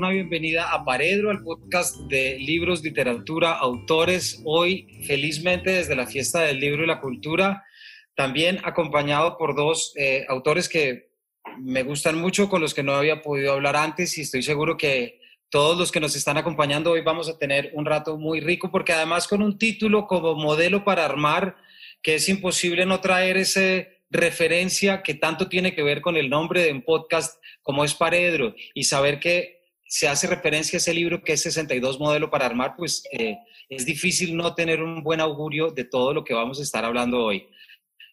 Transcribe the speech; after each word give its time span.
una 0.00 0.08
bienvenida 0.08 0.72
a 0.72 0.82
Paredro, 0.82 1.28
al 1.28 1.42
podcast 1.42 1.94
de 2.08 2.38
libros, 2.38 2.82
literatura, 2.82 3.52
autores. 3.52 4.40
Hoy, 4.46 5.04
felizmente, 5.06 5.72
desde 5.72 5.94
la 5.94 6.06
fiesta 6.06 6.40
del 6.40 6.58
libro 6.58 6.84
y 6.84 6.86
la 6.86 7.02
cultura, 7.02 7.66
también 8.14 8.60
acompañado 8.64 9.36
por 9.36 9.54
dos 9.54 9.92
eh, 9.96 10.24
autores 10.30 10.70
que 10.70 11.10
me 11.58 11.82
gustan 11.82 12.16
mucho, 12.16 12.48
con 12.48 12.62
los 12.62 12.72
que 12.72 12.82
no 12.82 12.94
había 12.94 13.20
podido 13.20 13.52
hablar 13.52 13.76
antes 13.76 14.16
y 14.16 14.22
estoy 14.22 14.42
seguro 14.42 14.78
que 14.78 15.20
todos 15.50 15.76
los 15.76 15.92
que 15.92 16.00
nos 16.00 16.16
están 16.16 16.38
acompañando 16.38 16.92
hoy 16.92 17.02
vamos 17.02 17.28
a 17.28 17.36
tener 17.36 17.70
un 17.74 17.84
rato 17.84 18.16
muy 18.16 18.40
rico, 18.40 18.70
porque 18.70 18.94
además 18.94 19.28
con 19.28 19.42
un 19.42 19.58
título 19.58 20.06
como 20.06 20.34
modelo 20.34 20.82
para 20.82 21.04
armar, 21.04 21.56
que 22.00 22.14
es 22.14 22.26
imposible 22.30 22.86
no 22.86 23.02
traer 23.02 23.36
ese 23.36 24.00
referencia 24.08 25.02
que 25.02 25.12
tanto 25.12 25.50
tiene 25.50 25.74
que 25.74 25.82
ver 25.82 26.00
con 26.00 26.16
el 26.16 26.30
nombre 26.30 26.62
de 26.62 26.72
un 26.72 26.80
podcast 26.80 27.38
como 27.60 27.84
es 27.84 27.94
Paredro 27.94 28.54
y 28.72 28.84
saber 28.84 29.20
que 29.20 29.59
se 29.90 30.06
hace 30.06 30.28
referencia 30.28 30.76
a 30.76 30.78
ese 30.78 30.94
libro 30.94 31.20
que 31.20 31.32
es 31.32 31.42
62 31.42 31.98
modelo 31.98 32.30
para 32.30 32.46
armar, 32.46 32.74
pues 32.76 33.02
eh, 33.10 33.38
es 33.68 33.84
difícil 33.84 34.36
no 34.36 34.54
tener 34.54 34.84
un 34.84 35.02
buen 35.02 35.20
augurio 35.20 35.72
de 35.72 35.82
todo 35.82 36.14
lo 36.14 36.22
que 36.22 36.32
vamos 36.32 36.60
a 36.60 36.62
estar 36.62 36.84
hablando 36.84 37.18
hoy. 37.18 37.48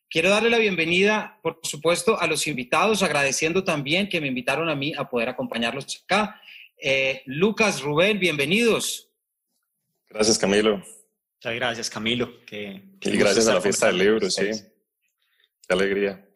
Quiero 0.09 0.31
darle 0.31 0.50
la 0.50 0.58
bienvenida, 0.58 1.40
por 1.44 1.59
supuesto, 1.62 2.20
a 2.20 2.26
los 2.26 2.48
invitados, 2.48 3.03
agradeciendo 3.03 3.63
también 3.63 4.09
que 4.09 4.20
me 4.20 4.26
invitaron 4.26 4.70
a 4.70 4.76
mí 4.76 4.91
a 4.98 5.08
poder 5.08 5.30
acompañarlos 5.30 6.02
acá. 6.03 6.41
Eh, 6.81 7.22
Lucas, 7.27 7.84
Rubén, 7.84 8.17
bienvenidos. 8.17 9.12
Gracias, 10.09 10.39
Camilo. 10.39 10.78
Muchas 10.78 11.53
gracias, 11.53 11.89
Camilo. 11.91 12.44
Que, 12.48 12.81
y 13.02 13.17
gracias 13.17 13.48
a 13.50 13.53
la 13.53 13.62
fiesta 13.62 13.86
del 13.88 14.00
libro, 14.00 14.31
sí. 14.31 14.50
Qué 15.67 15.73
alegría. 15.75 16.28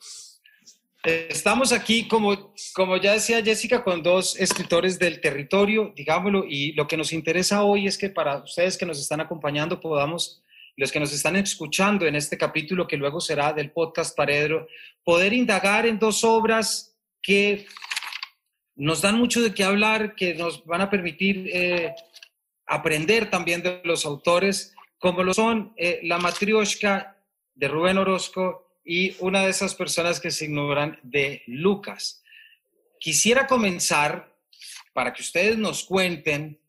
Estamos 1.03 1.71
aquí, 1.71 2.07
como, 2.07 2.53
como 2.75 2.95
ya 2.97 3.13
decía 3.13 3.43
Jessica, 3.43 3.83
con 3.83 4.03
dos 4.03 4.39
escritores 4.39 4.99
del 4.99 5.19
territorio, 5.19 5.93
digámoslo, 5.95 6.45
y 6.47 6.73
lo 6.73 6.85
que 6.87 6.95
nos 6.95 7.11
interesa 7.11 7.63
hoy 7.63 7.87
es 7.87 7.97
que 7.97 8.09
para 8.09 8.43
ustedes 8.43 8.77
que 8.77 8.85
nos 8.85 8.99
están 8.99 9.19
acompañando 9.19 9.79
podamos, 9.79 10.43
los 10.77 10.91
que 10.91 10.99
nos 10.99 11.11
están 11.11 11.35
escuchando 11.37 12.05
en 12.05 12.15
este 12.15 12.37
capítulo 12.37 12.87
que 12.87 12.97
luego 12.97 13.19
será 13.19 13.51
del 13.51 13.71
podcast 13.71 14.15
Paredro, 14.15 14.67
poder 15.03 15.33
indagar 15.33 15.87
en 15.87 15.97
dos 15.97 16.23
obras 16.23 16.95
que 17.19 17.65
nos 18.75 19.01
dan 19.01 19.17
mucho 19.17 19.41
de 19.41 19.55
qué 19.55 19.63
hablar, 19.63 20.13
que 20.13 20.35
nos 20.35 20.63
van 20.65 20.81
a 20.81 20.89
permitir 20.91 21.49
eh, 21.51 21.95
aprender 22.67 23.27
también 23.27 23.63
de 23.63 23.81
los 23.85 24.05
autores, 24.05 24.75
como 24.99 25.23
lo 25.23 25.33
son 25.33 25.73
eh, 25.77 25.99
La 26.03 26.19
Matrioshka 26.19 27.17
de 27.55 27.67
Rubén 27.67 27.97
Orozco 27.97 28.70
y 28.83 29.15
una 29.19 29.43
de 29.43 29.51
esas 29.51 29.75
personas 29.75 30.19
que 30.19 30.31
se 30.31 30.45
ignoran 30.45 30.99
de 31.03 31.43
Lucas. 31.47 32.23
Quisiera 32.99 33.47
comenzar 33.47 34.35
para 34.93 35.13
que 35.13 35.21
ustedes 35.21 35.57
nos 35.57 35.83
cuenten 35.83 36.59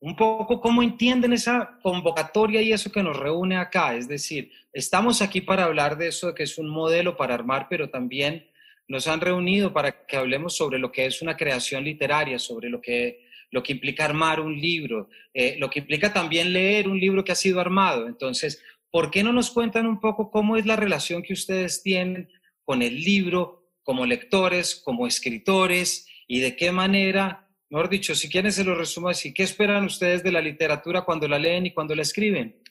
un 0.00 0.16
poco 0.16 0.60
cómo 0.60 0.82
entienden 0.82 1.32
esa 1.32 1.78
convocatoria 1.82 2.60
y 2.60 2.72
eso 2.72 2.92
que 2.92 3.02
nos 3.02 3.16
reúne 3.16 3.56
acá. 3.56 3.96
Es 3.96 4.06
decir, 4.06 4.52
estamos 4.72 5.22
aquí 5.22 5.40
para 5.40 5.64
hablar 5.64 5.96
de 5.96 6.08
eso, 6.08 6.34
que 6.34 6.42
es 6.42 6.58
un 6.58 6.68
modelo 6.68 7.16
para 7.16 7.34
armar, 7.34 7.68
pero 7.70 7.88
también 7.88 8.46
nos 8.86 9.08
han 9.08 9.22
reunido 9.22 9.72
para 9.72 10.04
que 10.06 10.16
hablemos 10.16 10.56
sobre 10.56 10.78
lo 10.78 10.92
que 10.92 11.06
es 11.06 11.22
una 11.22 11.36
creación 11.36 11.84
literaria, 11.84 12.38
sobre 12.38 12.68
lo 12.68 12.82
que, 12.82 13.24
lo 13.50 13.62
que 13.62 13.72
implica 13.72 14.04
armar 14.04 14.40
un 14.40 14.60
libro, 14.60 15.08
eh, 15.32 15.56
lo 15.58 15.70
que 15.70 15.78
implica 15.78 16.12
también 16.12 16.52
leer 16.52 16.86
un 16.86 17.00
libro 17.00 17.24
que 17.24 17.32
ha 17.32 17.36
sido 17.36 17.60
armado. 17.60 18.06
Entonces, 18.06 18.62
¿por 18.94 19.10
qué 19.10 19.24
no 19.24 19.32
nos 19.32 19.50
cuentan 19.50 19.88
un 19.88 19.98
poco 19.98 20.30
cómo 20.30 20.56
es 20.56 20.66
la 20.66 20.76
relación 20.76 21.20
que 21.20 21.32
ustedes 21.32 21.82
tienen 21.82 22.30
con 22.62 22.80
el 22.80 22.94
libro 22.94 23.72
como 23.82 24.06
lectores, 24.06 24.76
como 24.76 25.08
escritores 25.08 26.06
y 26.28 26.38
de 26.38 26.54
qué 26.54 26.70
manera, 26.70 27.50
mejor 27.70 27.88
dicho, 27.88 28.14
si 28.14 28.28
quieren 28.28 28.52
se 28.52 28.62
lo 28.62 28.76
resumo 28.76 29.08
así, 29.08 29.34
¿qué 29.34 29.42
esperan 29.42 29.84
ustedes 29.84 30.22
de 30.22 30.30
la 30.30 30.40
literatura 30.40 31.02
cuando 31.02 31.26
la 31.26 31.40
leen 31.40 31.66
y 31.66 31.74
cuando 31.74 31.96
la 31.96 32.02
escriben? 32.02 32.62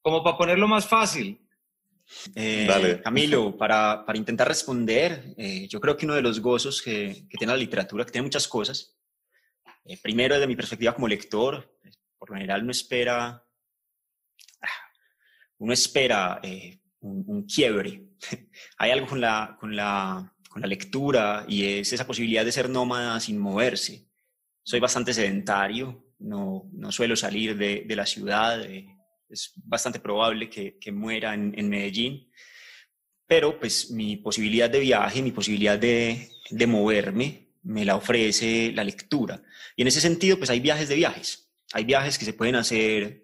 Como 0.00 0.22
para 0.22 0.38
ponerlo 0.38 0.68
más 0.68 0.86
fácil. 0.86 1.40
Eh, 2.36 3.00
Camilo, 3.02 3.56
para, 3.56 4.04
para, 4.06 4.16
intentar 4.16 4.46
responder, 4.46 5.34
eh, 5.36 5.66
yo 5.66 5.80
creo 5.80 5.96
que 5.96 6.06
uno 6.06 6.14
de 6.14 6.22
los 6.22 6.38
gozos 6.38 6.80
que, 6.80 7.26
que 7.28 7.38
tiene 7.38 7.54
la 7.54 7.58
literatura, 7.58 8.04
que 8.04 8.12
tiene 8.12 8.26
muchas 8.26 8.46
cosas, 8.46 8.96
eh, 9.84 9.98
primero 10.00 10.36
desde 10.36 10.46
mi 10.46 10.54
perspectiva 10.54 10.94
como 10.94 11.08
lector, 11.08 11.76
por 12.16 12.30
lo 12.30 12.36
general 12.36 12.64
no 12.64 12.70
espera 12.70 13.44
uno 15.62 15.72
espera 15.72 16.40
eh, 16.42 16.80
un, 17.02 17.46
quiebre. 17.46 18.02
Hay 18.78 18.90
algo 18.90 19.06
con 19.06 19.20
la, 19.20 19.56
con, 19.60 19.76
la, 19.76 20.34
con 20.48 20.60
la 20.60 20.66
lectura 20.66 21.44
y 21.48 21.64
es 21.64 21.92
esa 21.92 22.04
posibilidad 22.04 22.44
de 22.44 22.50
ser 22.50 22.68
nómada 22.68 23.20
sin 23.20 23.38
moverse. 23.38 24.08
Soy 24.64 24.80
bastante 24.80 25.14
sedentario, 25.14 26.14
no, 26.18 26.68
no 26.72 26.90
suelo 26.90 27.14
salir 27.14 27.56
de, 27.56 27.84
de 27.86 27.96
la 27.96 28.06
ciudad, 28.06 28.60
eh, 28.60 28.88
es 29.28 29.52
bastante 29.64 30.00
probable 30.00 30.50
que, 30.50 30.78
que 30.80 30.90
muera 30.90 31.32
en, 31.32 31.54
en, 31.56 31.68
Medellín, 31.68 32.28
pero 33.24 33.60
pues 33.60 33.92
mi 33.92 34.16
posibilidad 34.16 34.68
de 34.68 34.80
viaje, 34.80 35.22
mi 35.22 35.30
posibilidad 35.30 35.78
de, 35.78 36.28
de 36.50 36.66
moverme, 36.66 37.52
me 37.62 37.84
la 37.84 37.94
ofrece 37.94 38.72
la 38.74 38.82
lectura. 38.82 39.40
Y 39.76 39.82
en 39.82 39.88
ese 39.88 40.00
sentido, 40.00 40.38
pues 40.38 40.50
hay 40.50 40.58
viajes 40.58 40.88
de 40.88 40.96
viajes. 40.96 41.52
Hay 41.72 41.84
viajes 41.84 42.18
que 42.18 42.24
se 42.24 42.34
pueden 42.34 42.56
hacer 42.56 43.21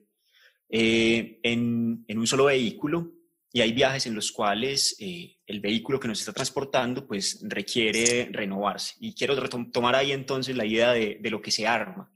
eh, 0.68 1.40
en, 1.42 2.04
un 2.08 2.26
solo 2.26 2.46
vehículo 2.46 3.12
y 3.52 3.62
hay 3.62 3.72
viajes 3.72 4.06
en 4.06 4.14
los 4.14 4.30
cuales 4.30 4.96
eh, 4.98 5.38
el 5.46 5.60
vehículo 5.60 5.98
que 5.98 6.08
nos 6.08 6.20
está 6.20 6.32
transportando 6.32 7.06
pues 7.06 7.40
requiere 7.42 8.28
renovarse. 8.30 8.94
Y 9.00 9.14
quiero 9.14 9.36
tomar 9.70 9.96
ahí 9.96 10.12
entonces 10.12 10.56
la 10.56 10.66
idea 10.66 10.92
de, 10.92 11.18
lo 11.24 11.40
que 11.40 11.50
se 11.50 11.66
arma. 11.66 12.12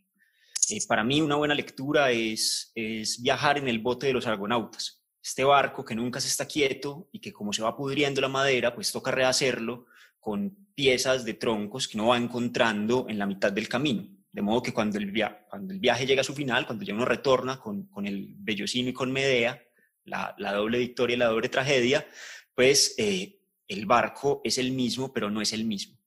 Eh, 0.68 0.78
para 0.86 1.04
mí 1.04 1.20
una 1.20 1.36
buena 1.36 1.54
lectura 1.54 2.10
es, 2.10 2.72
es 2.74 3.22
viajar 3.22 3.58
en 3.58 3.68
el 3.68 3.78
bote 3.78 4.08
de 4.08 4.12
los 4.12 4.26
argonautas. 4.26 5.02
Este 5.22 5.44
barco 5.44 5.84
que 5.84 5.94
nunca 5.94 6.20
se 6.20 6.28
está 6.28 6.46
quieto 6.46 7.08
y 7.12 7.20
que 7.20 7.32
como 7.32 7.52
se 7.52 7.62
va 7.62 7.76
pudriendo 7.76 8.20
la 8.20 8.28
madera, 8.28 8.74
pues 8.74 8.92
toca 8.92 9.10
rehacerlo 9.10 9.86
con 10.18 10.68
piezas 10.74 11.24
de 11.24 11.34
troncos 11.34 11.88
que 11.88 11.96
uno 11.96 12.08
va 12.08 12.16
encontrando 12.16 13.06
en 13.08 13.18
la 13.18 13.26
mitad 13.26 13.52
del 13.52 13.68
camino. 13.68 14.08
De 14.32 14.40
modo 14.42 14.62
que 14.62 14.72
cuando 14.72 14.98
el, 14.98 15.10
viaje 15.10 16.06
llega 16.06 16.22
a 16.22 16.24
su 16.24 16.34
final, 16.34 16.66
cuando 16.66 16.84
ya 16.84 16.94
uno 16.94 17.04
retorna 17.04 17.60
con, 17.60 17.88
el 18.04 18.34
Bellocino 18.38 18.88
y 18.88 18.94
con 18.94 19.12
Medea, 19.12 19.62
la, 20.04 20.34
la, 20.38 20.54
doble 20.54 20.78
victoria 20.78 21.14
y 21.14 21.18
la 21.18 21.26
doble 21.26 21.50
tragedia, 21.50 22.06
pues 22.54 22.94
eh, 22.96 23.40
el 23.68 23.86
barco 23.86 24.40
es 24.42 24.56
el 24.56 24.72
mismo, 24.72 25.12
pero 25.12 25.30
no 25.30 25.42
es 25.42 25.52
el 25.52 25.64
mismo. 25.64 25.98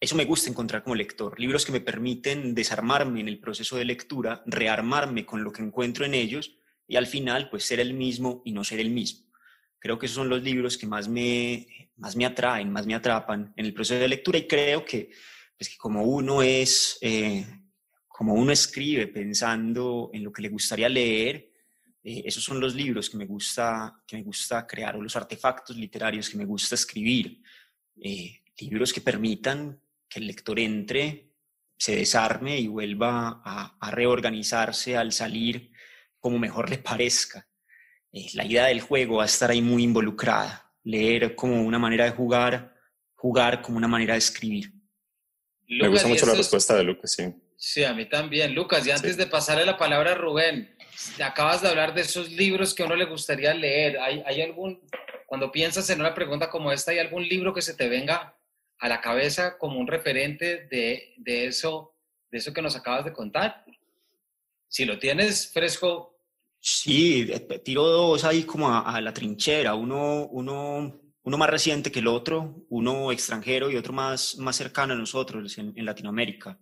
Eso 0.00 0.14
me 0.14 0.24
gusta 0.24 0.48
encontrar 0.48 0.84
como 0.84 0.94
lector, 0.94 1.38
libros 1.40 1.66
que 1.66 1.72
me 1.72 1.80
permiten 1.80 2.54
desarmarme 2.54 3.20
en 3.20 3.28
el 3.28 3.40
proceso 3.40 3.76
de 3.76 3.84
lectura, 3.84 4.44
rearmarme 4.46 5.26
con 5.26 5.42
lo 5.42 5.50
que 5.50 5.62
encuentro 5.62 6.04
en 6.04 6.14
ellos 6.14 6.56
y 6.86 6.94
al 6.94 7.08
final 7.08 7.50
pues 7.50 7.64
ser 7.64 7.80
el 7.80 7.94
mismo 7.94 8.42
y 8.44 8.52
no 8.52 8.62
ser 8.62 8.78
el 8.78 8.90
mismo. 8.90 9.26
Creo 9.80 9.98
que 9.98 10.06
esos 10.06 10.16
son 10.16 10.28
los 10.28 10.42
libros 10.42 10.78
que 10.78 10.86
más 10.86 11.08
me, 11.08 11.90
más 11.96 12.14
me 12.14 12.26
atraen, 12.26 12.70
más 12.70 12.86
me 12.86 12.94
atrapan 12.94 13.52
en 13.56 13.66
el 13.66 13.74
proceso 13.74 14.00
de 14.00 14.08
lectura 14.08 14.38
y 14.38 14.46
creo 14.46 14.84
que 14.84 15.10
es 15.58 15.68
que 15.68 15.76
como 15.76 16.04
uno 16.04 16.40
es, 16.42 16.98
eh, 17.00 17.44
como 18.06 18.34
uno 18.34 18.52
escribe 18.52 19.08
pensando 19.08 20.10
en 20.12 20.22
lo 20.22 20.32
que 20.32 20.42
le 20.42 20.48
gustaría 20.48 20.88
leer, 20.88 21.52
eh, 22.02 22.22
esos 22.24 22.44
son 22.44 22.60
los 22.60 22.74
libros 22.74 23.10
que 23.10 23.16
me, 23.16 23.26
gusta, 23.26 24.02
que 24.06 24.16
me 24.16 24.22
gusta 24.22 24.66
crear 24.66 24.96
o 24.96 25.02
los 25.02 25.16
artefactos 25.16 25.76
literarios 25.76 26.30
que 26.30 26.38
me 26.38 26.44
gusta 26.44 26.76
escribir. 26.76 27.42
Eh, 28.00 28.40
libros 28.60 28.92
que 28.92 29.00
permitan 29.00 29.80
que 30.08 30.20
el 30.20 30.28
lector 30.28 30.58
entre, 30.60 31.32
se 31.76 31.94
desarme 31.94 32.58
y 32.58 32.66
vuelva 32.66 33.40
a, 33.44 33.90
reorganizarse 33.90 34.96
al 34.96 35.12
salir 35.12 35.70
como 36.18 36.38
mejor 36.38 36.68
le 36.70 36.78
parezca. 36.78 37.46
la 38.34 38.44
idea 38.44 38.66
del 38.66 38.80
juego 38.80 39.18
va 39.18 39.24
a 39.24 39.26
estar 39.26 39.50
ahí 39.50 39.62
muy 39.62 39.84
involucrada. 39.84 40.72
Leer 40.82 41.36
como 41.36 41.62
una 41.62 41.78
manera 41.78 42.04
de 42.04 42.10
jugar, 42.12 42.74
jugar 43.14 43.62
como 43.62 43.78
una 43.78 43.86
manera 43.86 44.14
de 44.14 44.18
escribir. 44.18 44.77
Me 45.68 45.88
gusta 45.88 46.08
mucho 46.08 46.26
la 46.26 46.34
respuesta 46.34 46.74
de 46.74 46.82
Lucas, 46.82 47.12
sí. 47.12 47.24
Sí, 47.56 47.84
a 47.84 47.92
mí 47.92 48.06
también. 48.06 48.54
Lucas, 48.54 48.86
y 48.86 48.90
antes 48.90 49.16
de 49.16 49.26
pasarle 49.26 49.66
la 49.66 49.76
palabra 49.76 50.12
a 50.12 50.14
Rubén, 50.14 50.74
acabas 51.22 51.60
de 51.60 51.68
hablar 51.68 51.94
de 51.94 52.00
esos 52.02 52.30
libros 52.30 52.74
que 52.74 52.82
a 52.82 52.86
uno 52.86 52.96
le 52.96 53.04
gustaría 53.04 53.52
leer. 53.52 53.98
¿Hay, 53.98 54.22
¿Hay, 54.24 54.40
algún, 54.40 54.80
cuando 55.26 55.52
piensas 55.52 55.90
en 55.90 56.00
una 56.00 56.14
pregunta 56.14 56.48
como 56.48 56.72
esta, 56.72 56.92
¿hay 56.92 56.98
algún 56.98 57.26
libro 57.28 57.52
que 57.52 57.60
se 57.60 57.74
te 57.74 57.88
venga 57.88 58.34
a 58.78 58.88
la 58.88 59.00
cabeza 59.00 59.58
como 59.58 59.78
un 59.78 59.86
referente 59.86 60.68
de, 60.70 61.14
de 61.18 61.46
eso, 61.46 61.94
de 62.30 62.38
eso 62.38 62.52
que 62.54 62.62
nos 62.62 62.74
acabas 62.76 63.04
de 63.04 63.12
contar? 63.12 63.64
Si 64.68 64.86
lo 64.86 64.98
tienes 64.98 65.52
fresco. 65.52 66.18
Sí, 66.60 67.30
tiro 67.64 67.84
dos 67.84 68.24
ahí 68.24 68.44
como 68.44 68.68
a, 68.70 68.80
a 68.80 69.00
la 69.00 69.12
trinchera. 69.12 69.74
Uno, 69.74 70.26
uno 70.26 71.07
uno 71.28 71.36
más 71.36 71.50
reciente 71.50 71.92
que 71.92 71.98
el 71.98 72.06
otro, 72.06 72.64
uno 72.70 73.12
extranjero 73.12 73.70
y 73.70 73.76
otro 73.76 73.92
más, 73.92 74.38
más 74.38 74.56
cercano 74.56 74.94
a 74.94 74.96
nosotros 74.96 75.58
en, 75.58 75.84
Latinoamérica. 75.84 76.58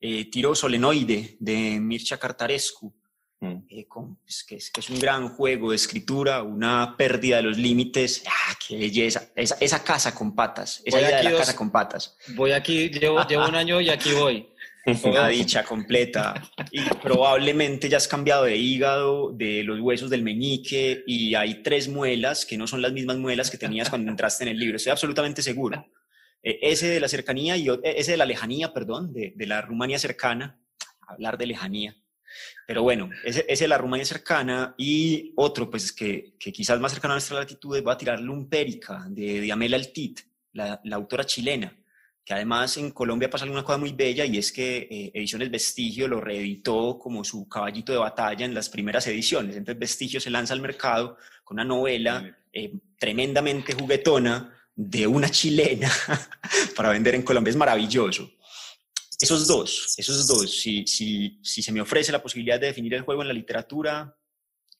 Eh, 0.00 0.28
Tiro 0.28 0.56
Solenoide 0.56 1.36
de 1.38 1.78
Mircea 1.78 2.18
Cartarescu, 2.18 2.92
mm. 3.38 3.56
eh, 3.68 3.86
pues, 3.88 4.42
que, 4.42 4.56
es, 4.56 4.90
un 4.90 4.98
gran 4.98 5.28
juego 5.28 5.70
de 5.70 5.76
escritura, 5.76 6.42
una 6.42 6.96
pérdida 6.96 7.36
de 7.36 7.44
los 7.44 7.58
límites. 7.58 8.24
¡Ah, 8.26 8.56
qué 8.66 8.76
belleza! 8.76 9.28
Esa, 9.36 9.84
casa 9.84 10.12
con 10.12 10.34
patas, 10.34 10.82
esa 10.84 11.00
idea 11.00 11.18
de 11.18 11.30
la 11.30 11.36
casa 11.38 11.54
con 11.54 11.70
patas. 11.70 12.16
Voy 12.34 12.50
aquí, 12.50 12.88
llevo, 12.90 13.24
llevo 13.24 13.46
un 13.46 13.54
año 13.54 13.80
y 13.80 13.88
aquí 13.88 14.12
voy. 14.14 14.48
Una 15.04 15.28
dicha 15.28 15.64
completa. 15.64 16.34
Y 16.70 16.82
probablemente 17.02 17.88
ya 17.88 17.96
has 17.96 18.08
cambiado 18.08 18.44
de 18.44 18.56
hígado, 18.56 19.32
de 19.32 19.62
los 19.64 19.80
huesos 19.80 20.10
del 20.10 20.22
meñique, 20.22 21.02
y 21.06 21.34
hay 21.34 21.62
tres 21.62 21.88
muelas 21.88 22.46
que 22.46 22.56
no 22.56 22.66
son 22.66 22.82
las 22.82 22.92
mismas 22.92 23.18
muelas 23.18 23.50
que 23.50 23.58
tenías 23.58 23.90
cuando 23.90 24.10
entraste 24.10 24.44
en 24.44 24.50
el 24.50 24.58
libro. 24.58 24.76
Estoy 24.76 24.92
absolutamente 24.92 25.42
seguro. 25.42 25.86
Eh, 26.42 26.58
ese 26.62 26.88
de 26.88 27.00
la 27.00 27.08
cercanía 27.08 27.56
y 27.56 27.68
eh, 27.68 27.78
ese 27.82 28.12
de 28.12 28.16
la 28.16 28.26
lejanía, 28.26 28.72
perdón, 28.72 29.12
de, 29.12 29.32
de 29.36 29.46
la 29.46 29.60
Rumania 29.60 29.98
cercana. 29.98 30.60
Hablar 31.06 31.38
de 31.38 31.46
lejanía. 31.46 31.96
Pero 32.66 32.82
bueno, 32.82 33.08
ese, 33.24 33.44
ese, 33.48 33.64
de 33.64 33.68
la 33.68 33.78
Rumania 33.78 34.04
cercana 34.04 34.74
y 34.76 35.32
otro, 35.36 35.70
pues 35.70 35.92
que, 35.92 36.34
que 36.38 36.52
quizás 36.52 36.78
más 36.78 36.92
cercano 36.92 37.14
a 37.14 37.16
nuestra 37.16 37.38
latitud, 37.38 37.82
va 37.82 37.94
a 37.94 37.98
tirar 37.98 38.20
Lumpérica 38.20 39.06
de 39.08 39.40
Diamela 39.40 39.76
Altit, 39.78 40.20
la, 40.52 40.78
la 40.84 40.96
autora 40.96 41.24
chilena 41.24 41.74
que 42.28 42.34
además 42.34 42.76
en 42.76 42.90
Colombia 42.90 43.30
pasa 43.30 43.46
una 43.46 43.64
cosa 43.64 43.78
muy 43.78 43.92
bella 43.92 44.26
y 44.26 44.36
es 44.36 44.52
que 44.52 44.86
eh, 44.90 45.10
Ediciones 45.14 45.50
Vestigio 45.50 46.06
lo 46.06 46.20
reeditó 46.20 46.98
como 46.98 47.24
su 47.24 47.48
caballito 47.48 47.90
de 47.90 47.96
batalla 47.96 48.44
en 48.44 48.52
las 48.52 48.68
primeras 48.68 49.06
ediciones. 49.06 49.56
Entonces 49.56 49.78
Vestigio 49.80 50.20
se 50.20 50.28
lanza 50.28 50.52
al 50.52 50.60
mercado 50.60 51.16
con 51.42 51.54
una 51.54 51.64
novela 51.64 52.38
eh, 52.52 52.74
tremendamente 52.98 53.72
juguetona 53.72 54.54
de 54.74 55.06
una 55.06 55.30
chilena 55.30 55.90
para 56.76 56.90
vender 56.90 57.14
en 57.14 57.22
Colombia. 57.22 57.50
Es 57.50 57.56
maravilloso. 57.56 58.30
Esos 59.18 59.46
dos, 59.46 59.94
esos 59.96 60.26
dos, 60.26 60.50
si, 60.50 60.86
si, 60.86 61.40
si 61.42 61.62
se 61.62 61.72
me 61.72 61.80
ofrece 61.80 62.12
la 62.12 62.22
posibilidad 62.22 62.60
de 62.60 62.66
definir 62.66 62.92
el 62.92 63.04
juego 63.04 63.22
en 63.22 63.28
la 63.28 63.34
literatura 63.34 64.14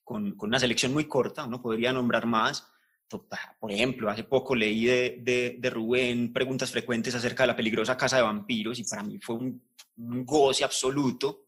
con, 0.05 0.37
con 0.37 0.51
una 0.51 0.61
selección 0.61 0.93
muy 0.93 1.07
corta, 1.07 1.45
uno 1.45 1.63
podría 1.63 1.95
nombrar 1.95 2.27
más, 2.27 2.69
por 3.09 3.73
ejemplo, 3.73 4.11
hace 4.11 4.25
poco 4.25 4.55
leí 4.55 4.85
de, 4.85 5.57
de, 5.59 5.71
Rubén 5.71 6.33
preguntas 6.33 6.71
frecuentes 6.71 7.15
acerca 7.15 7.43
de 7.43 7.49
la 7.49 7.57
peligrosa 7.57 7.97
casa 7.97 8.17
de 8.17 8.23
vampiros 8.23 8.79
y 8.79 8.85
para 8.85 9.03
mí 9.03 9.19
fue 9.19 9.37
un, 9.37 9.63
goce 9.97 10.65
absoluto. 10.65 11.47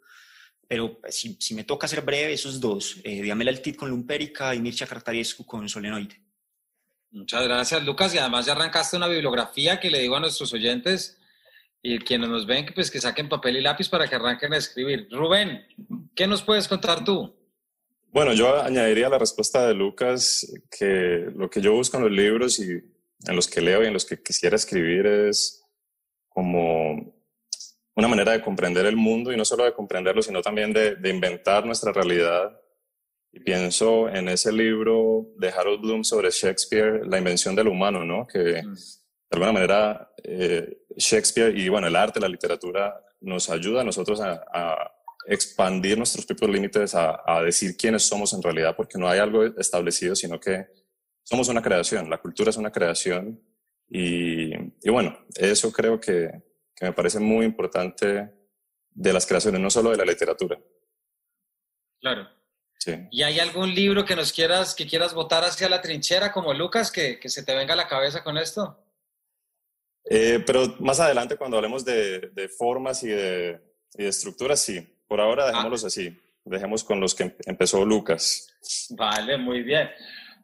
Pero 0.66 1.00
pues, 1.00 1.16
si, 1.16 1.36
si, 1.40 1.54
me 1.54 1.64
toca 1.64 1.88
ser 1.88 2.02
breve, 2.02 2.32
esos 2.32 2.60
dos, 2.60 3.00
eh, 3.04 3.22
Diamela 3.22 3.50
Altit 3.50 3.76
con 3.76 3.90
Lumpérica 3.90 4.54
y 4.54 4.60
Mircea 4.60 4.86
Cartariescu 4.86 5.44
con 5.44 5.68
Solenoide. 5.68 6.22
Muchas 7.10 7.42
gracias, 7.44 7.84
Lucas. 7.84 8.14
Y 8.14 8.18
además 8.18 8.46
ya 8.46 8.52
arrancaste 8.52 8.96
una 8.96 9.08
bibliografía 9.08 9.80
que 9.80 9.90
le 9.90 9.98
digo 9.98 10.16
a 10.16 10.20
nuestros 10.20 10.52
oyentes 10.52 11.18
y 11.82 11.98
quienes 11.98 12.28
nos 12.28 12.46
ven, 12.46 12.66
pues, 12.74 12.90
que 12.90 13.00
saquen 13.00 13.28
papel 13.28 13.56
y 13.56 13.60
lápiz 13.62 13.88
para 13.88 14.06
que 14.06 14.14
arranquen 14.14 14.52
a 14.52 14.58
escribir. 14.58 15.08
Rubén, 15.10 15.66
¿qué 16.14 16.26
nos 16.26 16.42
puedes 16.42 16.68
contar 16.68 17.04
tú? 17.04 17.34
Bueno, 18.12 18.32
yo 18.32 18.60
añadiría 18.60 19.06
a 19.06 19.10
la 19.10 19.18
respuesta 19.18 19.68
de 19.68 19.74
Lucas 19.74 20.44
que 20.76 21.28
lo 21.36 21.48
que 21.48 21.60
yo 21.60 21.74
busco 21.74 21.96
en 21.96 22.02
los 22.02 22.12
libros 22.12 22.58
y 22.58 22.72
en 22.72 23.36
los 23.36 23.46
que 23.46 23.60
leo 23.60 23.84
y 23.84 23.86
en 23.86 23.92
los 23.92 24.04
que 24.04 24.20
quisiera 24.20 24.56
escribir 24.56 25.06
es 25.06 25.64
como 26.28 27.14
una 27.94 28.08
manera 28.08 28.32
de 28.32 28.42
comprender 28.42 28.86
el 28.86 28.96
mundo 28.96 29.32
y 29.32 29.36
no 29.36 29.44
solo 29.44 29.64
de 29.64 29.74
comprenderlo, 29.74 30.22
sino 30.22 30.42
también 30.42 30.72
de, 30.72 30.96
inventar 31.04 31.64
nuestra 31.64 31.92
realidad. 31.92 32.60
Y 33.32 33.40
pienso 33.40 34.08
en 34.08 34.28
ese 34.28 34.50
libro 34.50 35.28
de 35.36 35.50
Harold 35.50 35.80
Bloom 35.80 36.02
sobre 36.02 36.30
Shakespeare, 36.30 37.06
La 37.06 37.18
invención 37.18 37.54
del 37.54 37.68
humano, 37.68 38.04
¿no? 38.04 38.26
Que 38.26 38.62
mm. 38.62 38.74
de 38.74 39.30
alguna 39.30 39.52
manera 39.52 40.12
eh, 40.24 40.78
Shakespeare 40.96 41.56
y 41.56 41.68
bueno, 41.68 41.86
el 41.86 41.94
arte, 41.94 42.18
la 42.18 42.28
literatura 42.28 42.92
nos 43.20 43.50
ayuda 43.50 43.82
a 43.82 43.84
nosotros 43.84 44.20
a 44.20 45.00
expandir 45.30 45.96
nuestros 45.96 46.26
propios 46.26 46.50
límites 46.50 46.92
a, 46.92 47.40
decir 47.44 47.76
quiénes 47.76 48.02
somos 48.02 48.32
en 48.32 48.42
realidad, 48.42 48.74
porque 48.76 48.98
no 48.98 49.08
hay 49.08 49.20
algo 49.20 49.44
establecido, 49.44 50.16
sino 50.16 50.40
que 50.40 50.66
somos 51.22 51.48
una 51.48 51.62
creación, 51.62 52.10
la 52.10 52.18
cultura 52.18 52.50
es 52.50 52.56
una 52.56 52.72
creación 52.72 53.40
y, 53.88 54.52
bueno, 54.90 55.16
eso 55.36 55.72
creo 55.72 56.00
que, 56.00 56.30
que, 56.74 56.84
me 56.84 56.92
parece 56.92 57.20
muy 57.20 57.46
importante 57.46 58.28
de 58.90 59.12
las 59.12 59.24
creaciones, 59.24 59.60
no 59.60 59.70
solo 59.70 59.90
de 59.90 59.98
la 59.98 60.04
literatura. 60.04 60.60
Claro. 62.00 62.28
Sí. 62.80 62.92
¿Y 63.12 63.22
hay 63.22 63.38
algún 63.38 63.72
libro 63.72 64.04
que 64.04 64.16
nos 64.16 64.32
quieras, 64.32 64.74
que 64.74 64.86
quieras 64.86 65.14
votar 65.14 65.44
hacia 65.44 65.68
la 65.68 65.80
trinchera 65.80 66.32
como 66.32 66.52
Lucas, 66.54 66.90
que, 66.90 67.20
que 67.20 67.28
se 67.28 67.44
te 67.44 67.54
venga 67.54 67.74
a 67.74 67.76
la 67.76 67.86
cabeza 67.86 68.24
con 68.24 68.36
esto? 68.36 68.84
Eh, 70.06 70.42
pero 70.44 70.76
más 70.80 70.98
adelante 70.98 71.36
cuando 71.36 71.56
hablemos 71.56 71.84
de, 71.84 72.30
de 72.32 72.48
formas 72.48 73.04
y 73.04 73.08
de, 73.08 73.60
y 73.94 74.02
de 74.02 74.08
estructuras, 74.08 74.60
sí. 74.60 74.96
Por 75.10 75.20
ahora 75.20 75.42
ah. 75.42 75.46
dejémoslos 75.48 75.84
así. 75.84 76.16
Dejemos 76.44 76.84
con 76.84 77.00
los 77.00 77.16
que 77.16 77.34
empezó 77.44 77.84
Lucas. 77.84 78.46
Vale, 78.90 79.36
muy 79.36 79.64
bien. 79.64 79.90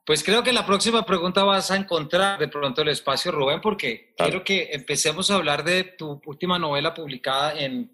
Pues 0.05 0.25
creo 0.25 0.43
que 0.43 0.53
la 0.53 0.67
próxima 0.67 1.07
pregunta 1.07 1.45
vas 1.45 1.71
a 1.71 1.77
encontrar 1.77 2.41
de 2.41 2.49
pronto 2.49 2.83
el 2.83 2.89
espacio, 2.89 3.31
Rubén, 3.31 3.61
porque 3.61 4.13
quiero 4.17 4.43
que 4.43 4.71
empecemos 4.73 5.31
a 5.31 5.37
hablar 5.37 5.63
de 5.63 5.85
tu 5.85 6.21
última 6.27 6.59
novela 6.59 6.93
publicada 6.93 7.59
en, 7.59 7.91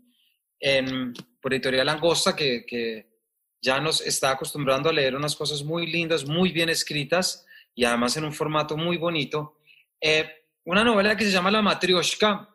en 0.59 1.13
por 1.43 1.53
Editorial 1.53 1.91
Angosta, 1.91 2.35
que, 2.35 2.65
que, 2.67 3.13
ya 3.61 3.79
nos 3.79 4.01
está 4.01 4.33
acostumbrando 4.33 4.89
a 4.89 4.93
leer 4.93 5.15
unas 5.15 5.37
cosas 5.37 5.63
muy 5.63 5.87
lindas, 5.87 6.27
muy 6.27 6.51
bien 6.51 6.69
escritas 6.69 7.47
y 7.75 7.85
además 7.85 8.17
en 8.17 8.25
un 8.25 8.33
formato 8.33 8.77
muy 8.77 8.97
bonito. 8.97 9.59
Eh, 10.01 10.29
una 10.65 10.83
novela 10.83 11.17
que 11.17 11.25
se 11.25 11.31
llama 11.31 11.51
La 11.51 11.63
Matrioshka 11.63 12.49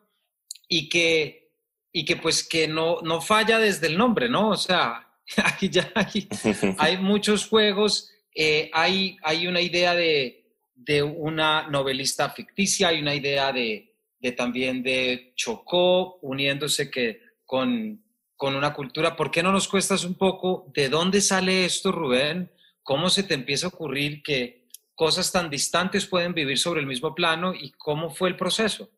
y 0.68 0.88
que 0.88 1.47
y 1.92 2.04
que 2.04 2.16
pues 2.16 2.46
que 2.46 2.68
no, 2.68 3.00
no 3.02 3.20
falla 3.20 3.58
desde 3.58 3.86
el 3.86 3.98
nombre, 3.98 4.28
¿no? 4.28 4.50
O 4.50 4.56
sea, 4.56 5.08
aquí 5.44 5.68
ya 5.68 5.92
hay, 6.78 6.96
muchos 6.98 7.48
juegos, 7.48 8.10
eh, 8.34 8.70
hay, 8.72 9.16
hay 9.22 9.46
una 9.46 9.60
idea 9.60 9.94
de, 9.94 10.44
de, 10.74 11.02
una 11.02 11.68
novelista 11.68 12.30
ficticia, 12.30 12.88
hay 12.88 13.00
una 13.00 13.14
idea 13.14 13.52
de, 13.52 13.94
de 14.18 14.32
también 14.32 14.82
de 14.82 15.32
Chocó 15.36 16.18
uniéndose 16.22 16.90
que 16.90 17.20
con, 17.44 18.02
con 18.36 18.54
una 18.54 18.72
cultura. 18.72 19.16
¿Por 19.16 19.30
qué 19.30 19.42
no 19.42 19.52
nos 19.52 19.68
cuestas 19.68 20.04
un 20.04 20.14
poco 20.14 20.70
de 20.74 20.88
dónde 20.88 21.20
sale 21.20 21.64
esto, 21.64 21.92
Rubén? 21.92 22.50
¿Cómo 22.82 23.10
se 23.10 23.22
te 23.22 23.34
empieza 23.34 23.66
a 23.66 23.70
ocurrir 23.70 24.22
que 24.22 24.68
cosas 24.94 25.30
tan 25.30 25.50
distantes 25.50 26.06
pueden 26.06 26.34
vivir 26.34 26.58
sobre 26.58 26.80
el 26.80 26.86
mismo 26.86 27.14
plano 27.14 27.54
y 27.54 27.70
cómo 27.72 28.10
fue 28.10 28.28
el 28.30 28.36
proceso? 28.36 28.90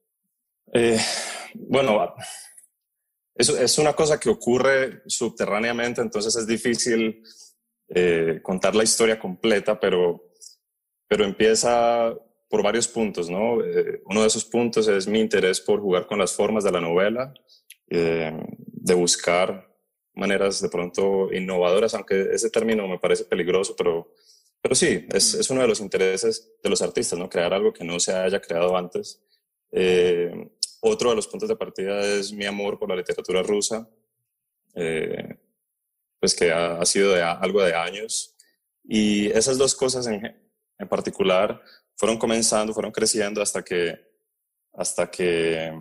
Eh, 0.72 0.98
bueno, 1.54 2.14
es, 3.48 3.78
una 3.78 3.94
cosa 3.94 4.20
que 4.20 4.28
ocurre 4.28 5.02
subterráneamente, 5.06 6.00
entonces 6.00 6.36
es 6.36 6.46
difícil 6.46 7.22
eh, 7.88 8.40
contar 8.42 8.74
la 8.74 8.84
historia 8.84 9.18
completa, 9.18 9.80
pero, 9.80 10.32
pero 11.08 11.24
empieza 11.24 12.14
por 12.48 12.62
varios 12.62 12.88
puntos, 12.88 13.30
¿no? 13.30 13.64
Eh, 13.64 14.02
uno 14.06 14.22
de 14.22 14.26
esos 14.26 14.44
puntos 14.44 14.88
es 14.88 15.06
mi 15.06 15.20
interés 15.20 15.60
por 15.60 15.80
jugar 15.80 16.06
con 16.06 16.18
las 16.18 16.32
formas 16.32 16.64
de 16.64 16.72
la 16.72 16.80
novela, 16.80 17.32
eh, 17.88 18.32
de 18.56 18.94
buscar 18.94 19.68
maneras 20.14 20.60
de 20.60 20.68
pronto 20.68 21.32
innovadoras, 21.32 21.94
aunque 21.94 22.28
ese 22.32 22.50
término 22.50 22.86
me 22.88 22.98
parece 22.98 23.24
peligroso, 23.24 23.74
pero, 23.76 24.14
pero 24.60 24.74
sí, 24.74 25.06
es, 25.12 25.34
es 25.34 25.48
uno 25.50 25.62
de 25.62 25.68
los 25.68 25.80
intereses 25.80 26.52
de 26.62 26.68
los 26.68 26.82
artistas, 26.82 27.18
¿no? 27.18 27.30
Crear 27.30 27.54
algo 27.54 27.72
que 27.72 27.84
no 27.84 27.98
se 28.00 28.12
haya 28.12 28.40
creado 28.40 28.76
antes. 28.76 29.22
Otro 30.80 31.10
de 31.10 31.16
los 31.16 31.28
puntos 31.28 31.48
de 31.48 31.56
partida 31.56 32.00
es 32.00 32.32
mi 32.32 32.46
amor 32.46 32.78
por 32.78 32.88
la 32.88 32.96
literatura 32.96 33.42
rusa, 33.42 33.86
eh, 34.74 35.36
pues 36.18 36.34
que 36.34 36.50
ha, 36.50 36.84
sido 36.86 37.12
de, 37.12 37.22
algo 37.22 37.62
de 37.62 37.74
años. 37.74 38.34
Y 38.84 39.26
esas 39.28 39.58
dos 39.58 39.74
cosas 39.74 40.06
en, 40.06 40.24
en, 40.78 40.88
particular 40.88 41.62
fueron 41.96 42.16
comenzando, 42.16 42.72
fueron 42.72 42.92
creciendo 42.92 43.42
hasta 43.42 43.62
que, 43.62 44.00
hasta 44.72 45.10
que 45.10 45.78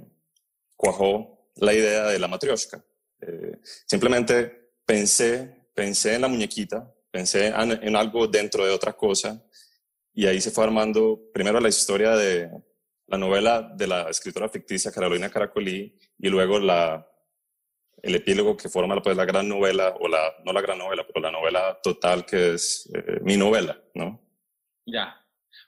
cuajó 0.75 1.49
la 1.55 1.73
idea 1.73 2.07
de 2.07 2.19
la 2.19 2.27
matrioshka. 2.27 2.83
Eh, 3.21 3.57
simplemente 3.85 4.73
pensé, 4.85 5.69
pensé 5.73 6.15
en 6.15 6.21
la 6.21 6.27
muñequita, 6.27 6.93
pensé 7.09 7.47
en, 7.47 7.71
en 7.83 7.95
algo 7.95 8.27
dentro 8.27 8.65
de 8.65 8.71
otra 8.71 8.93
cosa 8.93 9.41
y 10.13 10.25
ahí 10.25 10.41
se 10.41 10.51
fue 10.51 10.65
armando 10.65 11.21
primero 11.33 11.61
la 11.61 11.69
historia 11.69 12.15
de, 12.17 12.49
la 13.09 13.17
novela 13.17 13.61
de 13.61 13.87
la 13.87 14.09
escritora 14.09 14.49
ficticia 14.49 14.91
Carolina 14.91 15.29
Caracolí 15.29 15.97
y 16.17 16.29
luego 16.29 16.59
la, 16.59 17.07
el 18.03 18.15
epílogo 18.15 18.55
que 18.55 18.69
forma 18.69 19.01
pues, 19.01 19.17
la 19.17 19.25
gran 19.25 19.47
novela, 19.47 19.95
o 19.99 20.07
la, 20.07 20.35
no 20.45 20.53
la 20.53 20.61
gran 20.61 20.77
novela, 20.77 21.05
pero 21.05 21.19
la 21.19 21.31
novela 21.31 21.79
total 21.81 22.25
que 22.25 22.53
es 22.53 22.89
eh, 22.93 23.19
mi 23.21 23.35
novela, 23.35 23.81
¿no? 23.95 24.21
Ya. 24.85 25.15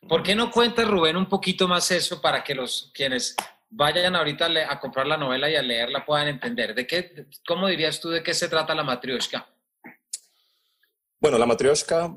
¿Por 0.07 0.23
qué 0.23 0.35
no 0.35 0.51
cuentas, 0.51 0.87
Rubén, 0.87 1.17
un 1.17 1.27
poquito 1.27 1.67
más 1.67 1.89
eso 1.91 2.21
para 2.21 2.43
que 2.43 2.55
los 2.55 2.91
quienes 2.93 3.35
vayan 3.69 4.15
ahorita 4.15 4.47
a, 4.69 4.79
comprar 4.79 5.07
la 5.07 5.17
novela 5.17 5.49
y 5.49 5.55
a 5.55 5.61
leerla 5.61 6.05
puedan 6.05 6.27
entender? 6.27 6.75
¿De 6.75 6.85
qué, 6.85 7.27
¿Cómo 7.45 7.67
dirías 7.67 7.99
tú 7.99 8.09
de 8.09 8.23
qué 8.23 8.33
se 8.33 8.49
trata 8.49 8.75
la 8.75 8.83
matrioshka? 8.83 9.47
Bueno, 11.19 11.37
la 11.37 11.45
matrioshka 11.45 12.15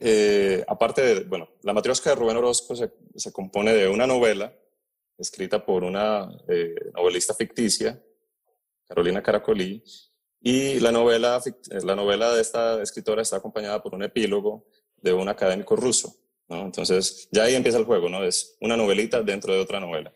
eh, 0.00 0.64
aparte 0.66 1.02
de, 1.02 1.24
bueno, 1.24 1.48
La 1.62 1.72
Matrioshka 1.72 2.10
de 2.10 2.16
Rubén 2.16 2.36
Orozco 2.36 2.74
se, 2.74 3.32
compone 3.32 3.72
de 3.72 3.88
una 3.88 4.06
novela 4.06 4.56
escrita 5.18 5.64
por 5.64 5.84
una 5.84 6.28
eh, 6.48 6.74
novelista 6.94 7.34
ficticia, 7.34 8.02
Carolina 8.86 9.22
Caracolí, 9.22 9.82
y 10.40 10.80
la 10.80 10.90
novela, 10.90 11.40
eh, 11.44 11.78
la 11.84 11.94
novela 11.94 12.34
de 12.34 12.40
esta 12.40 12.82
escritora 12.82 13.22
está 13.22 13.36
acompañada 13.36 13.82
por 13.82 13.94
un 13.94 14.02
epílogo 14.02 14.66
de 14.96 15.12
un 15.12 15.28
académico 15.28 15.76
ruso. 15.76 16.16
¿no? 16.48 16.62
Entonces, 16.62 17.28
ya 17.30 17.44
ahí 17.44 17.54
empieza 17.54 17.78
el 17.78 17.84
juego, 17.84 18.08
¿no? 18.08 18.24
Es 18.24 18.56
una 18.60 18.76
novelita 18.76 19.22
dentro 19.22 19.54
de 19.54 19.60
otra 19.60 19.80
novela. 19.80 20.14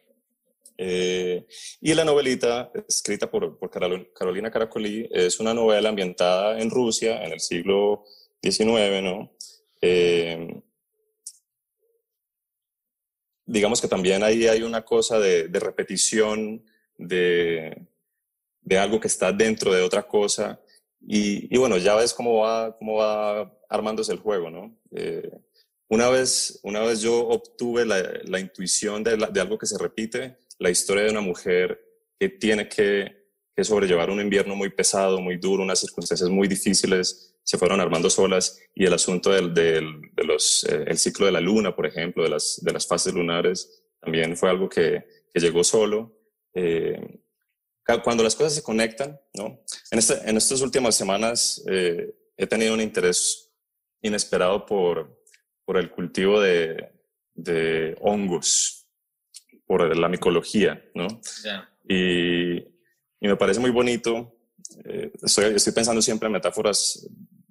Y 0.79 1.95
la 1.95 2.05
novelita, 2.05 2.71
escrita 2.87 3.31
por, 3.31 3.59
por 3.59 3.71
Carolina 3.71 4.51
Caracolí, 4.51 5.09
es 5.11 5.41
una 5.41 5.55
novela 5.55 5.89
ambientada 5.89 6.61
en 6.61 6.71
Rusia 6.71 7.25
en 7.25 7.33
el 7.33 7.41
siglo 7.41 8.05
XIX, 8.43 9.03
¿no? 9.03 9.36
Eh, 9.81 10.63
digamos 13.47 13.81
que 13.81 13.89
también 13.89 14.23
ahí 14.23 14.47
hay 14.47 14.63
una 14.63 14.85
cosa 14.85 15.19
de, 15.19 15.49
repetición 15.53 16.65
de, 16.99 17.87
algo 18.79 19.01
que 19.01 19.09
está 19.09 19.33
dentro 19.33 19.73
de 19.73 19.83
otra 19.83 20.07
cosa. 20.07 20.61
Y, 21.01 21.57
bueno, 21.57 21.79
ya 21.79 21.95
ves 21.95 22.13
cómo 22.13 22.39
va, 22.39 22.77
cómo 22.77 22.97
va 22.97 23.53
armándose 23.69 24.13
el 24.13 24.19
juego, 24.19 24.51
¿no? 24.51 24.77
Eh, 24.91 25.31
una, 25.89 26.09
vez, 26.09 26.59
una 26.65 26.81
vez 26.81 27.01
yo 27.01 27.29
obtuve 27.29 27.87
la, 27.87 28.41
intuición 28.41 29.05
de, 29.05 29.41
algo 29.41 29.57
que 29.57 29.67
se 29.67 29.79
repite, 29.79 30.39
la 30.59 30.71
historia 30.71 31.05
de 31.05 31.11
una 31.11 31.21
mujer 31.21 31.81
que 32.19 32.29
tiene 32.29 32.69
que 32.69 33.15
sobrellevar 33.63 34.11
un 34.11 34.21
invierno 34.21 34.57
muy 34.57 34.71
pesado, 34.71 35.21
muy 35.21 35.37
duro, 35.37 35.63
unas 35.63 35.79
circunstancias 35.79 36.29
muy 36.29 36.49
difíciles, 36.49 37.36
se 37.47 37.59
fueron 37.59 37.81
armando 37.81 38.11
solas 38.11 38.61
y 38.75 38.87
el 38.87 38.93
asunto 38.93 39.31
del, 39.31 39.55
del 39.55 40.01
de 40.13 40.25
los, 40.25 40.65
eh, 40.65 40.85
el 40.89 40.99
ciclo 40.99 41.27
de 41.27 41.33
la 41.33 41.41
luna, 41.41 41.77
por 41.77 41.87
ejemplo, 41.87 42.25
de 42.25 42.29
las, 42.29 42.61
de 42.61 42.73
las 42.73 42.89
fases 42.89 43.15
lunares, 43.15 43.85
también 44.01 44.37
fue 44.37 44.51
algo 44.51 44.69
que, 44.69 45.07
que 45.33 45.41
llegó 45.41 45.63
solo. 45.63 46.19
Eh, 46.53 47.21
cuando 48.03 48.25
las 48.25 48.35
cosas 48.35 48.53
se 48.53 48.65
conectan, 48.65 49.21
¿no? 49.35 49.63
En, 49.93 50.01
en 50.27 50.37
estas 50.37 50.61
últimas 50.61 50.97
semanas 50.97 51.63
eh, 51.71 52.13
he 52.37 52.49
tenido 52.49 52.75
un 52.75 52.81
interés 52.81 53.53
inesperado 54.03 54.67
por, 54.67 55.23
por 55.65 55.77
el 55.77 55.89
cultivo 55.89 56.41
de, 56.41 56.91
de 57.33 57.97
hongos, 58.01 58.89
por 59.67 59.97
la 59.97 60.09
micología, 60.09 60.85
¿no? 60.97 61.07
Y, 61.89 62.57
y, 62.57 63.29
me 63.29 63.37
parece 63.37 63.61
muy 63.61 63.71
bonito. 63.71 64.37
estoy, 65.23 65.55
estoy 65.55 65.73
pensando 65.73 66.03
siempre 66.03 66.27
en 66.27 66.33
metáforas 66.33 67.09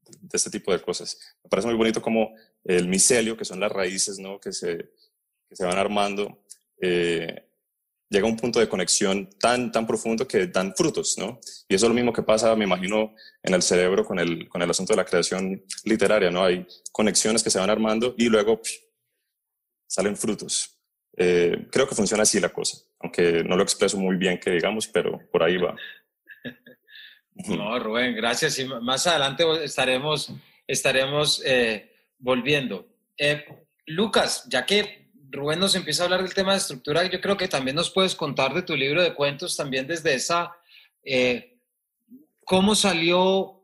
de 0.07 0.37
este 0.37 0.49
tipo 0.49 0.71
de 0.71 0.81
cosas. 0.81 1.19
Me 1.43 1.49
parece 1.49 1.67
muy 1.67 1.77
bonito 1.77 2.01
como 2.01 2.35
el 2.63 2.87
micelio, 2.87 3.37
que 3.37 3.45
son 3.45 3.59
las 3.59 3.71
raíces 3.71 4.19
¿no? 4.19 4.39
que, 4.39 4.51
se, 4.51 4.77
que 4.77 5.55
se 5.55 5.65
van 5.65 5.77
armando, 5.77 6.45
eh, 6.81 7.45
llega 8.09 8.27
a 8.27 8.29
un 8.29 8.37
punto 8.37 8.59
de 8.59 8.69
conexión 8.69 9.29
tan, 9.39 9.71
tan 9.71 9.87
profundo 9.87 10.27
que 10.27 10.47
dan 10.47 10.73
frutos, 10.75 11.17
¿no? 11.17 11.39
Y 11.67 11.75
eso 11.75 11.85
es 11.85 11.89
lo 11.89 11.95
mismo 11.95 12.13
que 12.13 12.23
pasa, 12.23 12.55
me 12.55 12.65
imagino, 12.65 13.15
en 13.41 13.53
el 13.53 13.61
cerebro 13.61 14.05
con 14.05 14.19
el, 14.19 14.47
con 14.47 14.61
el 14.61 14.69
asunto 14.69 14.93
de 14.93 14.97
la 14.97 15.05
creación 15.05 15.63
literaria, 15.83 16.29
¿no? 16.29 16.43
Hay 16.43 16.65
conexiones 16.91 17.43
que 17.43 17.49
se 17.49 17.59
van 17.59 17.69
armando 17.69 18.13
y 18.17 18.29
luego 18.29 18.61
salen 19.87 20.15
frutos. 20.15 20.79
Eh, 21.17 21.67
creo 21.71 21.87
que 21.87 21.95
funciona 21.95 22.23
así 22.23 22.39
la 22.39 22.49
cosa, 22.49 22.77
aunque 22.99 23.43
no 23.43 23.55
lo 23.55 23.63
expreso 23.63 23.97
muy 23.97 24.17
bien 24.17 24.39
que 24.39 24.51
digamos, 24.51 24.87
pero 24.87 25.19
por 25.31 25.43
ahí 25.43 25.57
va. 25.57 25.75
No, 27.35 27.77
Rubén, 27.79 28.15
gracias. 28.15 28.57
Y 28.59 28.65
más 28.65 29.05
adelante 29.07 29.43
estaremos, 29.63 30.31
estaremos 30.67 31.41
eh, 31.45 31.91
volviendo. 32.17 32.87
Eh, 33.17 33.45
Lucas, 33.87 34.45
ya 34.49 34.65
que 34.65 35.09
Rubén 35.29 35.59
nos 35.59 35.75
empieza 35.75 36.03
a 36.03 36.05
hablar 36.05 36.23
del 36.23 36.33
tema 36.33 36.53
de 36.53 36.59
estructura, 36.59 37.03
yo 37.05 37.19
creo 37.19 37.35
que 37.35 37.47
también 37.47 37.75
nos 37.75 37.89
puedes 37.89 38.15
contar 38.15 38.53
de 38.53 38.61
tu 38.61 38.75
libro 38.75 39.03
de 39.03 39.13
cuentos, 39.13 39.57
también 39.57 39.85
desde 39.85 40.13
esa, 40.13 40.55
eh, 41.03 41.59
cómo 42.45 42.73
salió 42.73 43.63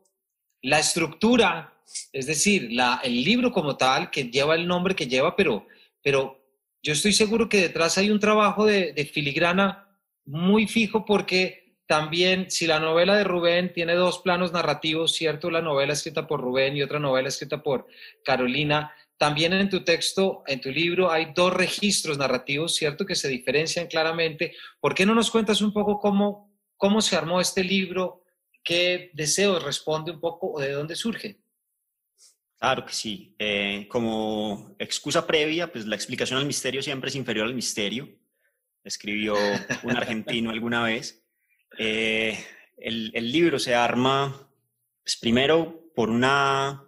la 0.60 0.78
estructura, 0.78 1.74
es 2.12 2.26
decir, 2.26 2.70
el 3.02 3.24
libro 3.24 3.50
como 3.52 3.76
tal, 3.76 4.10
que 4.10 4.24
lleva 4.24 4.54
el 4.54 4.66
nombre 4.66 4.94
que 4.94 5.06
lleva, 5.06 5.34
pero, 5.34 5.66
pero 6.02 6.40
yo 6.82 6.92
estoy 6.92 7.12
seguro 7.12 7.48
que 7.48 7.60
detrás 7.60 7.96
hay 7.96 8.10
un 8.10 8.20
trabajo 8.20 8.66
de 8.66 9.10
filigrana 9.12 9.88
muy 10.24 10.68
fijo 10.68 11.04
porque 11.04 11.61
también, 11.92 12.50
si 12.50 12.66
la 12.66 12.80
novela 12.80 13.14
de 13.14 13.22
Rubén 13.22 13.70
tiene 13.70 13.92
dos 13.92 14.20
planos 14.20 14.50
narrativos, 14.50 15.12
¿cierto? 15.12 15.50
La 15.50 15.60
novela 15.60 15.92
escrita 15.92 16.26
por 16.26 16.40
Rubén 16.40 16.74
y 16.74 16.82
otra 16.82 16.98
novela 16.98 17.28
escrita 17.28 17.62
por 17.62 17.86
Carolina. 18.24 18.94
También 19.18 19.52
en 19.52 19.68
tu 19.68 19.84
texto, 19.84 20.42
en 20.46 20.62
tu 20.62 20.70
libro, 20.70 21.10
hay 21.10 21.34
dos 21.34 21.52
registros 21.52 22.16
narrativos, 22.16 22.76
¿cierto? 22.76 23.04
Que 23.04 23.14
se 23.14 23.28
diferencian 23.28 23.88
claramente. 23.88 24.54
¿Por 24.80 24.94
qué 24.94 25.04
no 25.04 25.14
nos 25.14 25.30
cuentas 25.30 25.60
un 25.60 25.70
poco 25.70 26.00
cómo, 26.00 26.50
cómo 26.78 27.02
se 27.02 27.14
armó 27.14 27.42
este 27.42 27.62
libro? 27.62 28.24
¿Qué 28.64 29.10
deseos 29.12 29.62
responde 29.62 30.12
un 30.12 30.20
poco 30.20 30.50
o 30.50 30.60
de 30.60 30.72
dónde 30.72 30.96
surge? 30.96 31.42
Claro 32.58 32.86
que 32.86 32.94
sí. 32.94 33.36
Eh, 33.38 33.86
como 33.90 34.74
excusa 34.78 35.26
previa, 35.26 35.70
pues 35.70 35.84
la 35.84 35.96
explicación 35.96 36.38
al 36.38 36.46
misterio 36.46 36.80
siempre 36.80 37.10
es 37.10 37.16
inferior 37.16 37.46
al 37.46 37.54
misterio. 37.54 38.08
Escribió 38.82 39.34
un 39.82 39.94
argentino 39.94 40.48
alguna 40.48 40.84
vez. 40.84 41.21
Eh, 41.78 42.38
el, 42.76 43.32
libro 43.32 43.58
se 43.58 43.74
arma, 43.74 44.48
pues, 45.02 45.16
primero, 45.16 45.90
por, 45.94 46.10
una, 46.10 46.84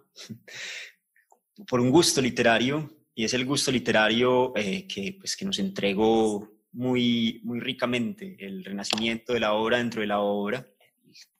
por 1.67 1.79
un 1.79 1.89
gusto 1.89 2.21
literario, 2.21 2.91
y 3.13 3.23
es 3.23 3.33
el 3.33 3.45
gusto 3.45 3.71
literario 3.71 4.53
eh, 4.55 4.85
que, 4.87 5.15
pues, 5.19 5.35
que 5.35 5.45
nos 5.45 5.59
entregó 5.59 6.51
muy, 6.73 7.39
muy 7.43 7.59
ricamente 7.59 8.35
el 8.39 8.63
renacimiento 8.63 9.33
de 9.33 9.39
la 9.39 9.53
obra 9.53 9.77
dentro 9.77 10.01
de 10.01 10.07
la 10.07 10.19
obra. 10.19 10.67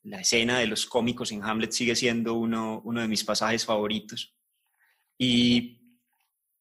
La 0.04 0.22
escena 0.22 0.60
de 0.60 0.68
los 0.68 0.86
cómicos 0.86 1.32
en 1.32 1.44
Hamlet 1.44 1.72
sigue 1.72 1.96
siendo 1.96 2.36
uno, 2.36 2.82
uno 2.86 3.02
de 3.02 3.08
mis 3.08 3.24
pasajes 3.24 3.66
favoritos. 3.66 4.34
Y, 5.18 5.82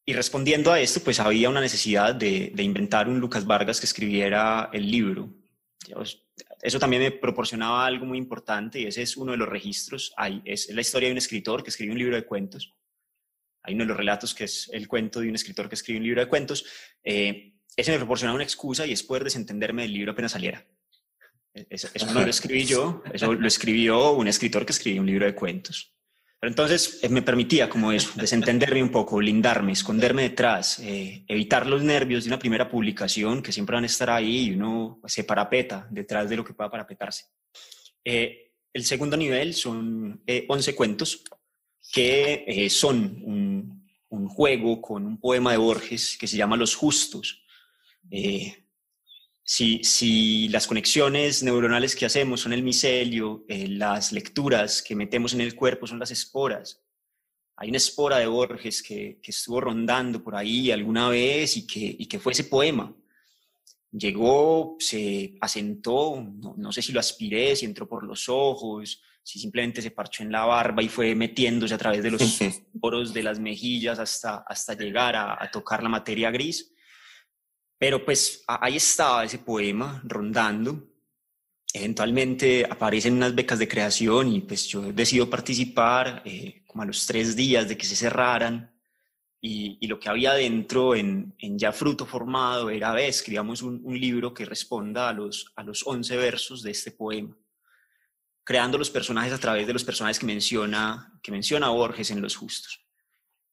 y, 0.05 0.13
respondiendo 0.15 0.73
a 0.73 0.81
esto, 0.81 1.01
pues 1.01 1.21
había 1.21 1.51
una 1.51 1.61
necesidad 1.61 2.15
de, 2.15 2.51
de, 2.55 2.63
inventar 2.63 3.09
un 3.09 3.21
Lucas 3.21 3.45
Vargas 3.45 3.81
que 3.81 3.87
escribiera 3.87 4.71
el 4.73 4.91
libro 4.91 5.33
eso 6.63 6.79
también 6.79 7.03
me 7.03 7.11
proporcionaba 7.11 7.87
algo 7.87 8.07
muy 8.07 8.19
importante 8.19 8.81
y 8.81 8.87
ese 8.87 9.03
es 9.03 9.17
uno 9.17 9.33
de 9.33 9.39
los 9.39 9.49
registros. 9.49 10.13
Hay, 10.17 10.43
es 10.45 10.71
la 10.71 10.81
historia 10.81 11.09
de 11.09 11.13
un 11.13 11.19
escritor 11.19 11.63
que 11.63 11.71
escribe 11.71 11.93
un 11.93 11.99
libro 11.99 12.17
de 12.17 12.25
cuentos. 12.25 12.75
Hay 13.63 13.75
uno 13.75 13.85
de 13.85 13.89
los 13.89 13.97
relatos 13.97 14.35
que 14.35 14.45
es 14.45 14.69
el 14.73 14.89
cuento 14.89 15.21
de 15.21 15.29
un 15.29 15.35
escritor 15.35 15.69
que 15.69 15.75
escribe 15.75 15.99
un 15.99 16.05
libro 16.05 16.21
de 16.21 16.29
cuentos. 16.29 16.65
Eh, 17.03 17.55
ese 17.77 17.93
me 17.93 17.99
proporcionaba 17.99 18.37
una 18.37 18.45
excusa 18.45 18.87
y 18.87 18.93
es 18.93 19.03
poder 19.03 19.25
desentenderme 19.25 19.83
del 19.83 19.93
libro 19.93 20.13
apenas 20.13 20.33
saliera. 20.33 20.67
Eso, 21.53 21.89
eso 21.95 22.13
no 22.13 22.21
lo 22.21 22.31
escribí 22.31 22.65
yo, 22.65 23.03
eso 23.13 23.33
lo 23.33 23.47
escribió 23.47 24.13
un 24.13 24.27
escritor 24.27 24.67
que 24.67 24.73
escribió 24.73 25.03
un 25.03 25.07
libro 25.07 25.25
de 25.25 25.37
cuentos 25.37 25.95
entonces 26.49 27.01
eh, 27.03 27.09
me 27.09 27.23
permitía 27.23 27.69
como 27.69 27.93
eso, 27.93 28.11
desentenderme 28.17 28.83
un 28.83 28.91
poco, 28.91 29.17
blindarme, 29.17 29.73
esconderme 29.73 30.23
detrás, 30.23 30.79
eh, 30.81 31.25
evitar 31.29 31.67
los 31.67 31.83
nervios 31.83 32.25
de 32.25 32.31
una 32.31 32.39
primera 32.39 32.69
publicación 32.69 33.43
que 33.43 33.53
siempre 33.53 33.75
van 33.75 33.85
a 33.85 33.87
estar 33.87 34.11
ahí 34.11 34.47
y 34.47 34.51
uno 34.53 35.01
se 35.07 35.25
parapeta 35.25 35.87
detrás 35.91 36.29
de 36.29 36.37
lo 36.37 36.45
que 36.45 36.55
pueda 36.55 36.71
parapetarse. 36.71 37.27
Eh, 38.05 38.53
el 38.73 38.85
segundo 38.85 39.17
nivel 39.17 39.55
son 39.55 40.23
11 40.49 40.75
cuentos 40.75 41.23
que 41.93 42.67
son 42.71 43.23
un, 43.25 43.89
un, 44.09 44.29
juego 44.29 44.81
con 44.83 45.07
un 45.07 45.21
poema 45.21 45.53
de 45.53 45.59
Borges 45.59 46.17
que 46.19 46.27
se 46.27 46.37
llama 46.37 46.57
Los 46.57 46.75
Justos 46.75 47.45
si, 49.47 50.49
las 50.49 50.67
conexiones 50.67 51.43
neuronales 51.43 51.95
que 51.95 52.07
hacemos 52.07 52.41
son 52.41 52.55
el 52.55 52.63
micelio, 52.63 53.45
eh, 53.47 53.69
las 53.69 54.11
lecturas 54.13 54.83
que 54.83 54.97
metemos 54.97 55.35
en 55.35 55.43
el 55.43 55.55
cuerpo 55.55 55.87
son 55.87 55.99
las 55.99 56.11
esporas. 56.11 56.83
Hay 57.57 57.69
una 57.69 57.77
espora 57.77 58.19
de 58.19 58.27
Borges 58.27 58.83
que, 58.83 59.21
estuvo 59.23 59.61
rondando 59.61 60.25
por 60.25 60.35
ahí 60.35 60.71
alguna 60.71 61.11
vez 61.11 61.59
y 61.59 61.67
que, 61.67 61.95
y 61.99 62.07
que 62.07 62.19
fue 62.19 62.33
ese 62.33 62.45
poema. 62.45 62.93
Llegó, 63.93 64.77
se 64.81 65.37
asentó, 65.41 66.27
no, 66.57 66.73
sé 66.73 66.81
si 66.81 66.93
lo 66.93 66.99
aspiré, 66.99 67.55
si 67.55 67.67
entró 67.67 67.87
por 67.87 68.03
los 68.03 68.29
ojos, 68.29 69.03
si 69.23 69.39
simplemente 69.39 69.83
se 69.83 69.93
parchó 69.93 70.23
en 70.23 70.33
la 70.33 70.47
barba 70.47 70.83
y 70.83 70.89
fue 70.89 71.15
metiéndose 71.15 71.75
a 71.75 71.79
través 71.79 72.03
de 72.03 72.11
los 72.11 72.23
poros 72.81 73.13
de 73.13 73.23
las 73.23 73.39
mejillas 73.39 73.99
hasta, 73.99 74.39
hasta 74.49 74.75
llegar 74.75 75.15
a 75.17 75.49
tocar 75.53 75.83
la 75.83 75.91
materia 75.91 76.31
gris 76.31 76.74
pero 77.79 78.05
pues 78.05 78.45
ahí 78.47 78.77
estaba 78.77 79.25
ese 79.25 79.39
poema 79.39 80.01
rondando. 80.05 80.91
Eventualmente 81.73 82.65
aparecen 82.69 83.15
unas 83.15 83.35
becas 83.35 83.59
de 83.59 83.69
creación 83.69 84.33
y 84.33 84.41
pues 84.41 84.67
yo 84.69 84.93
decido 84.93 85.29
participar 85.29 86.23
eh, 86.25 86.63
como 86.67 86.83
a 86.83 86.87
los 86.87 87.05
tres 87.07 87.35
días 87.35 87.69
de 87.69 87.77
que 87.77 87.87
se 87.87 87.97
cerraran. 87.97 88.71
Y, 89.47 89.87
lo 89.89 90.01
que 90.01 90.09
había 90.09 90.33
dentro 90.33 90.95
en, 90.95 91.35
ya 91.39 91.71
fruto 91.71 92.07
formado 92.07 92.71
era, 92.71 92.93
ve, 92.93 93.09
escribamos 93.09 93.61
un, 93.61 93.83
un, 93.85 94.01
libro 94.01 94.33
que 94.33 94.47
responda 94.47 95.11
a 95.11 95.13
los, 95.13 95.53
a 95.57 95.63
los 95.63 95.87
11 95.87 96.17
versos 96.17 96.63
de 96.63 96.71
este 96.71 96.93
poema, 96.93 97.37
creando 98.43 98.79
los 98.79 98.89
personajes 98.89 99.35
a 99.35 99.39
través 99.39 99.67
de 99.67 99.75
los 99.75 99.85
personajes 99.85 100.19
que 100.19 100.25
menciona, 100.25 101.21
que 101.23 101.31
menciona 101.31 101.69
Borges 101.69 102.11
en 102.11 102.23
Los 102.23 102.37
Justos. 102.37 102.87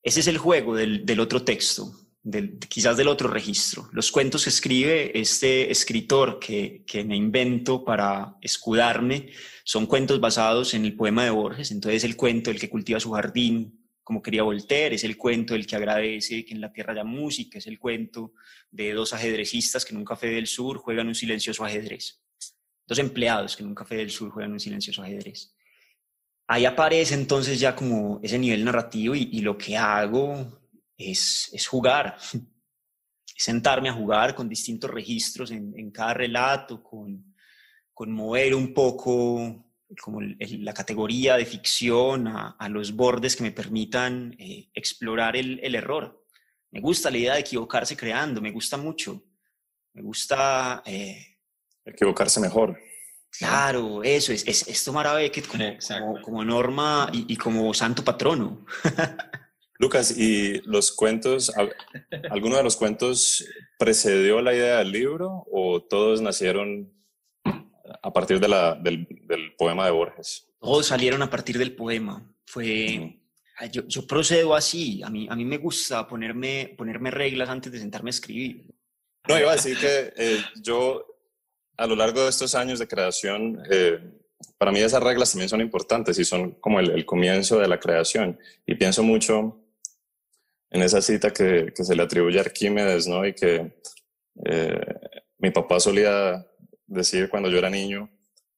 Ese 0.02 0.22
es 0.22 0.28
el 0.28 0.38
juego 0.38 0.78
del, 0.78 1.06
del 1.06 1.20
otro 1.20 1.44
texto, 1.44 1.92
quizás 2.70 2.98
del 2.98 3.08
otro 3.08 3.30
registro. 3.30 3.90
Los 3.92 4.12
cuentos 4.12 4.44
que 4.44 4.50
escribe 4.50 5.20
este 5.20 5.72
escritor 5.72 6.40
que, 6.40 6.84
me 7.06 7.16
invento 7.16 7.84
para 7.84 8.38
escudarme 8.42 9.32
son 9.64 9.88
cuentos 9.88 10.20
basados 10.20 10.74
en 10.74 10.86
el 10.86 10.96
poema 10.96 11.24
de 11.24 11.32
Borges. 11.32 11.72
Entonces 11.72 12.04
el 12.04 12.16
cuento, 12.16 12.52
el 12.52 12.60
que 12.60 12.70
cultiva 12.70 13.00
su 13.00 13.12
jardín, 13.12 13.88
como 14.04 14.22
quería 14.22 14.44
Voltaire, 14.44 14.96
es 14.96 15.04
el 15.04 15.18
cuento 15.18 15.54
del 15.54 15.66
que 15.66 15.76
agradece 15.76 16.46
que 16.46 16.54
en 16.54 16.62
la 16.62 16.72
tierra 16.72 16.94
haya 16.94 17.04
música, 17.04 17.58
es 17.58 17.68
el 17.68 17.80
cuento 17.80 18.34
de 18.70 18.94
dos 18.94 19.14
ajedrecistas 19.14 19.86
que 19.86 19.94
en 19.94 19.98
un 19.98 20.06
café 20.06 20.28
del 20.28 20.48
sur 20.48 20.78
juegan 20.78 21.08
un 21.08 21.16
silencioso 21.16 21.64
ajedrez, 21.64 22.22
dos 22.86 23.00
empleados 23.00 23.56
que 23.56 23.64
en 23.64 23.70
un 23.70 23.76
café 23.76 23.96
del 23.96 24.12
sur 24.12 24.32
juegan 24.32 24.52
un 24.52 24.60
silencioso 24.60 25.02
ajedrez. 25.02 25.54
Ahí 26.48 26.66
aparece 26.66 27.14
entonces 27.14 27.60
ya 27.60 27.76
como 27.76 28.20
ese 28.22 28.38
nivel 28.38 28.66
narrativo 28.66 29.16
y, 29.16 29.40
lo 29.40 29.58
que 29.58 29.78
hago 29.78 30.61
es, 30.98 31.50
es 31.54 31.68
jugar, 31.68 32.18
sentarme 33.38 33.90
a 33.90 33.94
jugar 33.94 34.36
con 34.36 34.50
distintos 34.50 34.90
registros 34.90 35.52
en, 35.52 35.74
en 35.78 35.92
cada 35.92 36.14
relato, 36.14 36.84
con, 36.84 37.36
con 37.94 38.12
mover 38.12 38.56
un 38.56 38.74
poco 38.74 39.72
como 40.00 40.22
la 40.22 40.74
categoría 40.74 41.36
de 41.36 41.46
ficción 41.46 42.28
a, 42.28 42.70
los 42.70 42.96
bordes 42.96 43.36
que 43.36 43.44
me 43.44 43.52
permitan 43.52 44.36
eh, 44.40 44.70
explorar 44.74 45.36
el, 45.36 45.60
el, 45.62 45.76
error. 45.76 46.26
Me 46.72 46.80
gusta 46.80 47.12
la 47.12 47.18
idea 47.18 47.34
de 47.34 47.42
equivocarse 47.42 47.98
creando, 47.98 48.42
me 48.42 48.52
gusta 48.52 48.78
mucho. 48.78 49.24
Me 49.94 50.02
gusta... 50.02 50.82
Eh, 50.86 51.38
equivocarse 51.84 52.40
mejor. 52.40 52.80
Claro, 53.30 54.04
eso 54.04 54.32
es, 54.34 54.48
es, 54.48 54.68
es 54.68 54.84
tomar 54.84 55.08
a 55.08 55.14
Beckett 55.14 55.48
como, 55.48 56.22
como, 56.22 56.46
norma 56.46 57.10
y, 57.12 57.34
y, 57.34 57.38
como 57.38 57.74
santo 57.74 58.04
patrono. 58.04 58.66
Lucas, 59.82 60.16
¿y 60.16 60.62
los 60.66 60.92
cuentos, 60.92 61.52
alguno 62.30 62.56
de 62.56 62.62
los 62.62 62.78
cuentos 62.78 63.44
precedió 63.80 64.40
la 64.40 64.54
idea 64.54 64.78
del 64.78 64.92
libro 64.92 65.44
o 65.52 65.82
todos 65.82 66.22
nacieron 66.22 66.94
a 67.44 68.14
partir 68.14 68.40
de 68.40 68.48
la, 68.48 68.76
del, 68.76 69.08
del, 69.24 69.56
poema 69.56 69.86
de 69.86 69.92
Borges? 69.92 70.48
Todos 70.60 70.86
salieron 70.86 71.24
a 71.24 71.32
partir 71.32 71.58
del 71.58 71.76
poema. 71.76 72.32
Fue, 72.46 73.20
yo, 73.72 73.88
yo, 73.88 74.06
procedo 74.06 74.54
así. 74.54 75.02
A 75.02 75.10
mí, 75.10 75.28
a 75.28 75.36
mí 75.36 75.46
me 75.46 75.58
gusta 75.58 76.08
ponerme, 76.08 76.76
ponerme 76.78 77.10
reglas 77.10 77.50
antes 77.50 77.72
de 77.72 77.80
sentarme 77.80 78.10
a 78.10 78.12
escribir. 78.12 78.68
No, 79.28 79.40
iba 79.40 79.50
a 79.50 79.56
decir 79.56 79.80
que 79.80 80.14
eh, 80.16 80.44
yo, 80.62 81.08
a 81.78 81.88
lo 81.88 81.96
largo 81.96 82.22
de 82.22 82.30
estos 82.30 82.54
años 82.54 82.78
de 82.78 82.88
creación, 82.88 83.64
eh, 83.72 84.00
para 84.60 84.72
mí 84.72 84.80
esas 84.80 85.02
reglas 85.02 85.32
también 85.32 85.50
son 85.50 85.62
importantes 85.62 86.20
y 86.20 86.24
son 86.24 86.52
como 86.62 86.80
el, 86.80 86.92
el, 86.92 87.04
comienzo 87.04 87.58
de 87.58 87.68
la 87.68 87.80
creación. 87.80 88.38
Y 88.68 88.76
pienso 88.76 89.02
mucho 89.02 89.58
en 90.72 90.82
esa 90.82 91.02
cita 91.02 91.32
que, 91.32 91.74
que 91.76 91.84
se 91.84 91.96
le 91.96 92.04
atribuye 92.04 92.40
a 92.40 92.42
Arquímedes, 92.42 93.08
¿no? 93.08 93.26
Y 93.26 93.34
que 93.34 93.74
eh, 94.46 94.80
mi 95.38 95.52
papá 95.52 95.80
solía 95.80 96.48
decir 96.88 97.30
cuando 97.30 97.50
yo 97.50 97.58
era 97.58 97.70
niño, 97.70 98.10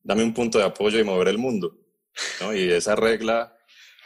dame 0.02 0.24
un 0.24 0.34
punto 0.34 0.60
de 0.60 0.66
apoyo 0.66 1.00
y 1.00 1.04
mover 1.04 1.28
el 1.28 1.38
mundo. 1.38 1.76
¿no? 2.40 2.56
Y 2.56 2.72
esa 2.72 2.96
regla, 2.96 3.58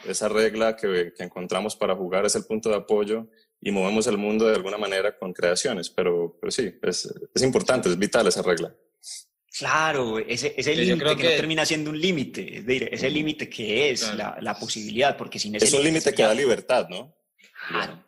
esa 0.06 0.28
regla 0.28 0.74
que, 0.74 1.12
que, 1.16 1.22
encontramos 1.22 1.76
para 1.76 1.94
jugar 1.94 2.24
es 2.24 2.34
el 2.34 2.44
punto 2.44 2.70
de 2.70 2.76
apoyo 2.76 3.28
y 3.60 3.70
movemos 3.70 4.06
el 4.06 4.16
mundo 4.16 4.46
de 4.46 4.56
alguna 4.56 4.78
manera 4.78 5.16
con 5.18 5.32
creaciones. 5.34 5.90
Pero, 5.90 6.38
pero 6.40 6.50
sí, 6.50 6.72
es, 6.82 7.12
es 7.34 7.42
importante, 7.42 7.90
es 7.90 7.98
vital 7.98 8.26
esa 8.26 8.42
regla. 8.42 8.74
Claro, 9.58 10.18
ese, 10.20 10.54
ese 10.56 10.74
límite 10.74 11.04
que, 11.04 11.04
no 11.04 11.16
termina 11.16 11.66
siendo 11.66 11.90
un 11.90 12.00
límite, 12.00 12.58
es 12.58 12.92
ese 12.92 13.10
límite 13.10 13.50
que 13.50 13.90
es 13.90 14.14
la, 14.14 14.38
la, 14.40 14.56
posibilidad, 14.56 15.16
porque 15.16 15.40
sin 15.40 15.56
ese 15.56 15.64
Es 15.64 15.72
un 15.72 15.82
límite 15.82 16.14
que 16.14 16.22
da 16.22 16.32
libertad, 16.32 16.88
¿no? 16.88 17.17
Claro. 17.68 18.04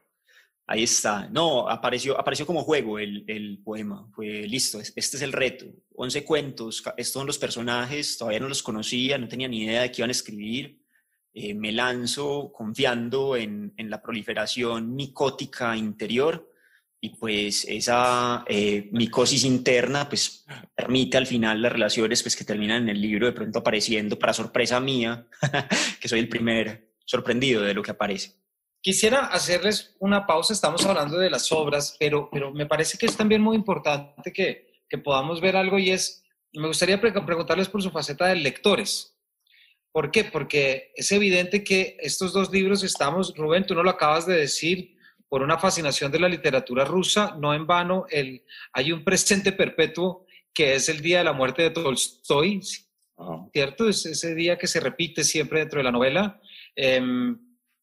Ahí 0.66 0.84
está. 0.84 1.28
No, 1.28 1.68
apareció, 1.68 2.18
apareció 2.18 2.46
como 2.46 2.62
juego 2.62 2.98
el, 2.98 3.24
el 3.26 3.60
poema. 3.62 4.08
Fue 4.14 4.46
listo, 4.46 4.80
este 4.80 4.98
es 4.98 5.22
el 5.22 5.32
reto. 5.32 5.66
11 5.96 6.24
cuentos, 6.24 6.82
estos 6.96 7.12
son 7.12 7.26
los 7.26 7.38
personajes, 7.38 8.16
todavía 8.16 8.40
no 8.40 8.48
los 8.48 8.62
conocía, 8.62 9.18
no 9.18 9.28
tenía 9.28 9.48
ni 9.48 9.64
idea 9.64 9.82
de 9.82 9.90
qué 9.90 10.02
iban 10.02 10.10
a 10.10 10.12
escribir. 10.12 10.80
Eh, 11.34 11.54
me 11.54 11.72
lanzo 11.72 12.52
confiando 12.52 13.36
en, 13.36 13.72
en, 13.76 13.90
la 13.90 14.02
proliferación 14.02 14.96
micótica 14.96 15.76
interior 15.76 16.52
y 17.00 17.10
pues 17.10 17.64
esa 17.68 18.44
eh, 18.48 18.88
micosis 18.92 19.44
interna 19.44 20.08
pues 20.08 20.44
permite 20.74 21.16
al 21.16 21.26
final 21.26 21.62
las 21.62 21.72
relaciones 21.72 22.22
pues 22.22 22.34
que 22.34 22.44
terminan 22.44 22.82
en 22.82 22.88
el 22.90 23.00
libro 23.00 23.26
de 23.26 23.32
pronto 23.32 23.60
apareciendo 23.60 24.18
para 24.18 24.32
sorpresa 24.32 24.80
mía, 24.80 25.26
que 26.00 26.08
soy 26.08 26.18
el 26.18 26.28
primer 26.28 26.94
sorprendido 27.04 27.62
de 27.62 27.74
lo 27.74 27.82
que 27.82 27.92
aparece. 27.92 28.39
Quisiera 28.82 29.26
hacerles 29.26 29.94
una 29.98 30.26
pausa, 30.26 30.54
estamos 30.54 30.84
hablando 30.86 31.18
de 31.18 31.28
las 31.28 31.52
obras, 31.52 31.96
pero, 32.00 32.30
pero 32.32 32.50
me 32.52 32.64
parece 32.64 32.96
que 32.96 33.06
es 33.06 33.16
también 33.16 33.42
muy 33.42 33.54
importante 33.54 34.32
que, 34.32 34.70
que 34.88 34.96
podamos 34.96 35.40
ver 35.40 35.54
algo 35.54 35.78
y 35.78 35.90
es, 35.90 36.24
me 36.54 36.66
gustaría 36.66 36.98
preguntarles 37.00 37.68
por 37.68 37.82
su 37.82 37.90
faceta 37.90 38.26
de 38.26 38.36
lectores. 38.36 39.18
¿Por 39.92 40.10
qué? 40.10 40.24
Porque 40.24 40.92
es 40.94 41.12
evidente 41.12 41.62
que 41.62 41.98
estos 42.00 42.32
dos 42.32 42.50
libros 42.50 42.82
estamos, 42.82 43.34
Rubén, 43.36 43.66
tú 43.66 43.74
no 43.74 43.82
lo 43.82 43.90
acabas 43.90 44.24
de 44.24 44.36
decir, 44.36 44.96
por 45.28 45.42
una 45.42 45.58
fascinación 45.58 46.10
de 46.10 46.18
la 46.18 46.28
literatura 46.28 46.84
rusa, 46.84 47.36
no 47.38 47.54
en 47.54 47.66
vano, 47.66 48.06
el, 48.08 48.44
hay 48.72 48.92
un 48.92 49.04
presente 49.04 49.52
perpetuo 49.52 50.26
que 50.54 50.74
es 50.74 50.88
el 50.88 51.02
día 51.02 51.18
de 51.18 51.24
la 51.24 51.32
muerte 51.32 51.62
de 51.62 51.70
Tolstoy, 51.70 52.60
¿cierto? 53.52 53.88
Es 53.88 54.06
ese 54.06 54.34
día 54.34 54.58
que 54.58 54.66
se 54.66 54.80
repite 54.80 55.22
siempre 55.22 55.60
dentro 55.60 55.78
de 55.78 55.84
la 55.84 55.92
novela. 55.92 56.40
Eh, 56.74 57.00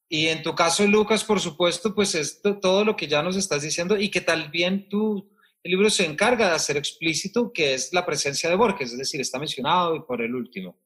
y 0.09 0.27
en 0.27 0.41
tu 0.41 0.55
caso, 0.55 0.85
Lucas, 0.87 1.23
por 1.23 1.39
supuesto, 1.39 1.93
pues 1.93 2.15
es 2.15 2.41
todo 2.41 2.85
lo 2.85 2.95
que 2.95 3.07
ya 3.07 3.21
nos 3.21 3.35
estás 3.35 3.61
diciendo 3.61 3.97
y 3.97 4.09
que 4.09 4.21
también 4.21 4.87
tú, 4.87 5.29
el 5.63 5.71
libro 5.71 5.89
se 5.89 6.05
encarga 6.05 6.47
de 6.47 6.55
hacer 6.55 6.77
explícito, 6.77 7.51
que 7.51 7.73
es 7.73 7.91
la 7.91 8.05
presencia 8.05 8.49
de 8.49 8.55
Borges, 8.55 8.91
es 8.93 8.97
decir, 8.97 9.19
está 9.19 9.37
mencionado 9.37 9.95
y 9.95 10.01
por 10.01 10.21
el 10.21 10.33
último. 10.33 10.79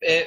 Eh, 0.00 0.26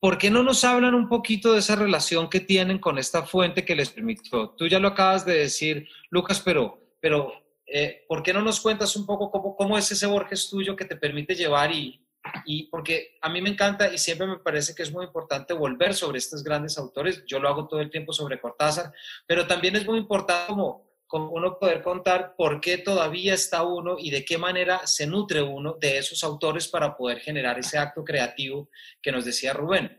¿Por 0.00 0.18
qué 0.18 0.30
no 0.30 0.42
nos 0.42 0.64
hablan 0.64 0.94
un 0.94 1.08
poquito 1.08 1.52
de 1.52 1.60
esa 1.60 1.76
relación 1.76 2.28
que 2.28 2.40
tienen 2.40 2.78
con 2.78 2.98
esta 2.98 3.22
fuente 3.24 3.64
que 3.64 3.76
les 3.76 3.90
permitió? 3.90 4.50
Tú 4.50 4.66
ya 4.66 4.80
lo 4.80 4.88
acabas 4.88 5.24
de 5.24 5.34
decir, 5.34 5.86
Lucas, 6.08 6.40
pero, 6.40 6.94
pero 7.00 7.32
eh, 7.66 8.04
¿por 8.08 8.22
qué 8.22 8.32
no 8.32 8.40
nos 8.40 8.60
cuentas 8.60 8.96
un 8.96 9.06
poco 9.06 9.30
cómo, 9.30 9.54
cómo 9.54 9.78
es 9.78 9.92
ese 9.92 10.06
Borges 10.06 10.48
tuyo 10.48 10.74
que 10.74 10.86
te 10.86 10.96
permite 10.96 11.34
llevar 11.34 11.70
y, 11.70 11.99
y 12.44 12.64
porque 12.64 13.18
a 13.20 13.28
mí 13.28 13.40
me 13.40 13.50
encanta 13.50 13.92
y 13.92 13.98
siempre 13.98 14.26
me 14.26 14.38
parece 14.38 14.74
que 14.74 14.82
es 14.82 14.92
muy 14.92 15.06
importante 15.06 15.54
volver 15.54 15.94
sobre 15.94 16.18
estos 16.18 16.42
grandes 16.42 16.76
autores. 16.78 17.24
Yo 17.26 17.38
lo 17.38 17.48
hago 17.48 17.66
todo 17.66 17.80
el 17.80 17.90
tiempo 17.90 18.12
sobre 18.12 18.40
Cortázar, 18.40 18.92
pero 19.26 19.46
también 19.46 19.76
es 19.76 19.86
muy 19.86 19.98
importante 19.98 20.48
como, 20.48 20.90
como 21.06 21.30
uno 21.30 21.58
poder 21.58 21.82
contar 21.82 22.34
por 22.36 22.60
qué 22.60 22.78
todavía 22.78 23.34
está 23.34 23.62
uno 23.62 23.96
y 23.98 24.10
de 24.10 24.24
qué 24.24 24.38
manera 24.38 24.86
se 24.86 25.06
nutre 25.06 25.42
uno 25.42 25.76
de 25.80 25.98
esos 25.98 26.22
autores 26.24 26.68
para 26.68 26.96
poder 26.96 27.20
generar 27.20 27.58
ese 27.58 27.78
acto 27.78 28.04
creativo 28.04 28.68
que 29.00 29.12
nos 29.12 29.24
decía 29.24 29.52
Rubén. 29.52 29.96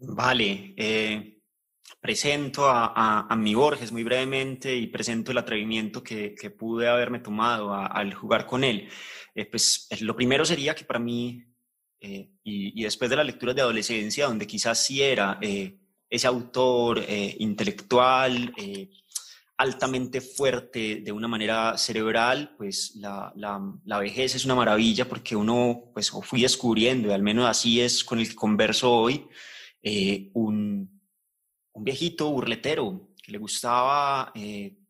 Vale, 0.00 0.74
eh, 0.76 1.37
presento 2.00 2.68
a, 2.68 3.26
a, 3.28 3.36
mi 3.36 3.54
Borges 3.54 3.92
muy 3.92 4.04
brevemente 4.04 4.74
y 4.76 4.86
presento 4.86 5.32
el 5.32 5.38
atrevimiento 5.38 6.02
que, 6.02 6.34
que 6.34 6.50
pude 6.50 6.88
haberme 6.88 7.18
tomado 7.18 7.74
al 7.74 8.14
jugar 8.14 8.46
con 8.46 8.64
él. 8.64 8.88
Eh, 9.38 9.46
pues 9.46 9.86
eh, 9.90 9.98
lo 10.00 10.16
primero 10.16 10.44
sería 10.44 10.74
que 10.74 10.84
para 10.84 10.98
mí, 10.98 11.44
eh, 12.00 12.30
y, 12.42 12.82
después 12.82 13.08
de 13.08 13.16
las 13.16 13.26
lecturas 13.26 13.54
de 13.54 13.62
adolescencia, 13.62 14.26
donde 14.26 14.48
quizás 14.48 14.84
sí 14.84 15.00
era 15.00 15.38
ese 16.10 16.26
autor 16.26 17.04
intelectual, 17.38 18.52
altamente 19.56 20.20
fuerte 20.20 21.02
de 21.04 21.12
una 21.12 21.28
manera 21.28 21.76
cerebral, 21.76 22.54
pues 22.56 22.96
la, 22.96 23.32
la, 23.36 23.60
la, 23.84 23.98
vejez 23.98 24.34
es 24.34 24.44
una 24.44 24.54
maravilla 24.54 25.08
porque 25.08 25.36
uno, 25.36 25.90
pues 25.92 26.10
fui 26.10 26.42
descubriendo, 26.42 27.08
y 27.08 27.12
al 27.12 27.22
menos 27.22 27.46
así 27.46 27.80
es 27.80 28.02
con 28.02 28.18
el 28.18 28.28
que 28.28 28.34
converso 28.34 28.92
hoy, 28.92 29.28
un, 30.34 30.97
un, 31.78 31.84
viejito 31.84 32.30
burletero 32.30 33.10
que 33.22 33.32
le 33.32 33.38
gustaba 33.38 34.32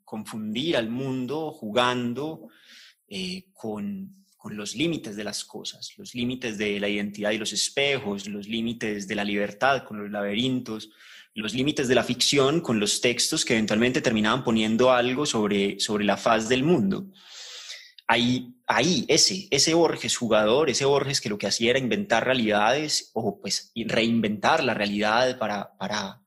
confundir 0.05 0.77
al 0.77 0.89
mundo 0.89 1.53
jugando 1.53 2.49
con 3.53 4.19
con 4.39 4.57
los 4.57 4.77
límites 4.77 5.17
de 5.17 5.25
las 5.25 5.45
cosas, 5.45 5.93
los 5.99 6.15
límites 6.15 6.57
de 6.59 6.79
la 6.79 6.89
identidad 6.89 7.33
y 7.33 7.39
los 7.39 7.53
espejos, 7.53 8.29
los 8.29 8.47
límites 8.47 9.09
de 9.09 9.17
la 9.17 9.25
libertad 9.25 9.83
con 9.83 9.99
los 9.99 10.11
laberintos, 10.11 10.91
los 11.35 11.55
límites 11.55 11.89
de 11.89 11.97
la 11.97 12.05
ficción 12.05 12.61
con 12.61 12.79
los 12.79 13.01
textos 13.01 13.45
que 13.45 13.55
eventualmente 13.55 14.01
terminaban 14.01 14.45
poniendo 14.45 14.93
algo 14.93 15.27
sobre, 15.27 15.79
sobre 15.81 16.05
la 16.05 16.17
faz 16.17 16.49
del 16.49 16.63
mundo. 16.63 17.07
Ahí, 18.07 18.55
ahí, 18.67 19.05
ese, 19.09 19.49
ese 19.51 19.75
Borges 19.75 20.17
jugador, 20.17 20.71
ese 20.71 20.85
Borges 20.85 21.21
que 21.21 21.29
lo 21.29 21.37
que 21.37 21.49
hacía 21.49 21.71
era 21.71 21.79
inventar 21.81 22.25
realidades 22.25 23.11
o 23.15 23.41
pues 23.41 23.73
reinventar 23.75 24.63
la 24.63 24.75
realidad 24.75 25.37
para, 25.37 25.77
para, 25.77 26.23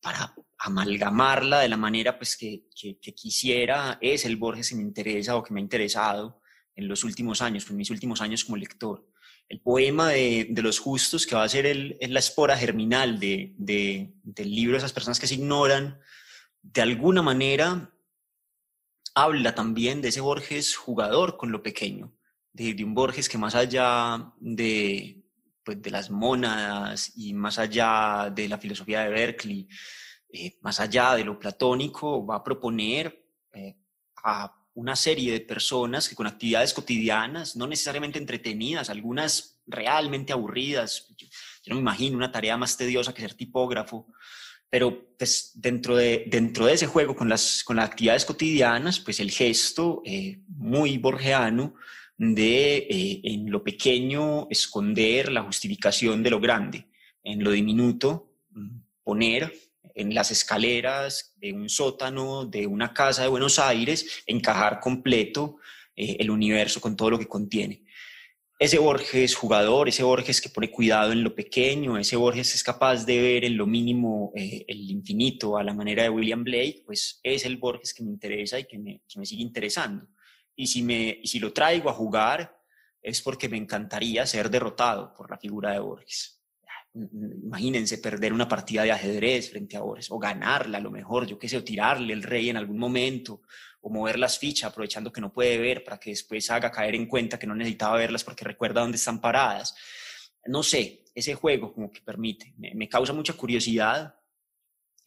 para 0.00 0.34
amalgamarla 0.58 1.60
de 1.60 1.68
la 1.68 1.76
manera 1.76 2.16
pues 2.16 2.36
que, 2.36 2.64
que, 2.74 3.14
quisiera, 3.14 3.98
es 4.00 4.24
el 4.24 4.36
Borges 4.36 4.70
que 4.70 4.76
me 4.76 4.82
interesa 4.82 5.36
o 5.36 5.42
que 5.42 5.52
me 5.52 5.60
ha 5.60 5.62
interesado 5.62 6.40
en 6.74 6.88
los 6.88 7.04
últimos 7.04 7.42
años, 7.42 7.68
en 7.68 7.76
mis 7.76 7.90
últimos 7.90 8.20
años 8.20 8.44
como 8.44 8.56
lector. 8.56 9.06
El 9.48 9.60
poema 9.60 10.10
de, 10.10 10.48
los 10.62 10.78
justos, 10.78 11.26
que 11.26 11.34
va 11.34 11.42
a 11.42 11.48
ser 11.48 11.66
el, 11.66 11.96
es 12.00 12.10
la 12.10 12.20
espora 12.20 12.56
germinal 12.56 13.18
de, 13.18 13.54
de, 13.56 14.12
del 14.22 14.54
libro 14.54 14.72
de 14.72 14.78
esas 14.78 14.92
personas 14.92 15.18
que 15.18 15.26
se 15.26 15.34
ignoran, 15.34 15.98
de 16.62 16.82
alguna 16.82 17.22
manera 17.22 17.92
habla 19.14 19.54
también 19.54 20.00
de 20.00 20.08
ese 20.08 20.20
Borges 20.20 20.76
jugador 20.76 21.36
con 21.36 21.50
lo 21.52 21.62
pequeño, 21.62 22.14
de, 22.52 22.84
un 22.84 22.94
Borges 22.94 23.28
que 23.28 23.38
más 23.38 23.54
allá 23.54 24.32
de, 24.38 25.19
pues, 25.70 25.82
de 25.82 25.90
las 25.92 26.10
mónadas 26.10 27.12
y 27.14 27.32
más 27.32 27.56
allá 27.60 28.28
de 28.34 28.48
la 28.48 28.58
filosofía 28.58 29.02
de 29.02 29.10
Berkeley, 29.10 29.68
eh, 30.32 30.58
más 30.62 30.80
allá 30.80 31.14
de 31.14 31.22
lo 31.22 31.38
platónico, 31.38 32.26
va 32.26 32.34
a 32.36 32.42
proponer 32.42 33.24
eh, 33.52 33.76
a 34.24 34.52
una 34.74 34.96
serie 34.96 35.30
de 35.30 35.38
personas 35.42 36.08
que 36.08 36.16
con 36.16 36.26
actividades 36.26 36.74
cotidianas, 36.74 37.54
no 37.54 37.68
necesariamente 37.68 38.18
entretenidas, 38.18 38.90
algunas 38.90 39.60
realmente 39.64 40.32
aburridas, 40.32 41.06
yo, 41.16 41.28
no 41.66 41.76
me 41.76 41.82
imagino 41.82 42.16
una 42.16 42.32
tarea 42.32 42.56
más 42.56 42.76
tediosa 42.76 43.14
que 43.14 43.22
ser 43.22 43.34
tipógrafo, 43.34 44.08
pero 44.68 45.16
pues 45.16 45.52
dentro 45.54 45.94
de, 45.94 46.24
dentro 46.26 46.66
de 46.66 46.72
ese 46.72 46.88
juego 46.88 47.14
con 47.14 47.28
las, 47.28 47.62
con 47.62 47.76
las 47.76 47.88
actividades 47.90 48.24
cotidianas, 48.24 48.98
pues 48.98 49.20
el 49.20 49.30
gesto 49.30 50.02
eh, 50.04 50.40
muy 50.48 50.98
borgeano 50.98 51.76
de 52.22 52.76
eh, 52.76 53.20
en 53.24 53.50
lo 53.50 53.64
pequeño 53.64 54.46
esconder 54.50 55.32
la 55.32 55.42
justificación 55.42 56.22
de 56.22 56.30
lo 56.30 56.38
grande, 56.38 56.86
en 57.24 57.42
lo 57.42 57.50
diminuto 57.50 58.34
mm, 58.50 58.78
poner 59.02 59.52
en 59.94 60.14
las 60.14 60.30
escaleras 60.30 61.34
de 61.36 61.52
un 61.52 61.68
sótano 61.68 62.44
de 62.44 62.66
una 62.66 62.92
casa 62.92 63.22
de 63.22 63.28
Buenos 63.28 63.58
Aires, 63.58 64.22
encajar 64.26 64.80
completo 64.80 65.56
eh, 65.96 66.18
el 66.20 66.30
universo 66.30 66.80
con 66.80 66.94
todo 66.94 67.10
lo 67.10 67.18
que 67.18 67.26
contiene 67.26 67.84
ese 68.60 68.78
Borges 68.78 69.34
jugador, 69.34 69.88
ese 69.88 70.02
Borges 70.02 70.38
que 70.38 70.50
pone 70.50 70.70
cuidado 70.70 71.12
en 71.12 71.24
lo 71.24 71.34
pequeño, 71.34 71.96
ese 71.96 72.16
Borges 72.16 72.54
es 72.54 72.62
capaz 72.62 73.06
de 73.06 73.18
ver 73.18 73.46
en 73.46 73.56
lo 73.56 73.66
mínimo 73.66 74.32
eh, 74.36 74.66
el 74.68 74.90
infinito 74.90 75.56
a 75.56 75.64
la 75.64 75.72
manera 75.72 76.02
de 76.02 76.10
William 76.10 76.44
Blake, 76.44 76.82
pues 76.84 77.20
es 77.22 77.46
el 77.46 77.56
Borges 77.56 77.94
que 77.94 78.02
me 78.02 78.10
interesa 78.10 78.60
y 78.60 78.64
que 78.64 78.78
me, 78.78 79.00
que 79.08 79.18
me 79.18 79.24
sigue 79.24 79.40
interesando. 79.40 80.06
Y 80.56 80.66
si, 80.66 80.82
me, 80.82 81.20
si 81.24 81.38
lo 81.38 81.52
traigo 81.52 81.90
a 81.90 81.94
jugar 81.94 82.60
es 83.02 83.22
porque 83.22 83.48
me 83.48 83.56
encantaría 83.56 84.26
ser 84.26 84.50
derrotado 84.50 85.14
por 85.14 85.30
la 85.30 85.38
figura 85.38 85.72
de 85.72 85.78
Borges. 85.78 86.40
Imagínense 86.92 87.98
perder 87.98 88.32
una 88.32 88.48
partida 88.48 88.82
de 88.82 88.92
ajedrez 88.92 89.50
frente 89.50 89.76
a 89.76 89.80
Borges, 89.80 90.10
o 90.10 90.18
ganarla 90.18 90.78
a 90.78 90.80
lo 90.80 90.90
mejor, 90.90 91.26
yo 91.26 91.38
qué 91.38 91.48
sé, 91.48 91.56
o 91.56 91.64
tirarle 91.64 92.12
el 92.12 92.22
rey 92.22 92.50
en 92.50 92.56
algún 92.56 92.78
momento, 92.78 93.42
o 93.80 93.90
mover 93.90 94.18
las 94.18 94.38
fichas 94.38 94.70
aprovechando 94.70 95.12
que 95.12 95.20
no 95.20 95.32
puede 95.32 95.56
ver 95.58 95.84
para 95.84 95.98
que 95.98 96.10
después 96.10 96.50
haga 96.50 96.70
caer 96.70 96.94
en 96.94 97.06
cuenta 97.06 97.38
que 97.38 97.46
no 97.46 97.54
necesitaba 97.54 97.96
verlas 97.96 98.24
porque 98.24 98.44
recuerda 98.44 98.80
dónde 98.80 98.96
están 98.96 99.20
paradas. 99.20 99.74
No 100.46 100.62
sé, 100.62 101.04
ese 101.14 101.34
juego 101.34 101.72
como 101.72 101.90
que 101.90 102.00
permite, 102.00 102.54
me, 102.56 102.88
causa 102.88 103.12
mucha 103.12 103.34
curiosidad 103.34 104.14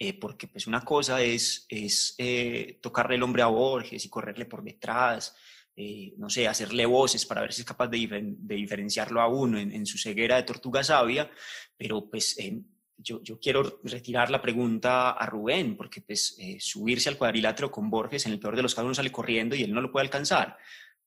eh, 0.07 0.17
porque 0.19 0.47
pues 0.47 0.67
una 0.67 0.81
cosa 0.81 1.21
es, 1.21 1.65
es 1.69 2.15
eh, 2.17 2.79
tocarle 2.81 3.15
el 3.15 3.23
hombre 3.23 3.41
a 3.41 3.47
Borges 3.47 4.05
y 4.05 4.09
correrle 4.09 4.45
por 4.45 4.63
detrás, 4.63 5.35
eh, 5.75 6.13
no 6.17 6.29
sé, 6.29 6.47
hacerle 6.47 6.85
voces 6.85 7.25
para 7.25 7.41
ver 7.41 7.53
si 7.53 7.61
es 7.61 7.67
capaz 7.67 7.87
de, 7.87 8.35
diferenciarlo 8.37 9.21
a 9.21 9.27
uno 9.27 9.57
en, 9.57 9.71
en, 9.71 9.85
su 9.85 9.97
ceguera 9.97 10.35
de 10.35 10.43
tortuga 10.43 10.83
sabia, 10.83 11.31
pero 11.77 12.09
pues 12.09 12.37
yo, 12.97 13.39
quiero 13.39 13.79
retirar 13.83 14.29
la 14.29 14.41
pregunta 14.41 15.11
a 15.11 15.25
Rubén, 15.25 15.75
porque 15.75 16.01
pues, 16.01 16.35
eh, 16.39 16.57
subirse 16.59 17.09
al 17.09 17.17
cuadrilátero 17.17 17.71
con 17.71 17.89
Borges, 17.89 18.25
en 18.25 18.33
el 18.33 18.39
peor 18.39 18.55
de 18.55 18.61
los 18.61 18.73
casos, 18.73 18.85
uno 18.85 18.95
sale 18.95 19.11
corriendo 19.11 19.55
y 19.55 19.63
él 19.63 19.73
no 19.73 19.81
lo 19.81 19.91
puede 19.91 20.05
alcanzar. 20.05 20.57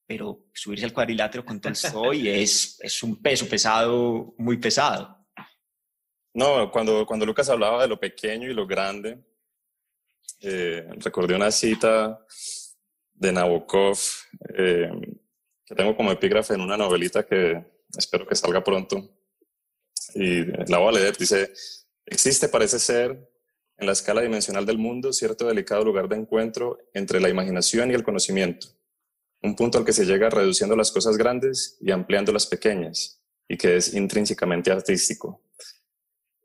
Pero 0.06 0.46
subirse 0.52 0.84
al 0.84 0.92
cuadrilátero 0.92 1.44
con 1.44 1.60
Tolstoy 1.60 2.28
es, 2.28 2.78
es 2.82 3.02
un 3.02 3.20
peso 3.20 3.48
pesado, 3.48 4.34
muy 4.38 4.58
pesado. 4.58 5.25
No, 6.36 6.70
cuando, 6.70 7.06
cuando 7.06 7.24
Lucas 7.24 7.48
hablaba 7.48 7.80
de 7.80 7.88
lo 7.88 7.98
pequeño 7.98 8.46
y 8.50 8.52
lo 8.52 8.66
grande, 8.66 9.18
eh, 10.40 10.86
recordé 10.98 11.34
una 11.34 11.50
cita 11.50 12.24
de 13.14 13.32
Nabokov 13.32 13.98
eh, 14.54 14.90
que 15.64 15.74
tengo 15.74 15.96
como 15.96 16.12
epígrafe 16.12 16.52
en 16.52 16.60
una 16.60 16.76
novelita 16.76 17.24
que 17.24 17.64
espero 17.96 18.26
que 18.26 18.34
salga 18.34 18.62
pronto. 18.62 19.08
Y 20.14 20.44
la 20.70 20.76
voy 20.76 20.88
a 20.88 20.98
leer. 20.98 21.16
Dice, 21.16 21.52
Existe, 22.04 22.48
parece 22.48 22.78
ser, 22.78 23.30
en 23.78 23.86
la 23.86 23.92
escala 23.92 24.20
dimensional 24.20 24.66
del 24.66 24.76
mundo, 24.76 25.14
cierto 25.14 25.48
delicado 25.48 25.84
lugar 25.84 26.06
de 26.06 26.16
encuentro 26.16 26.78
entre 26.92 27.18
la 27.18 27.30
imaginación 27.30 27.90
y 27.90 27.94
el 27.94 28.04
conocimiento, 28.04 28.68
un 29.42 29.56
punto 29.56 29.78
al 29.78 29.86
que 29.86 29.94
se 29.94 30.04
llega 30.04 30.28
reduciendo 30.28 30.76
las 30.76 30.92
cosas 30.92 31.16
grandes 31.16 31.78
y 31.80 31.92
ampliando 31.92 32.30
las 32.30 32.46
pequeñas, 32.46 33.22
y 33.48 33.56
que 33.56 33.76
es 33.76 33.94
intrínsecamente 33.94 34.70
artístico. 34.70 35.45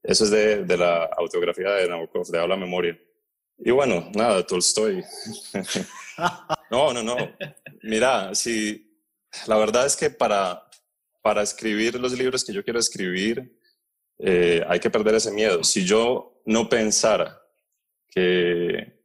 Eso 0.04 0.24
es 0.24 0.32
de, 0.32 0.64
de 0.64 0.78
la 0.78 1.06
autografía 1.18 1.72
de 1.72 1.88
Nabokov, 1.88 2.28
de 2.28 2.40
Habla 2.40 2.56
Memoria. 2.56 3.00
Y 3.58 3.70
bueno, 3.72 4.10
nada, 4.16 4.46
Tolstoy. 4.46 5.04
no, 6.72 6.94
no, 6.94 7.04
no. 7.04 7.16
Mira, 7.84 8.34
si 8.34 8.92
la 9.48 9.58
verdad 9.58 9.86
es 9.86 9.96
que 9.96 10.10
para, 10.10 10.68
para 11.22 11.44
escribir 11.44 12.00
los 12.00 12.14
libros 12.14 12.44
que 12.44 12.54
yo 12.54 12.64
quiero 12.64 12.80
escribir, 12.80 13.56
eh, 14.18 14.64
hay 14.68 14.80
que 14.80 14.90
perder 14.90 15.16
ese 15.16 15.32
miedo. 15.32 15.64
Si 15.64 15.86
yo 15.86 16.42
no 16.46 16.68
pensara 16.68 17.40
que, 18.10 19.00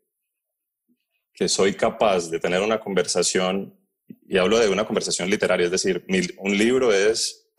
que 1.35 1.49
soy 1.49 1.75
capaz 1.75 2.31
de 2.31 2.41
tener 2.41 2.63
una 2.63 2.81
conversación, 2.81 3.79
y 4.27 4.39
hablo 4.39 4.59
de 4.59 4.69
una 4.69 4.87
conversación 4.87 5.29
literaria, 5.29 5.67
es 5.67 5.71
decir, 5.71 6.05
un 6.39 6.57
libro 6.57 6.93
es 6.93 7.51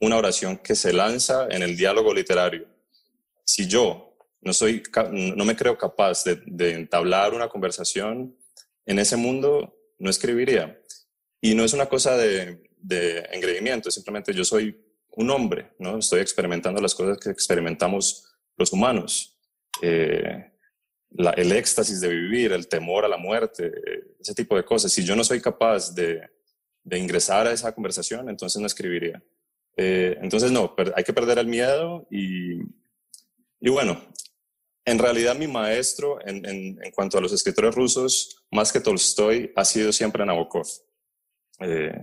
una 0.00 0.16
oración 0.16 0.58
que 0.58 0.74
se 0.74 0.92
lanza 0.92 1.46
en 1.50 1.62
el 1.62 1.76
diálogo 1.76 2.12
literario. 2.12 2.71
Si 3.52 3.66
yo 3.66 4.16
no, 4.40 4.54
soy, 4.54 4.82
no 5.12 5.44
me 5.44 5.54
creo 5.54 5.76
capaz 5.76 6.24
de, 6.24 6.40
de 6.46 6.72
entablar 6.72 7.34
una 7.34 7.50
conversación 7.50 8.34
en 8.86 8.98
ese 8.98 9.16
mundo, 9.16 9.76
no 9.98 10.08
escribiría. 10.08 10.80
Y 11.38 11.54
no 11.54 11.62
es 11.62 11.74
una 11.74 11.84
cosa 11.84 12.16
de, 12.16 12.62
de 12.78 13.18
engreimiento, 13.30 13.90
simplemente 13.90 14.32
yo 14.32 14.42
soy 14.42 14.82
un 15.10 15.28
hombre, 15.28 15.72
¿no? 15.78 15.98
Estoy 15.98 16.20
experimentando 16.20 16.80
las 16.80 16.94
cosas 16.94 17.18
que 17.18 17.28
experimentamos 17.28 18.26
los 18.56 18.72
humanos. 18.72 19.38
Eh, 19.82 20.50
el 21.36 21.52
éxtasis 21.52 22.00
de 22.00 22.08
vivir, 22.08 22.52
el 22.52 22.68
temor 22.68 23.04
a 23.04 23.08
la 23.08 23.18
muerte, 23.18 23.70
ese 24.18 24.34
tipo 24.34 24.56
de 24.56 24.64
cosas. 24.64 24.90
Si 24.92 25.04
yo 25.04 25.14
no 25.14 25.24
soy 25.24 25.42
capaz 25.42 25.94
de, 25.94 26.22
ingresar 26.90 27.46
a 27.46 27.52
esa 27.52 27.74
conversación, 27.74 28.30
entonces 28.30 28.58
no 28.58 28.66
escribiría. 28.66 29.22
Eh, 29.76 30.16
entonces 30.22 30.50
no, 30.50 30.74
hay 30.96 31.04
que 31.04 31.12
perder 31.12 31.36
el 31.36 31.48
miedo 31.48 32.06
y, 32.10 32.62
y 33.62 33.70
bueno, 33.70 34.12
en 34.84 34.98
realidad 34.98 35.36
mi 35.36 35.46
maestro 35.46 36.18
en, 36.26 36.44
en, 36.44 36.90
cuanto 36.92 37.16
a 37.16 37.20
los 37.20 37.32
escritores 37.32 37.76
rusos, 37.76 38.44
más 38.50 38.72
que 38.72 38.80
Tolstoy, 38.80 39.52
ha 39.54 39.64
sido 39.64 39.92
siempre 39.92 40.26
Nabokov. 40.26 40.66
Eh, 41.60 41.94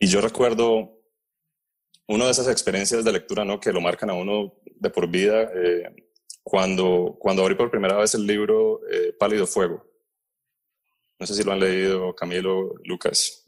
y 0.00 0.08
yo 0.08 0.20
recuerdo 0.20 1.00
una 2.08 2.24
de 2.24 2.32
esas 2.32 2.48
experiencias 2.48 3.04
de 3.04 3.12
lectura 3.12 3.44
¿no? 3.44 3.60
que 3.60 3.72
lo 3.72 3.80
marcan 3.80 4.10
a 4.10 4.14
uno 4.14 4.54
de 4.64 4.90
por 4.90 5.08
vida, 5.08 5.48
eh, 5.54 6.10
cuando, 6.42 7.16
cuando 7.20 7.42
abrí 7.42 7.54
por 7.54 7.70
primera 7.70 7.96
vez 7.96 8.14
el 8.14 8.26
libro 8.26 8.80
eh, 8.90 9.12
Pálido 9.16 9.46
Fuego. 9.46 9.86
No 11.20 11.26
sé 11.26 11.34
si 11.34 11.44
lo 11.44 11.52
han 11.52 11.60
leído 11.60 12.16
Camilo, 12.16 12.74
Lucas. 12.82 13.46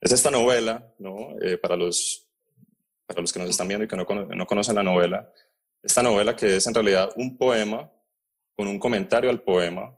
Es 0.00 0.12
esta 0.12 0.30
novela, 0.32 0.92
¿no? 0.98 1.36
para, 1.62 1.76
los, 1.76 2.23
para 3.06 3.20
los 3.20 3.32
que 3.32 3.38
nos 3.38 3.50
están 3.50 3.68
viendo 3.68 3.84
y 3.84 3.88
que 3.88 3.96
no, 3.96 4.04
no 4.04 4.46
conocen 4.46 4.74
la 4.76 4.82
novela, 4.82 5.30
esta 5.82 6.02
novela 6.02 6.34
que 6.34 6.56
es 6.56 6.66
en 6.66 6.74
realidad 6.74 7.10
un 7.16 7.36
poema 7.36 7.90
con 8.56 8.68
un 8.68 8.78
comentario 8.78 9.30
al 9.30 9.42
poema 9.42 9.96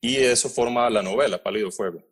y 0.00 0.16
eso 0.16 0.48
forma 0.48 0.88
la 0.88 1.02
novela 1.02 1.42
Pálido 1.42 1.70
Fuego. 1.70 2.02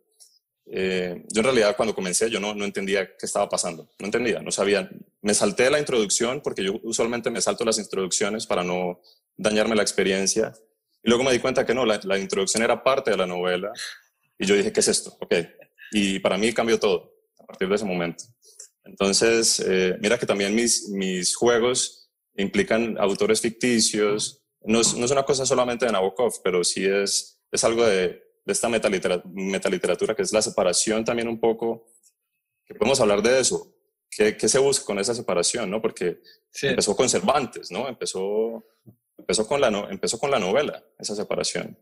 Eh, 0.66 1.24
yo 1.28 1.40
en 1.40 1.44
realidad 1.44 1.76
cuando 1.76 1.94
comencé 1.94 2.30
yo 2.30 2.40
no, 2.40 2.54
no 2.54 2.64
entendía 2.64 3.16
qué 3.16 3.26
estaba 3.26 3.48
pasando, 3.48 3.88
no 3.98 4.06
entendía, 4.06 4.40
no 4.40 4.50
sabía. 4.50 4.90
Me 5.22 5.34
salté 5.34 5.70
la 5.70 5.78
introducción 5.78 6.40
porque 6.42 6.64
yo 6.64 6.80
usualmente 6.82 7.30
me 7.30 7.40
salto 7.40 7.64
las 7.64 7.78
introducciones 7.78 8.46
para 8.46 8.64
no 8.64 9.00
dañarme 9.36 9.76
la 9.76 9.82
experiencia. 9.82 10.52
Y 11.02 11.08
luego 11.08 11.24
me 11.24 11.32
di 11.32 11.38
cuenta 11.38 11.66
que 11.66 11.74
no, 11.74 11.84
la, 11.84 12.00
la 12.04 12.18
introducción 12.18 12.62
era 12.62 12.82
parte 12.82 13.10
de 13.10 13.16
la 13.16 13.26
novela. 13.26 13.70
Y 14.38 14.46
yo 14.46 14.54
dije, 14.54 14.72
¿qué 14.72 14.80
es 14.80 14.88
esto? 14.88 15.16
Ok. 15.20 15.34
Y 15.92 16.18
para 16.18 16.38
mí 16.38 16.52
cambió 16.52 16.78
todo 16.80 17.12
a 17.38 17.46
partir 17.46 17.68
de 17.68 17.74
ese 17.74 17.84
momento. 17.84 18.24
Entonces, 18.84 19.60
eh, 19.60 19.96
mira 20.00 20.18
que 20.18 20.26
también 20.26 20.54
mis, 20.54 20.88
mis 20.90 21.34
juegos 21.34 22.10
implican 22.36 22.96
autores 22.98 23.40
ficticios. 23.40 24.42
No 24.62 24.80
es, 24.80 24.94
no 24.94 25.04
es 25.04 25.10
una 25.10 25.24
cosa 25.24 25.46
solamente 25.46 25.86
de 25.86 25.92
Nabokov, 25.92 26.42
pero 26.42 26.64
sí 26.64 26.84
es, 26.86 27.40
es 27.50 27.64
algo 27.64 27.84
de, 27.84 28.24
de 28.44 28.52
esta 28.52 28.68
metaliteratura, 28.68 30.14
que 30.14 30.22
es 30.22 30.32
la 30.32 30.42
separación 30.42 31.04
también 31.04 31.28
un 31.28 31.40
poco, 31.40 31.86
que 32.66 32.74
podemos 32.74 33.00
hablar 33.00 33.22
de 33.22 33.40
eso. 33.40 33.74
¿Qué, 34.10 34.36
qué 34.36 34.48
se 34.48 34.58
busca 34.58 34.84
con 34.84 34.98
esa 34.98 35.14
separación? 35.14 35.70
¿no? 35.70 35.80
Porque 35.80 36.20
empezó 36.62 36.94
con 36.94 37.08
Cervantes, 37.08 37.70
¿no? 37.70 37.88
Empezó, 37.88 38.64
empezó, 39.18 39.46
con 39.46 39.60
la 39.60 39.70
no, 39.70 39.88
empezó 39.90 40.18
con 40.18 40.30
la 40.30 40.38
novela, 40.38 40.84
esa 40.98 41.16
separación. 41.16 41.76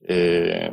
Eh, 0.00 0.70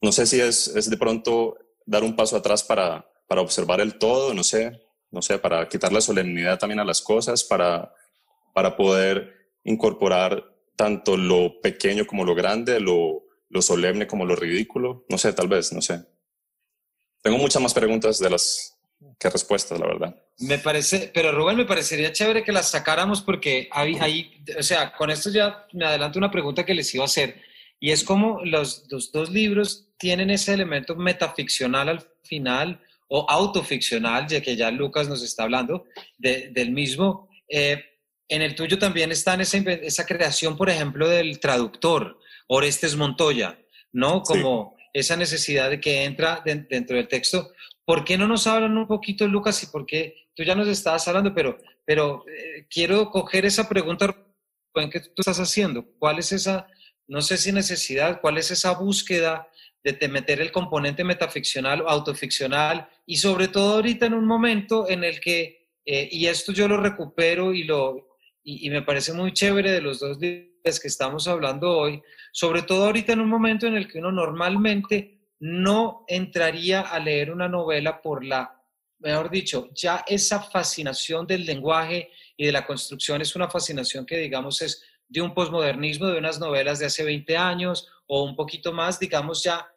no 0.00 0.12
sé 0.12 0.26
si 0.26 0.40
es, 0.40 0.68
es, 0.68 0.88
de 0.88 0.96
pronto 0.96 1.56
dar 1.84 2.04
un 2.04 2.14
paso 2.14 2.36
atrás 2.36 2.62
para, 2.62 3.08
para 3.32 3.40
observar 3.40 3.80
el 3.80 3.94
todo, 3.94 4.34
no 4.34 4.44
sé, 4.44 4.78
no 5.10 5.22
sé, 5.22 5.38
para 5.38 5.66
quitar 5.66 5.90
la 5.90 6.02
solemnidad 6.02 6.58
también 6.58 6.80
a 6.80 6.84
las 6.84 7.00
cosas, 7.00 7.44
para, 7.44 7.90
para 8.52 8.76
poder 8.76 9.54
incorporar 9.64 10.54
tanto 10.76 11.16
lo 11.16 11.58
pequeño 11.62 12.06
como 12.06 12.26
lo 12.26 12.34
grande, 12.34 12.78
lo, 12.78 13.22
lo 13.48 13.62
solemne 13.62 14.06
como 14.06 14.26
lo 14.26 14.36
ridículo. 14.36 15.06
No 15.08 15.16
sé, 15.16 15.32
tal 15.32 15.48
vez, 15.48 15.72
no 15.72 15.80
sé. 15.80 16.04
Tengo 17.22 17.38
muchas 17.38 17.62
más 17.62 17.72
preguntas 17.72 18.18
de 18.18 18.28
las, 18.28 18.78
que 19.18 19.30
respuestas, 19.30 19.80
la 19.80 19.86
verdad. 19.86 20.22
Me 20.40 20.58
parece, 20.58 21.10
pero 21.14 21.32
Rubén, 21.32 21.56
me 21.56 21.64
parecería 21.64 22.12
chévere 22.12 22.44
que 22.44 22.52
las 22.52 22.70
sacáramos 22.70 23.22
porque 23.22 23.66
ahí, 23.72 24.44
o 24.58 24.62
sea, 24.62 24.92
con 24.92 25.08
esto 25.08 25.30
ya 25.30 25.66
me 25.72 25.86
adelanto 25.86 26.18
una 26.18 26.30
pregunta 26.30 26.66
que 26.66 26.74
les 26.74 26.94
iba 26.94 27.04
a 27.04 27.06
hacer, 27.06 27.40
y 27.80 27.92
es 27.92 28.04
como 28.04 28.44
los, 28.44 28.86
dos 28.88 29.30
libros 29.30 29.88
tienen 29.96 30.28
ese 30.28 30.52
elemento 30.52 30.94
metaficcional 30.96 31.88
al 31.88 32.06
final, 32.22 32.80
o 33.14 33.26
autoficcional, 33.28 34.26
ya 34.26 34.40
que 34.40 34.56
ya 34.56 34.70
Lucas 34.70 35.06
nos 35.06 35.22
está 35.22 35.42
hablando 35.42 35.84
del 36.16 36.70
mismo. 36.70 37.28
Eh, 37.46 37.84
en 38.26 38.40
el 38.40 38.54
tuyo 38.54 38.78
también 38.78 39.12
está 39.12 39.34
esa, 39.34 39.58
esa 39.58 40.06
creación, 40.06 40.56
por 40.56 40.70
ejemplo, 40.70 41.06
del 41.06 41.38
traductor, 41.38 42.18
Orestes 42.46 42.96
Montoya, 42.96 43.58
¿no? 43.92 44.22
Como 44.22 44.78
esa 44.94 45.14
necesidad 45.16 45.68
de 45.68 45.78
que 45.78 46.04
entra 46.04 46.42
dentro 46.42 46.96
del 46.96 47.06
texto. 47.06 47.52
¿Por 47.84 48.02
qué 48.02 48.16
no 48.16 48.26
nos 48.26 48.46
hablan 48.46 48.78
un 48.78 48.86
poquito, 48.86 49.28
Lucas? 49.28 49.62
Y 49.62 49.66
por 49.66 49.84
qué 49.84 50.28
tú 50.34 50.42
ya 50.42 50.54
nos 50.54 50.68
estabas 50.68 51.06
hablando, 51.06 51.34
pero, 51.34 51.58
pero 51.84 52.24
eh, 52.26 52.66
quiero 52.70 53.10
coger 53.10 53.44
esa 53.44 53.68
pregunta 53.68 54.16
que 54.90 55.00
tú 55.00 55.16
estás 55.18 55.38
haciendo. 55.38 55.84
¿Cuál 55.98 56.18
es 56.18 56.32
esa, 56.32 56.66
no 57.06 57.20
sé 57.20 57.36
si 57.36 57.52
necesidad, 57.52 58.22
cuál 58.22 58.38
es 58.38 58.50
esa 58.50 58.72
búsqueda 58.72 59.48
de 59.82 60.08
meter 60.08 60.40
el 60.40 60.52
componente 60.52 61.04
metaficcional 61.04 61.82
o 61.82 61.88
autoficcional? 61.88 62.88
Y 63.06 63.16
sobre 63.16 63.48
todo 63.48 63.74
ahorita 63.74 64.06
en 64.06 64.14
un 64.14 64.26
momento 64.26 64.88
en 64.88 65.04
el 65.04 65.20
que, 65.20 65.70
eh, 65.84 66.08
y 66.10 66.26
esto 66.26 66.52
yo 66.52 66.68
lo 66.68 66.76
recupero 66.76 67.52
y, 67.52 67.64
lo, 67.64 68.16
y, 68.42 68.66
y 68.66 68.70
me 68.70 68.82
parece 68.82 69.12
muy 69.12 69.32
chévere 69.32 69.70
de 69.70 69.80
los 69.80 70.00
dos 70.00 70.18
libros 70.18 70.80
que 70.80 70.88
estamos 70.88 71.26
hablando 71.26 71.76
hoy, 71.76 72.00
sobre 72.32 72.62
todo 72.62 72.84
ahorita 72.86 73.12
en 73.12 73.20
un 73.20 73.28
momento 73.28 73.66
en 73.66 73.76
el 73.76 73.88
que 73.88 73.98
uno 73.98 74.12
normalmente 74.12 75.22
no 75.40 76.04
entraría 76.06 76.82
a 76.82 77.00
leer 77.00 77.32
una 77.32 77.48
novela 77.48 78.00
por 78.00 78.24
la, 78.24 78.62
mejor 79.00 79.28
dicho, 79.28 79.68
ya 79.74 80.04
esa 80.06 80.40
fascinación 80.40 81.26
del 81.26 81.44
lenguaje 81.44 82.10
y 82.36 82.46
de 82.46 82.52
la 82.52 82.64
construcción 82.64 83.20
es 83.20 83.34
una 83.34 83.50
fascinación 83.50 84.06
que, 84.06 84.18
digamos, 84.18 84.62
es 84.62 84.84
de 85.08 85.20
un 85.20 85.34
posmodernismo, 85.34 86.06
de 86.06 86.18
unas 86.18 86.38
novelas 86.38 86.78
de 86.78 86.86
hace 86.86 87.02
20 87.02 87.36
años 87.36 87.88
o 88.06 88.22
un 88.22 88.36
poquito 88.36 88.72
más, 88.72 89.00
digamos, 89.00 89.42
ya 89.42 89.68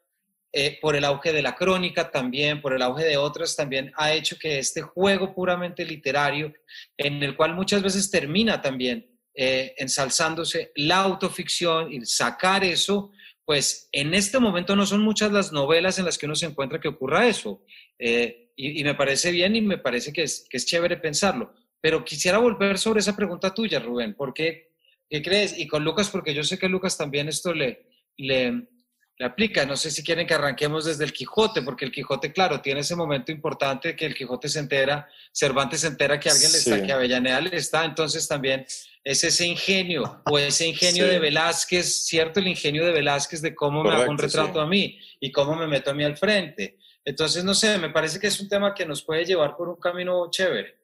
eh, 0.57 0.77
por 0.79 0.95
el 0.95 1.03
auge 1.03 1.33
de 1.33 1.41
la 1.41 1.53
crónica 1.53 2.09
también, 2.09 2.61
por 2.61 2.73
el 2.73 2.81
auge 2.81 3.03
de 3.03 3.17
otras, 3.17 3.57
también 3.57 3.91
ha 3.97 4.13
hecho 4.13 4.37
que 4.39 4.57
este 4.57 4.81
juego 4.81 5.35
puramente 5.35 5.83
literario, 5.83 6.53
en 6.97 7.21
el 7.21 7.35
cual 7.35 7.53
muchas 7.53 7.83
veces 7.83 8.09
termina 8.09 8.61
también 8.61 9.05
eh, 9.33 9.73
ensalzándose 9.77 10.71
la 10.75 10.99
autoficción 10.99 11.91
y 11.91 12.05
sacar 12.05 12.63
eso 12.63 13.11
pues 13.43 13.89
en 13.91 14.13
este 14.13 14.39
momento 14.39 14.75
no 14.75 14.85
son 14.85 15.01
muchas 15.01 15.31
las 15.31 15.51
novelas 15.51 15.99
en 15.99 16.05
las 16.05 16.17
que 16.17 16.25
uno 16.25 16.35
se 16.35 16.47
encuentra 16.47 16.79
que 16.79 16.87
ocurra 16.87 17.27
eso. 17.27 17.63
Eh, 17.99 18.53
y, 18.55 18.83
me 18.83 18.95
parece 18.95 19.31
bien 19.31 19.55
y 19.55 19.61
me 19.61 19.77
parece 19.77 20.11
que 20.11 20.23
es, 20.23 20.47
que 20.49 20.57
es 20.57 20.65
chévere 20.65 20.97
pensarlo. 20.97 21.53
Pero 21.81 22.03
quisiera 22.03 22.37
volver 22.37 22.79
sobre 22.79 23.01
esa 23.01 23.15
pregunta 23.15 23.53
tuya, 23.53 23.79
Rubén. 23.79 24.15
¿Por 24.15 24.33
qué, 24.33 24.71
qué 25.09 25.21
crees? 25.21 25.59
Y 25.59 25.67
con 25.67 25.83
Lucas, 25.83 26.09
porque 26.09 26.33
yo 26.33 26.43
sé 26.43 26.57
que 26.57 26.69
Lucas 26.69 26.97
también 26.97 27.27
esto 27.27 27.53
le, 27.53 27.85
le, 28.17 28.67
le 29.17 29.25
aplica. 29.25 29.65
No 29.65 29.75
sé 29.75 29.91
si 29.91 30.03
quieren 30.03 30.27
que 30.27 30.33
arranquemos 30.33 30.85
desde 30.85 31.03
el 31.03 31.13
Quijote, 31.13 31.61
porque 31.61 31.85
el 31.85 31.91
Quijote, 31.91 32.33
claro, 32.33 32.61
tiene 32.61 32.81
ese 32.81 32.95
momento 32.95 33.31
importante 33.31 33.95
que 33.95 34.05
el 34.05 34.15
Quijote 34.15 34.49
se 34.49 34.59
entera, 34.59 35.07
Cervantes 35.31 35.81
se 35.81 35.87
entera 35.87 36.19
que 36.19 36.29
alguien 36.29 36.51
le 36.51 36.57
está, 36.57 36.81
que 36.83 36.91
Avellaneda 36.91 37.41
le 37.41 37.55
está, 37.55 37.85
entonces 37.85 38.27
también 38.27 38.65
es 39.03 39.23
ese 39.23 39.45
ingenio, 39.45 40.21
o 40.29 40.37
ese 40.37 40.67
ingenio 40.67 41.07
de 41.07 41.19
Velázquez, 41.19 42.05
¿cierto? 42.05 42.39
El 42.39 42.47
ingenio 42.47 42.85
de 42.85 42.91
Velázquez 42.91 43.41
de 43.41 43.53
cómo 43.53 43.83
me 43.83 43.91
hago 43.91 44.09
un 44.09 44.17
retrato 44.17 44.59
a 44.59 44.67
mí 44.67 44.99
y 45.19 45.31
cómo 45.31 45.55
me 45.55 45.67
meto 45.67 45.91
a 45.91 45.93
mí 45.93 46.03
al 46.03 46.17
frente. 46.17 46.77
Entonces, 47.05 47.43
no 47.43 47.53
sé, 47.53 47.77
me 47.77 47.91
parece 47.91 48.19
que 48.19 48.27
es 48.27 48.39
un 48.39 48.49
tema 48.49 48.73
que 48.73 48.85
nos 48.85 49.03
puede 49.03 49.23
llevar 49.23 49.55
por 49.55 49.69
un 49.69 49.75
camino 49.75 50.27
chévere. 50.31 50.75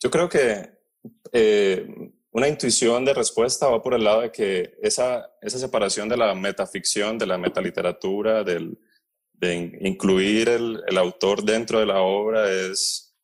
Yo 0.00 0.10
creo 0.10 0.28
que 0.28 0.70
eh, 1.32 1.86
una 2.30 2.48
intuición 2.48 3.04
de 3.04 3.14
respuesta 3.14 3.68
va 3.68 3.82
por 3.82 3.94
el 3.94 4.04
lado 4.04 4.20
de 4.20 4.32
que 4.32 4.74
esa, 4.82 5.30
esa 5.40 5.58
separación 5.58 6.08
de 6.08 6.16
la 6.16 6.34
metaficción, 6.34 7.18
de 7.18 7.26
la 7.26 7.38
metaliteratura, 7.38 8.44
del, 8.44 8.78
de 9.32 9.78
incluir 9.80 10.48
el, 10.48 10.82
el, 10.86 10.98
autor 10.98 11.42
dentro 11.42 11.80
de 11.80 11.86
la 11.86 12.00
obra 12.00 12.50
es, 12.50 13.16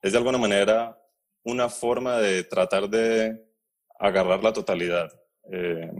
es 0.00 0.12
de 0.12 0.18
alguna 0.18 0.38
manera 0.38 0.98
una 1.44 1.68
forma 1.68 2.18
de 2.18 2.44
tratar 2.44 2.88
de 2.88 3.44
agarrar 3.98 4.42
la 4.42 4.52
totalidad. 4.52 5.10
Eh, 5.50 5.90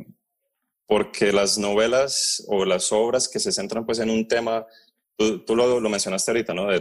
porque 0.86 1.32
las 1.32 1.58
novelas 1.58 2.44
o 2.48 2.64
las 2.64 2.92
obras 2.92 3.28
que 3.28 3.40
se 3.40 3.50
centran 3.50 3.86
pues 3.86 3.98
en 3.98 4.10
un 4.10 4.28
tema, 4.28 4.66
tú, 5.16 5.44
tú 5.44 5.56
lo, 5.56 5.80
lo, 5.80 5.88
mencionaste 5.88 6.30
ahorita, 6.30 6.54
¿no? 6.54 6.66
De 6.66 6.80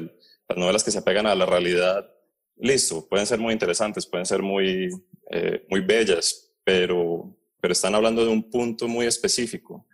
las 0.50 0.58
novelas 0.58 0.84
que 0.84 0.92
se 0.92 1.00
apegan 1.00 1.26
a 1.26 1.36
la 1.36 1.46
realidad, 1.46 2.12
listo, 2.58 3.08
pueden 3.08 3.26
ser 3.26 3.40
muy 3.40 3.54
interesantes, 3.54 4.06
pueden 4.06 4.26
ser 4.26 4.42
muy 4.42 4.90
eh, 5.34 5.66
muy 5.70 5.80
bellas, 5.80 6.52
pero, 6.62 7.34
pero 7.62 7.72
están 7.72 7.96
hablando 7.96 8.26
de 8.26 8.30
un 8.30 8.50
punto 8.50 8.90
muy 8.90 9.06
específico. 9.06 9.88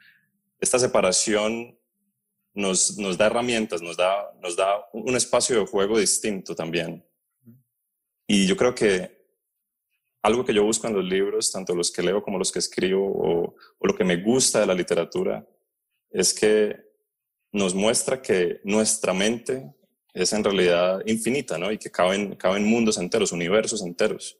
Esta 0.59 0.79
separación 0.79 1.77
nos, 2.55 2.97
nos 2.97 3.19
da 3.19 3.27
herramientas, 3.27 3.83
nos 3.83 3.95
da, 3.95 4.33
nos 4.41 4.55
da 4.55 4.83
un 4.93 5.15
espacio 5.15 5.59
de 5.59 5.67
juego 5.67 5.99
distinto 5.99 6.55
también. 6.55 7.05
Y 8.25 8.47
yo 8.47 8.57
creo 8.57 8.73
que 8.73 9.15
algo 10.23 10.43
que 10.43 10.55
yo 10.55 10.63
busco 10.63 10.87
en 10.87 10.95
los 10.95 11.05
libros, 11.05 11.51
tanto 11.51 11.75
los 11.75 11.91
que 11.91 12.01
leo 12.01 12.23
como 12.23 12.39
los 12.39 12.51
que 12.51 12.57
escribo, 12.57 13.05
o, 13.05 13.55
o 13.77 13.87
lo 13.87 13.95
que 13.95 14.03
me 14.03 14.17
gusta 14.17 14.59
de 14.59 14.65
la 14.65 14.73
literatura, 14.73 15.47
es 16.09 16.33
que 16.33 16.75
nos 17.51 17.75
muestra 17.75 18.23
que 18.23 18.59
nuestra 18.63 19.13
mente 19.13 19.71
es 20.17 20.33
en 20.33 20.43
realidad 20.43 21.01
infinita, 21.05 21.57
¿no? 21.57 21.71
Y 21.71 21.77
que 21.77 21.91
caben, 21.91 22.35
caben 22.35 22.65
mundos 22.65 22.97
enteros, 22.97 23.31
universos 23.31 23.83
enteros. 23.83 24.37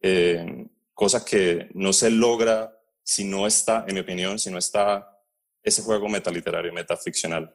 Eh, 0.00 0.66
cosa 0.94 1.24
que 1.24 1.68
no 1.74 1.92
se 1.92 2.10
logra 2.10 2.78
si 3.02 3.24
no 3.24 3.46
está, 3.46 3.84
en 3.88 3.94
mi 3.94 4.00
opinión, 4.00 4.38
si 4.38 4.50
no 4.50 4.58
está 4.58 5.20
ese 5.62 5.82
juego 5.82 6.08
metaliterario, 6.08 6.72
metaficcional. 6.72 7.52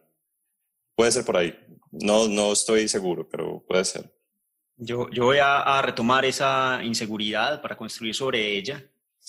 Puede 0.93 1.11
ser 1.11 1.23
por 1.23 1.37
ahí. 1.37 1.57
No, 1.91 2.27
no 2.27 2.51
estoy 2.51 2.87
seguro, 2.89 3.27
pero 3.29 3.63
puede 3.65 3.85
ser. 3.85 4.11
Yo, 4.75 5.09
yo 5.09 5.25
voy 5.25 5.37
a, 5.41 5.81
retomar 5.81 6.25
esa 6.25 6.81
inseguridad 6.83 7.61
para 7.61 7.77
construir 7.77 8.13
sobre 8.13 8.57
ella. 8.57 8.83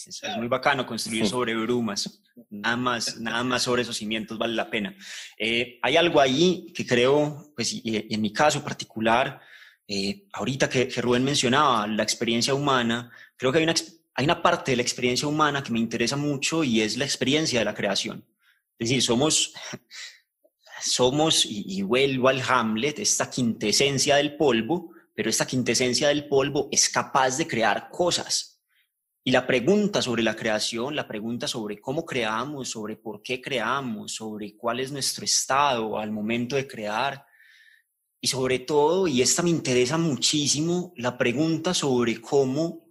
Es, 0.07 0.23
muy 0.37 0.47
bacano 0.47 0.87
construir 0.87 1.27
sobre 1.27 1.57
brumas. 1.57 2.23
Nada 2.51 2.77
más, 2.77 3.19
nada 3.19 3.43
más 3.43 3.63
sobre 3.63 3.83
esos 3.83 3.97
cimientos 3.97 4.39
vale 4.39 4.55
la 4.55 4.71
pena. 4.71 4.95
Eh, 5.37 5.79
hay 5.83 5.97
algo 5.97 6.21
ahí 6.21 6.73
que 6.73 6.87
creo, 6.87 7.53
pues, 7.57 7.73
y 7.73 8.07
en 8.09 8.21
mi 8.21 8.33
caso 8.33 8.63
particular, 8.63 9.41
eh, 9.89 10.29
ahorita 10.33 10.69
que, 10.69 10.89
Rubén 11.01 11.25
mencionaba 11.25 11.87
la 11.87 12.03
experiencia 12.03 12.55
humana, 12.55 13.11
creo 13.37 13.51
que 13.51 13.59
hay 13.59 13.65
una, 13.65 13.75
hay 14.15 14.25
una 14.25 14.41
parte 14.41 14.73
de 14.73 14.77
la 14.77 14.83
experiencia 14.83 15.27
humana 15.27 15.63
que 15.63 15.73
me 15.73 15.81
interesa 15.81 16.17
mucho 16.17 16.63
y 16.63 16.81
es 16.81 16.97
la 16.97 17.05
experiencia 17.05 17.59
de 17.59 17.65
la 17.65 17.75
creación. 17.75 18.25
Es 18.79 18.91
decir, 18.91 19.03
somos, 19.03 19.53
somos 20.81 21.45
y, 21.45 21.65
y 21.67 21.83
vuelvo 21.83 22.29
al 22.29 22.41
Hamlet, 22.47 23.01
esta 23.01 23.29
quintesencia 23.29 24.17
del 24.17 24.37
polvo, 24.37 24.93
pero 25.15 25.29
esta 25.29 25.47
quintesencia 25.47 26.09
del 26.09 26.29
polvo 26.29 26.69
es 26.71 26.89
capaz 26.89 27.37
de 27.37 27.49
crear 27.49 27.89
cosas. 27.91 28.58
Y 29.29 29.31
la 29.31 29.47
pregunta 29.47 30.01
sobre 30.01 30.23
la 30.23 30.35
creación, 30.35 30.97
la 30.97 31.07
pregunta 31.07 31.47
sobre 31.47 31.79
cómo 31.79 32.07
creamos, 32.07 32.71
sobre 32.71 32.97
por 32.97 33.21
qué 33.21 33.43
creamos, 33.43 34.15
sobre 34.15 34.57
cuál 34.57 34.81
es 34.81 34.91
nuestro 34.91 35.27
estado 35.27 35.99
al 35.99 36.11
momento 36.11 36.57
de 36.57 36.67
crear, 36.67 37.27
y 38.23 38.27
sobre 38.27 38.61
todo, 38.61 39.07
y 39.07 39.21
esta 39.21 39.43
me 39.43 39.51
interesa 39.51 39.99
muchísimo, 39.99 40.95
la 40.97 41.19
pregunta 41.19 41.75
sobre 41.75 42.23
cómo 42.23 42.89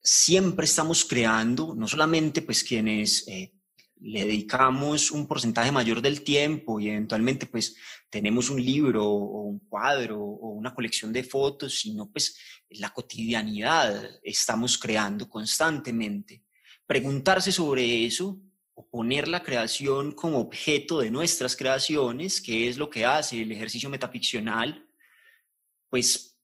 siempre 0.00 0.64
estamos 0.64 1.04
creando, 1.04 1.74
no 1.74 1.86
solamente 1.86 2.40
pues 2.40 2.64
quienes 2.64 3.28
eh, 3.28 3.52
le 4.00 4.24
dedicamos 4.24 5.10
un 5.10 5.26
porcentaje 5.26 5.72
mayor 5.72 6.02
del 6.02 6.22
tiempo 6.22 6.78
y 6.78 6.88
eventualmente 6.88 7.46
pues 7.46 7.76
tenemos 8.10 8.50
un 8.50 8.62
libro 8.62 9.04
o 9.04 9.42
un 9.42 9.60
cuadro 9.60 10.20
o 10.20 10.50
una 10.50 10.74
colección 10.74 11.12
de 11.12 11.24
fotos, 11.24 11.80
sino 11.80 12.10
pues 12.10 12.36
la 12.70 12.90
cotidianidad 12.90 14.08
estamos 14.22 14.78
creando 14.78 15.28
constantemente. 15.28 16.44
Preguntarse 16.86 17.50
sobre 17.50 18.04
eso 18.04 18.38
o 18.74 18.86
poner 18.88 19.28
la 19.28 19.42
creación 19.42 20.12
como 20.12 20.38
objeto 20.38 21.00
de 21.00 21.10
nuestras 21.10 21.56
creaciones, 21.56 22.40
que 22.40 22.68
es 22.68 22.76
lo 22.76 22.90
que 22.90 23.04
hace 23.04 23.42
el 23.42 23.50
ejercicio 23.50 23.88
metaficcional, 23.88 24.86
pues 25.88 26.38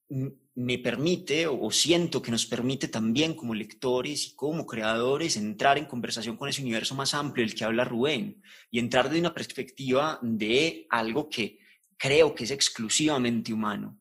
me 0.54 0.78
permite 0.78 1.46
o 1.46 1.70
siento 1.70 2.20
que 2.20 2.30
nos 2.30 2.44
permite 2.44 2.88
también 2.88 3.34
como 3.34 3.54
lectores 3.54 4.26
y 4.26 4.34
como 4.34 4.66
creadores 4.66 5.36
entrar 5.36 5.78
en 5.78 5.86
conversación 5.86 6.36
con 6.36 6.48
ese 6.48 6.60
universo 6.60 6.94
más 6.94 7.14
amplio 7.14 7.46
del 7.46 7.54
que 7.54 7.64
habla 7.64 7.84
Rubén 7.84 8.42
y 8.70 8.78
entrar 8.78 9.08
de 9.08 9.18
una 9.18 9.32
perspectiva 9.32 10.18
de 10.20 10.86
algo 10.90 11.28
que 11.30 11.58
creo 11.96 12.34
que 12.34 12.44
es 12.44 12.50
exclusivamente 12.50 13.52
humano, 13.52 13.98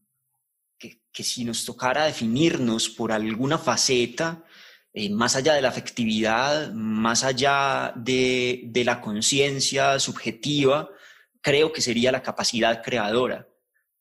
que, 0.77 1.03
que 1.11 1.23
si 1.23 1.45
nos 1.45 1.63
tocara 1.63 2.05
definirnos 2.05 2.89
por 2.89 3.11
alguna 3.11 3.57
faceta, 3.57 4.43
eh, 4.93 5.09
más 5.09 5.37
allá 5.37 5.53
de 5.53 5.61
la 5.61 5.69
afectividad, 5.69 6.73
más 6.73 7.23
allá 7.23 7.93
de, 7.95 8.63
de 8.65 8.83
la 8.83 8.99
conciencia 8.99 9.99
subjetiva, 9.99 10.89
creo 11.39 11.71
que 11.71 11.79
sería 11.79 12.11
la 12.11 12.21
capacidad 12.21 12.83
creadora. 12.83 13.47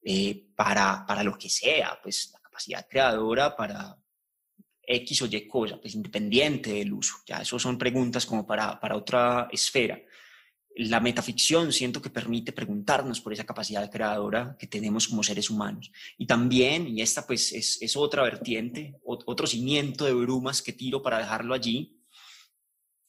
Eh, 0.03 0.47
para, 0.57 1.05
para 1.07 1.23
lo 1.23 1.37
que 1.37 1.51
sea, 1.51 1.99
pues 2.03 2.33
capacidad 2.61 2.87
creadora 2.89 3.57
para 3.57 3.97
X 4.83 5.23
o 5.23 5.27
Y 5.27 5.49
cosa, 5.49 5.81
pues 5.81 5.95
independiente 5.95 6.73
del 6.73 6.93
uso. 6.93 7.15
Ya 7.27 7.39
eso 7.39 7.59
son 7.59 7.79
preguntas 7.79 8.27
como 8.27 8.47
para, 8.47 8.79
para 8.79 8.97
otra 8.97 9.49
esfera. 9.51 9.99
La 10.77 11.01
metaficción 11.01 11.73
siento 11.73 12.01
que 12.03 12.11
permite 12.11 12.53
preguntarnos 12.53 13.21
por 13.21 13.33
esa 13.33 13.45
capacidad 13.45 13.91
creadora 13.91 14.57
que 14.59 14.67
tenemos 14.67 15.09
como 15.09 15.23
seres 15.23 15.49
humanos. 15.49 15.91
Y 16.19 16.27
también, 16.27 16.87
y 16.87 17.01
esta 17.01 17.27
pues 17.27 17.53
es, 17.53 17.81
es 17.81 17.97
otra 17.97 18.23
vertiente, 18.23 18.97
otro 19.05 19.47
cimiento 19.47 20.05
de 20.05 20.13
brumas 20.13 20.63
que 20.63 20.73
tiro 20.73 21.03
para 21.03 21.19
dejarlo 21.19 21.55
allí. 21.55 21.99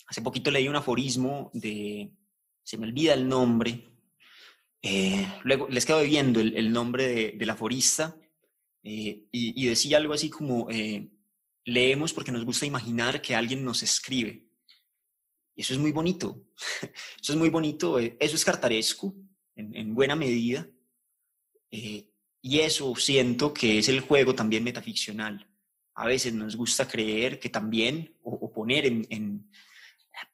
Hace 0.08 0.22
poquito 0.22 0.50
leí 0.50 0.68
un 0.68 0.76
aforismo 0.76 1.52
de, 1.54 2.12
se 2.64 2.78
me 2.78 2.88
olvida 2.88 3.14
el 3.14 3.28
nombre, 3.28 3.92
eh, 4.82 5.28
luego 5.44 5.68
les 5.70 5.86
quedo 5.86 6.02
viendo 6.02 6.40
el, 6.40 6.72
nombre 6.72 7.08
de, 7.08 7.32
del 7.38 7.50
aforista 7.52 8.16
eh, 8.84 9.28
y, 9.32 9.64
y, 9.64 9.68
decía 9.68 9.98
algo 9.98 10.14
así 10.14 10.30
como, 10.30 10.70
eh, 10.70 11.10
leemos 11.66 12.14
porque 12.14 12.32
nos 12.32 12.46
gusta 12.46 12.66
imaginar 12.66 13.22
que 13.22 13.36
alguien 13.36 13.64
nos 13.64 13.84
escribe. 13.84 14.48
Y 15.56 15.62
eso 15.62 15.74
es 15.74 15.80
muy 15.80 15.92
bonito, 15.92 16.48
eso 17.22 17.34
es 17.34 17.38
muy 17.38 17.50
bonito, 17.50 18.00
eh, 18.00 18.18
eso 18.20 18.36
es 18.36 18.46
cartaresco 18.46 19.16
en, 19.56 19.76
en 19.76 19.94
buena 19.94 20.16
medida. 20.16 20.68
Eh, 21.70 22.10
y 22.42 22.60
eso 22.60 22.96
siento 22.96 23.54
que 23.54 23.80
es 23.80 23.88
el 23.90 24.02
juego 24.02 24.34
también 24.34 24.64
metaficcional. 24.64 25.48
A 25.94 26.08
veces 26.08 26.34
nos 26.34 26.56
gusta 26.56 26.88
creer 26.88 27.40
que 27.40 27.50
también, 27.50 28.18
o, 28.24 28.32
o 28.32 28.52
poner 28.52 28.86
en, 28.86 29.06
en 29.10 29.52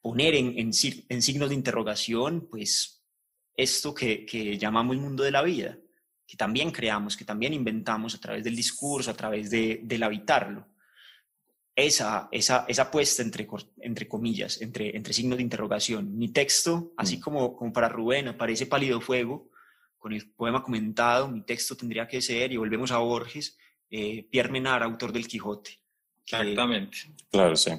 poner 0.02 0.36
en, 0.36 0.58
en, 0.58 0.74
signos 0.74 1.50
de 1.50 1.56
interrogación, 1.56 2.48
pues 2.50 3.04
esto 3.56 3.94
que, 3.94 4.26
que, 4.26 4.58
llamamos 4.58 4.98
mundo 4.98 5.24
de 5.24 5.32
la 5.32 5.42
vida, 5.42 5.78
que 6.28 6.36
también 6.36 6.72
creamos, 6.72 7.16
que 7.16 7.24
también 7.24 7.54
inventamos 7.54 8.14
a 8.14 8.20
través 8.20 8.44
del 8.44 8.56
discurso, 8.56 9.10
a 9.10 9.16
través 9.16 9.50
de, 9.50 9.80
del 9.84 10.04
habitarlo. 10.04 10.68
Esa, 11.74 12.28
esa, 12.32 12.66
esa 12.68 12.92
puesta 12.92 13.22
entre, 13.22 13.48
entre 13.82 14.08
comillas, 14.08 14.62
entre, 14.62 14.96
entre 14.96 15.14
signos 15.14 15.38
de 15.38 15.44
interrogación. 15.44 16.18
Mi 16.18 16.30
texto, 16.30 16.92
así 16.98 17.18
mm. 17.18 17.20
como, 17.22 17.56
como 17.56 17.72
para 17.72 17.88
Rubén, 17.88 18.28
aparece 18.28 18.66
pálido 18.66 19.00
fuego, 19.00 19.50
con 19.98 20.12
el 20.12 20.30
poema 20.32 20.62
comentado, 20.62 21.30
mi 21.30 21.42
texto 21.42 21.78
tendría 21.78 22.08
que 22.08 22.22
ser, 22.22 22.52
y 22.52 22.58
volvemos 22.58 22.92
a 22.92 22.98
Borges, 22.98 23.58
eh, 23.90 24.28
Pierre 24.30 24.52
Menard, 24.52 24.84
autor 24.84 25.14
del 25.14 25.28
Quijote. 25.28 25.80
Que, 26.26 26.36
Exactamente. 26.36 26.98
Claro, 27.32 27.56
sí. 27.56 27.72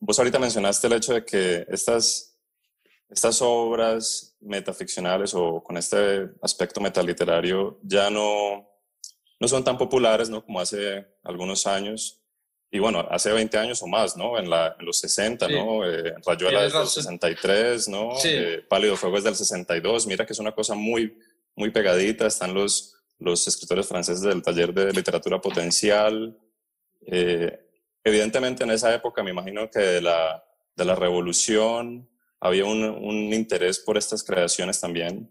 Vos 0.00 0.18
ahorita 0.18 0.38
mencionaste 0.38 0.86
el 0.86 0.92
hecho 0.94 1.12
de 1.14 1.24
que 1.24 1.66
estas 1.68 2.37
estas 3.08 3.40
obras 3.40 4.36
metaficcionales 4.40 5.34
o 5.34 5.62
con 5.62 5.76
este 5.76 6.30
aspecto 6.42 6.80
metaliterario 6.80 7.78
ya 7.82 8.10
no, 8.10 8.68
no 9.40 9.48
son 9.48 9.64
tan 9.64 9.78
populares 9.78 10.28
¿no? 10.28 10.44
como 10.44 10.60
hace 10.60 11.06
algunos 11.22 11.66
años. 11.66 12.20
Y 12.70 12.80
bueno, 12.80 13.06
hace 13.10 13.32
20 13.32 13.56
años 13.56 13.82
o 13.82 13.86
más, 13.86 14.14
¿no? 14.14 14.38
En, 14.38 14.50
la, 14.50 14.76
en 14.78 14.84
los 14.84 15.00
60, 15.00 15.46
sí. 15.46 15.54
¿no? 15.54 15.90
Eh, 15.90 16.14
Rayuela 16.26 16.66
es 16.66 16.74
del 16.74 16.86
63, 16.86 17.88
¿no? 17.88 18.14
Sí. 18.16 18.28
Eh, 18.30 18.62
Pálido 18.68 18.94
Fuego 18.94 19.16
es 19.16 19.24
del 19.24 19.34
62. 19.34 20.06
Mira 20.06 20.26
que 20.26 20.34
es 20.34 20.38
una 20.38 20.52
cosa 20.52 20.74
muy, 20.74 21.18
muy 21.56 21.70
pegadita. 21.70 22.26
Están 22.26 22.52
los, 22.52 22.94
los 23.18 23.48
escritores 23.48 23.86
franceses 23.86 24.20
del 24.20 24.42
taller 24.42 24.74
de 24.74 24.92
literatura 24.92 25.40
potencial. 25.40 26.38
Eh, 27.06 27.58
evidentemente 28.04 28.64
en 28.64 28.70
esa 28.70 28.94
época 28.94 29.22
me 29.22 29.30
imagino 29.30 29.70
que 29.70 29.78
de 29.78 30.02
la, 30.02 30.44
de 30.76 30.84
la 30.84 30.94
revolución 30.94 32.06
había 32.40 32.64
un, 32.64 32.84
un, 32.84 33.32
interés 33.32 33.78
por 33.78 33.96
estas 33.96 34.22
creaciones 34.22 34.80
también. 34.80 35.30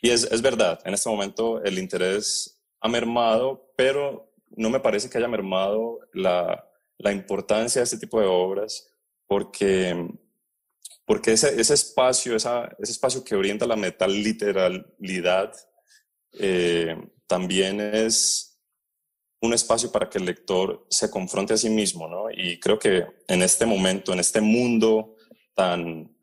Y 0.00 0.10
es, 0.10 0.24
es, 0.24 0.42
verdad, 0.42 0.80
en 0.84 0.94
este 0.94 1.08
momento 1.08 1.62
el 1.62 1.78
interés 1.78 2.60
ha 2.80 2.88
mermado, 2.88 3.72
pero 3.76 4.32
no 4.50 4.70
me 4.70 4.80
parece 4.80 5.08
que 5.08 5.18
haya 5.18 5.28
mermado 5.28 6.00
la, 6.12 6.68
la 6.98 7.12
importancia 7.12 7.80
de 7.80 7.84
este 7.84 7.98
tipo 7.98 8.20
de 8.20 8.26
obras, 8.26 8.90
porque, 9.26 10.08
porque 11.04 11.32
ese, 11.32 11.60
ese 11.60 11.74
espacio, 11.74 12.36
esa, 12.36 12.74
ese 12.78 12.92
espacio 12.92 13.24
que 13.24 13.34
orienta 13.34 13.66
la 13.66 13.76
metal-literalidad, 13.76 15.52
eh, 16.38 16.96
también 17.26 17.80
es 17.80 18.60
un 19.40 19.52
espacio 19.52 19.92
para 19.92 20.08
que 20.08 20.18
el 20.18 20.24
lector 20.24 20.86
se 20.88 21.10
confronte 21.10 21.54
a 21.54 21.58
sí 21.58 21.68
mismo, 21.68 22.08
¿no? 22.08 22.30
Y 22.30 22.58
creo 22.58 22.78
que 22.78 23.04
en 23.28 23.42
este 23.42 23.66
momento, 23.66 24.12
en 24.12 24.20
este 24.20 24.40
mundo 24.40 25.16
tan, 25.54 26.13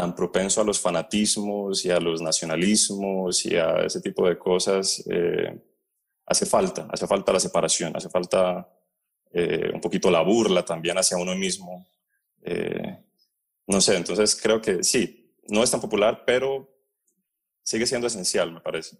tan 0.00 0.14
propenso 0.14 0.62
a 0.62 0.64
los 0.64 0.80
fanatismos 0.80 1.84
y 1.84 1.90
a 1.90 2.00
los 2.00 2.22
nacionalismos 2.22 3.44
y 3.44 3.54
a 3.56 3.84
ese 3.84 4.00
tipo 4.00 4.26
de 4.26 4.38
cosas, 4.38 5.04
eh, 5.10 5.60
hace 6.24 6.46
falta, 6.46 6.88
hace 6.90 7.06
falta 7.06 7.34
la 7.34 7.38
separación, 7.38 7.94
hace 7.94 8.08
falta 8.08 8.66
eh, 9.30 9.70
un 9.74 9.78
poquito 9.78 10.10
la 10.10 10.22
burla 10.22 10.64
también 10.64 10.96
hacia 10.96 11.18
uno 11.18 11.34
mismo. 11.34 11.86
Eh, 12.40 12.96
no 13.66 13.78
sé, 13.82 13.98
entonces 13.98 14.40
creo 14.42 14.62
que 14.62 14.82
sí, 14.82 15.34
no 15.48 15.62
es 15.62 15.70
tan 15.70 15.82
popular, 15.82 16.22
pero 16.24 16.66
sigue 17.62 17.86
siendo 17.86 18.06
esencial, 18.06 18.52
me 18.52 18.62
parece. 18.62 18.96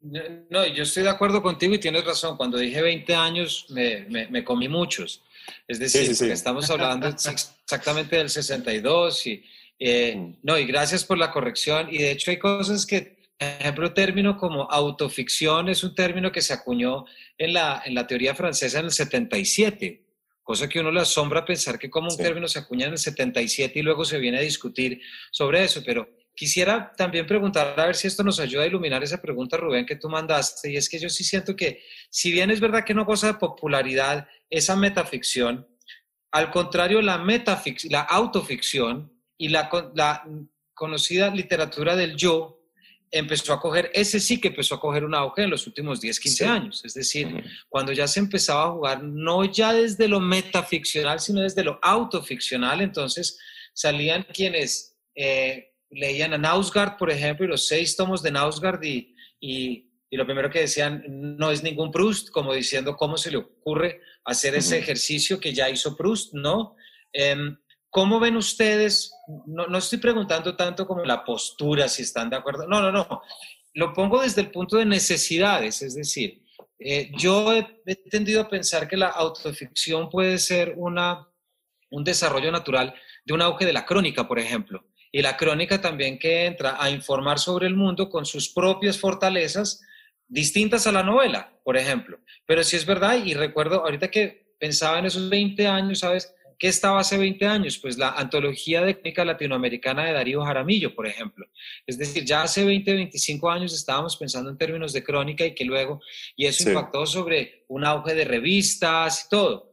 No, 0.00 0.66
yo 0.66 0.82
estoy 0.82 1.04
de 1.04 1.10
acuerdo 1.10 1.40
contigo 1.40 1.72
y 1.74 1.78
tienes 1.78 2.04
razón. 2.04 2.36
Cuando 2.36 2.58
dije 2.58 2.82
20 2.82 3.14
años, 3.14 3.66
me, 3.68 4.06
me, 4.08 4.26
me 4.26 4.42
comí 4.42 4.68
muchos. 4.68 5.22
Es 5.66 5.78
decir, 5.78 6.06
sí, 6.06 6.14
sí, 6.14 6.24
sí. 6.26 6.30
estamos 6.30 6.70
hablando 6.70 7.08
exactamente 7.08 8.16
del 8.16 8.30
62 8.30 9.26
y, 9.26 9.44
eh, 9.78 10.36
no, 10.42 10.58
y 10.58 10.64
gracias 10.64 11.04
por 11.04 11.18
la 11.18 11.30
corrección. 11.30 11.88
Y 11.90 11.98
de 11.98 12.12
hecho 12.12 12.30
hay 12.30 12.38
cosas 12.38 12.86
que, 12.86 13.16
por 13.38 13.48
ejemplo, 13.48 13.92
término 13.92 14.36
como 14.36 14.70
autoficción 14.70 15.68
es 15.68 15.82
un 15.82 15.94
término 15.94 16.30
que 16.30 16.40
se 16.40 16.52
acuñó 16.52 17.04
en 17.36 17.52
la, 17.52 17.82
en 17.84 17.94
la 17.94 18.06
teoría 18.06 18.34
francesa 18.34 18.78
en 18.78 18.86
el 18.86 18.92
77, 18.92 20.04
cosa 20.42 20.68
que 20.68 20.80
uno 20.80 20.90
le 20.90 21.00
asombra 21.00 21.44
pensar 21.44 21.78
que 21.78 21.90
como 21.90 22.10
un 22.10 22.16
término 22.16 22.46
se 22.46 22.60
acuña 22.60 22.86
en 22.86 22.92
el 22.92 22.98
77 22.98 23.78
y 23.78 23.82
luego 23.82 24.04
se 24.04 24.18
viene 24.18 24.38
a 24.38 24.42
discutir 24.42 25.00
sobre 25.30 25.64
eso, 25.64 25.82
pero 25.84 26.08
quisiera 26.34 26.92
también 26.96 27.26
preguntar, 27.26 27.78
a 27.78 27.86
ver 27.86 27.96
si 27.96 28.06
esto 28.06 28.22
nos 28.22 28.40
ayuda 28.40 28.62
a 28.62 28.66
iluminar 28.66 29.02
esa 29.02 29.20
pregunta, 29.20 29.56
Rubén, 29.56 29.86
que 29.86 29.96
tú 29.96 30.08
mandaste, 30.08 30.70
y 30.70 30.76
es 30.76 30.88
que 30.88 30.98
yo 30.98 31.10
sí 31.10 31.24
siento 31.24 31.54
que, 31.54 31.82
si 32.10 32.32
bien 32.32 32.50
es 32.50 32.60
verdad 32.60 32.84
que 32.84 32.94
no 32.94 33.04
goza 33.04 33.28
de 33.28 33.34
popularidad 33.34 34.26
esa 34.52 34.76
metaficción, 34.76 35.66
al 36.30 36.50
contrario, 36.50 37.00
la, 37.00 37.18
metafic 37.18 37.84
la 37.90 38.02
autoficción 38.02 39.10
y 39.38 39.48
la, 39.48 39.70
la 39.94 40.24
conocida 40.74 41.30
literatura 41.30 41.96
del 41.96 42.16
yo 42.16 42.60
empezó 43.10 43.54
a 43.54 43.60
coger, 43.60 43.90
ese 43.94 44.20
sí 44.20 44.40
que 44.40 44.48
empezó 44.48 44.74
a 44.74 44.80
coger 44.80 45.04
un 45.04 45.14
auge 45.14 45.42
en 45.42 45.50
los 45.50 45.66
últimos 45.66 46.00
10, 46.00 46.20
15 46.20 46.36
sí. 46.36 46.44
años. 46.44 46.84
Es 46.84 46.94
decir, 46.94 47.44
cuando 47.68 47.92
ya 47.92 48.06
se 48.06 48.20
empezaba 48.20 48.64
a 48.64 48.72
jugar, 48.72 49.02
no 49.02 49.44
ya 49.44 49.72
desde 49.72 50.06
lo 50.06 50.20
metaficcional, 50.20 51.18
sino 51.20 51.40
desde 51.40 51.64
lo 51.64 51.78
autoficcional, 51.82 52.82
entonces 52.82 53.38
salían 53.72 54.26
quienes 54.34 54.96
eh, 55.14 55.72
leían 55.90 56.34
a 56.34 56.38
Nausgard, 56.38 56.98
por 56.98 57.10
ejemplo, 57.10 57.46
y 57.46 57.48
los 57.48 57.66
seis 57.66 57.96
tomos 57.96 58.22
de 58.22 58.32
Nausgard 58.32 58.82
y, 58.82 59.14
y, 59.40 59.90
y, 60.10 60.16
lo 60.16 60.26
primero 60.26 60.50
que 60.50 60.60
decían 60.60 61.04
no 61.08 61.50
es 61.50 61.62
ningún 61.62 61.90
Proust, 61.90 62.30
como 62.30 62.54
diciendo 62.54 62.96
cómo 62.96 63.16
se 63.16 63.30
le 63.30 63.38
ocurre 63.38 64.00
hacer 64.24 64.54
ese 64.54 64.78
ejercicio 64.78 65.40
que 65.40 65.52
ya 65.52 65.68
hizo 65.68 65.96
Proust, 65.96 66.34
¿no? 66.34 66.76
Eh, 67.12 67.36
¿Cómo 67.90 68.20
ven 68.20 68.36
ustedes? 68.36 69.12
No, 69.46 69.66
no, 69.66 69.78
estoy 69.78 69.98
preguntando 69.98 70.56
tanto 70.56 70.86
como 70.86 71.04
la 71.04 71.24
postura, 71.24 71.88
si 71.88 72.02
están 72.02 72.30
de 72.30 72.36
acuerdo. 72.36 72.66
No, 72.66 72.80
no, 72.80 72.90
no. 72.90 73.22
Lo 73.74 73.92
pongo 73.92 74.22
desde 74.22 74.40
el 74.40 74.50
punto 74.50 74.78
de 74.78 74.86
necesidades, 74.86 75.82
es 75.82 75.94
decir, 75.94 76.42
eh, 76.78 77.10
yo 77.16 77.52
he, 77.52 77.82
he, 77.86 77.94
tendido 77.94 78.40
a 78.40 78.48
pensar 78.48 78.88
que 78.88 78.96
la 78.96 79.08
autoficción 79.08 80.08
puede 80.08 80.38
ser 80.38 80.74
una, 80.76 81.28
un 81.90 82.02
desarrollo 82.02 82.50
natural 82.50 82.94
de 83.24 83.34
un 83.34 83.42
auge 83.42 83.66
de 83.66 83.72
la 83.72 83.84
crónica, 83.84 84.26
por 84.26 84.38
ejemplo. 84.38 84.84
Y 85.12 85.20
la 85.20 85.36
crónica 85.36 85.80
también 85.80 86.18
que 86.18 86.46
entra 86.46 86.82
a 86.82 86.90
informar 86.90 87.38
sobre 87.38 87.66
el 87.66 87.76
mundo 87.76 88.08
con 88.08 88.24
sus 88.24 88.48
propias 88.48 88.98
fortalezas 88.98 89.82
distintas 90.28 90.86
a 90.86 90.92
la 90.92 91.02
novela, 91.02 91.58
por 91.64 91.76
ejemplo. 91.76 92.18
Pero 92.46 92.64
sí 92.64 92.76
es 92.76 92.86
verdad, 92.86 93.22
y 93.24 93.34
recuerdo 93.34 93.84
ahorita 93.84 94.10
que 94.10 94.54
pensaba 94.58 94.98
en 94.98 95.06
esos 95.06 95.28
20 95.28 95.66
años, 95.66 96.00
¿sabes? 96.00 96.34
¿Qué 96.58 96.68
estaba 96.68 97.00
hace 97.00 97.18
20 97.18 97.44
años? 97.44 97.78
Pues 97.78 97.98
la 97.98 98.10
antología 98.10 98.82
de 98.82 98.94
crónica 98.94 99.24
latinoamericana 99.24 100.04
de 100.04 100.12
Darío 100.12 100.44
Jaramillo, 100.44 100.94
por 100.94 101.08
ejemplo. 101.08 101.44
Es 101.84 101.98
decir, 101.98 102.24
ya 102.24 102.42
hace 102.42 102.64
20, 102.64 102.94
25 102.94 103.50
años 103.50 103.74
estábamos 103.74 104.16
pensando 104.16 104.48
en 104.48 104.56
términos 104.56 104.92
de 104.92 105.02
crónica 105.02 105.44
y 105.44 105.56
que 105.56 105.64
luego, 105.64 106.00
y 106.36 106.46
eso 106.46 106.62
sí. 106.62 106.70
impactó 106.70 107.04
sobre 107.04 107.64
un 107.66 107.84
auge 107.84 108.14
de 108.14 108.24
revistas 108.24 109.24
y 109.26 109.28
todo. 109.28 109.72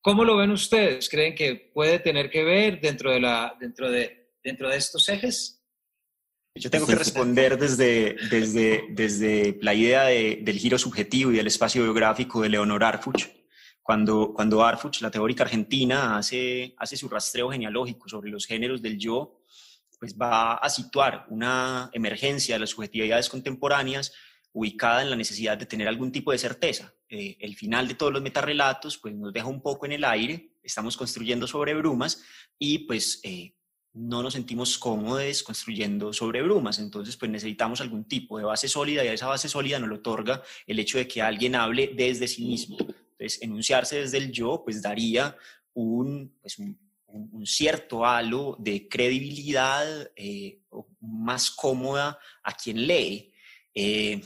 ¿Cómo 0.00 0.24
lo 0.24 0.36
ven 0.36 0.52
ustedes? 0.52 1.08
¿Creen 1.08 1.34
que 1.34 1.56
puede 1.74 1.98
tener 1.98 2.30
que 2.30 2.44
ver 2.44 2.80
dentro 2.80 3.10
de, 3.10 3.18
la, 3.18 3.56
dentro 3.58 3.90
de, 3.90 4.30
dentro 4.42 4.68
de 4.68 4.76
estos 4.76 5.08
ejes? 5.08 5.57
Yo 6.58 6.70
tengo 6.70 6.86
que 6.86 6.94
responder 6.96 7.58
desde, 7.58 8.16
desde, 8.30 8.84
desde 8.90 9.58
la 9.62 9.74
idea 9.74 10.04
de, 10.04 10.40
del 10.42 10.58
giro 10.58 10.78
subjetivo 10.78 11.32
y 11.32 11.36
del 11.36 11.46
espacio 11.46 11.82
biográfico 11.82 12.42
de 12.42 12.48
Leonor 12.48 12.84
Arfuch 12.84 13.38
cuando, 13.88 14.34
cuando 14.34 14.62
Arfuch, 14.62 15.00
la 15.00 15.10
teórica 15.10 15.44
argentina, 15.44 16.18
hace, 16.18 16.74
hace 16.76 16.94
su 16.94 17.08
rastreo 17.08 17.50
genealógico 17.50 18.06
sobre 18.06 18.30
los 18.30 18.44
géneros 18.44 18.82
del 18.82 18.98
yo, 18.98 19.40
pues 19.98 20.14
va 20.14 20.56
a 20.56 20.68
situar 20.68 21.24
una 21.30 21.88
emergencia 21.94 22.56
de 22.56 22.58
las 22.58 22.68
subjetividades 22.68 23.30
contemporáneas 23.30 24.12
ubicada 24.52 25.00
en 25.00 25.08
la 25.08 25.16
necesidad 25.16 25.56
de 25.56 25.64
tener 25.64 25.88
algún 25.88 26.12
tipo 26.12 26.32
de 26.32 26.36
certeza. 26.36 26.92
Eh, 27.08 27.38
el 27.40 27.56
final 27.56 27.88
de 27.88 27.94
todos 27.94 28.12
los 28.12 28.20
metarrelatos 28.20 28.98
pues, 28.98 29.14
nos 29.14 29.32
deja 29.32 29.46
un 29.46 29.62
poco 29.62 29.86
en 29.86 29.92
el 29.92 30.04
aire, 30.04 30.52
estamos 30.62 30.94
construyendo 30.94 31.46
sobre 31.46 31.72
brumas 31.72 32.22
y 32.58 32.80
pues 32.80 33.20
eh, 33.22 33.54
no 33.98 34.22
nos 34.22 34.34
sentimos 34.34 34.78
cómodos 34.78 35.42
construyendo 35.42 36.12
sobre 36.12 36.42
brumas, 36.42 36.78
entonces 36.78 37.16
pues 37.16 37.30
necesitamos 37.30 37.80
algún 37.80 38.04
tipo 38.04 38.38
de 38.38 38.44
base 38.44 38.68
sólida 38.68 39.04
y 39.04 39.08
esa 39.08 39.26
base 39.26 39.48
sólida 39.48 39.78
nos 39.78 39.88
lo 39.88 39.96
otorga 39.96 40.42
el 40.66 40.78
hecho 40.78 40.98
de 40.98 41.08
que 41.08 41.20
alguien 41.20 41.56
hable 41.56 41.92
desde 41.94 42.28
sí 42.28 42.44
mismo. 42.44 42.78
Entonces, 42.78 43.42
enunciarse 43.42 44.00
desde 44.00 44.18
el 44.18 44.30
yo 44.30 44.62
pues 44.64 44.80
daría 44.80 45.36
un, 45.74 46.32
pues, 46.40 46.58
un, 46.58 46.78
cierto 47.44 48.04
halo 48.04 48.56
de 48.60 48.88
credibilidad 48.88 50.10
eh, 50.14 50.60
más 51.00 51.50
cómoda 51.50 52.18
a 52.42 52.52
quien 52.52 52.86
lee. 52.86 53.32
Eh, 53.74 54.22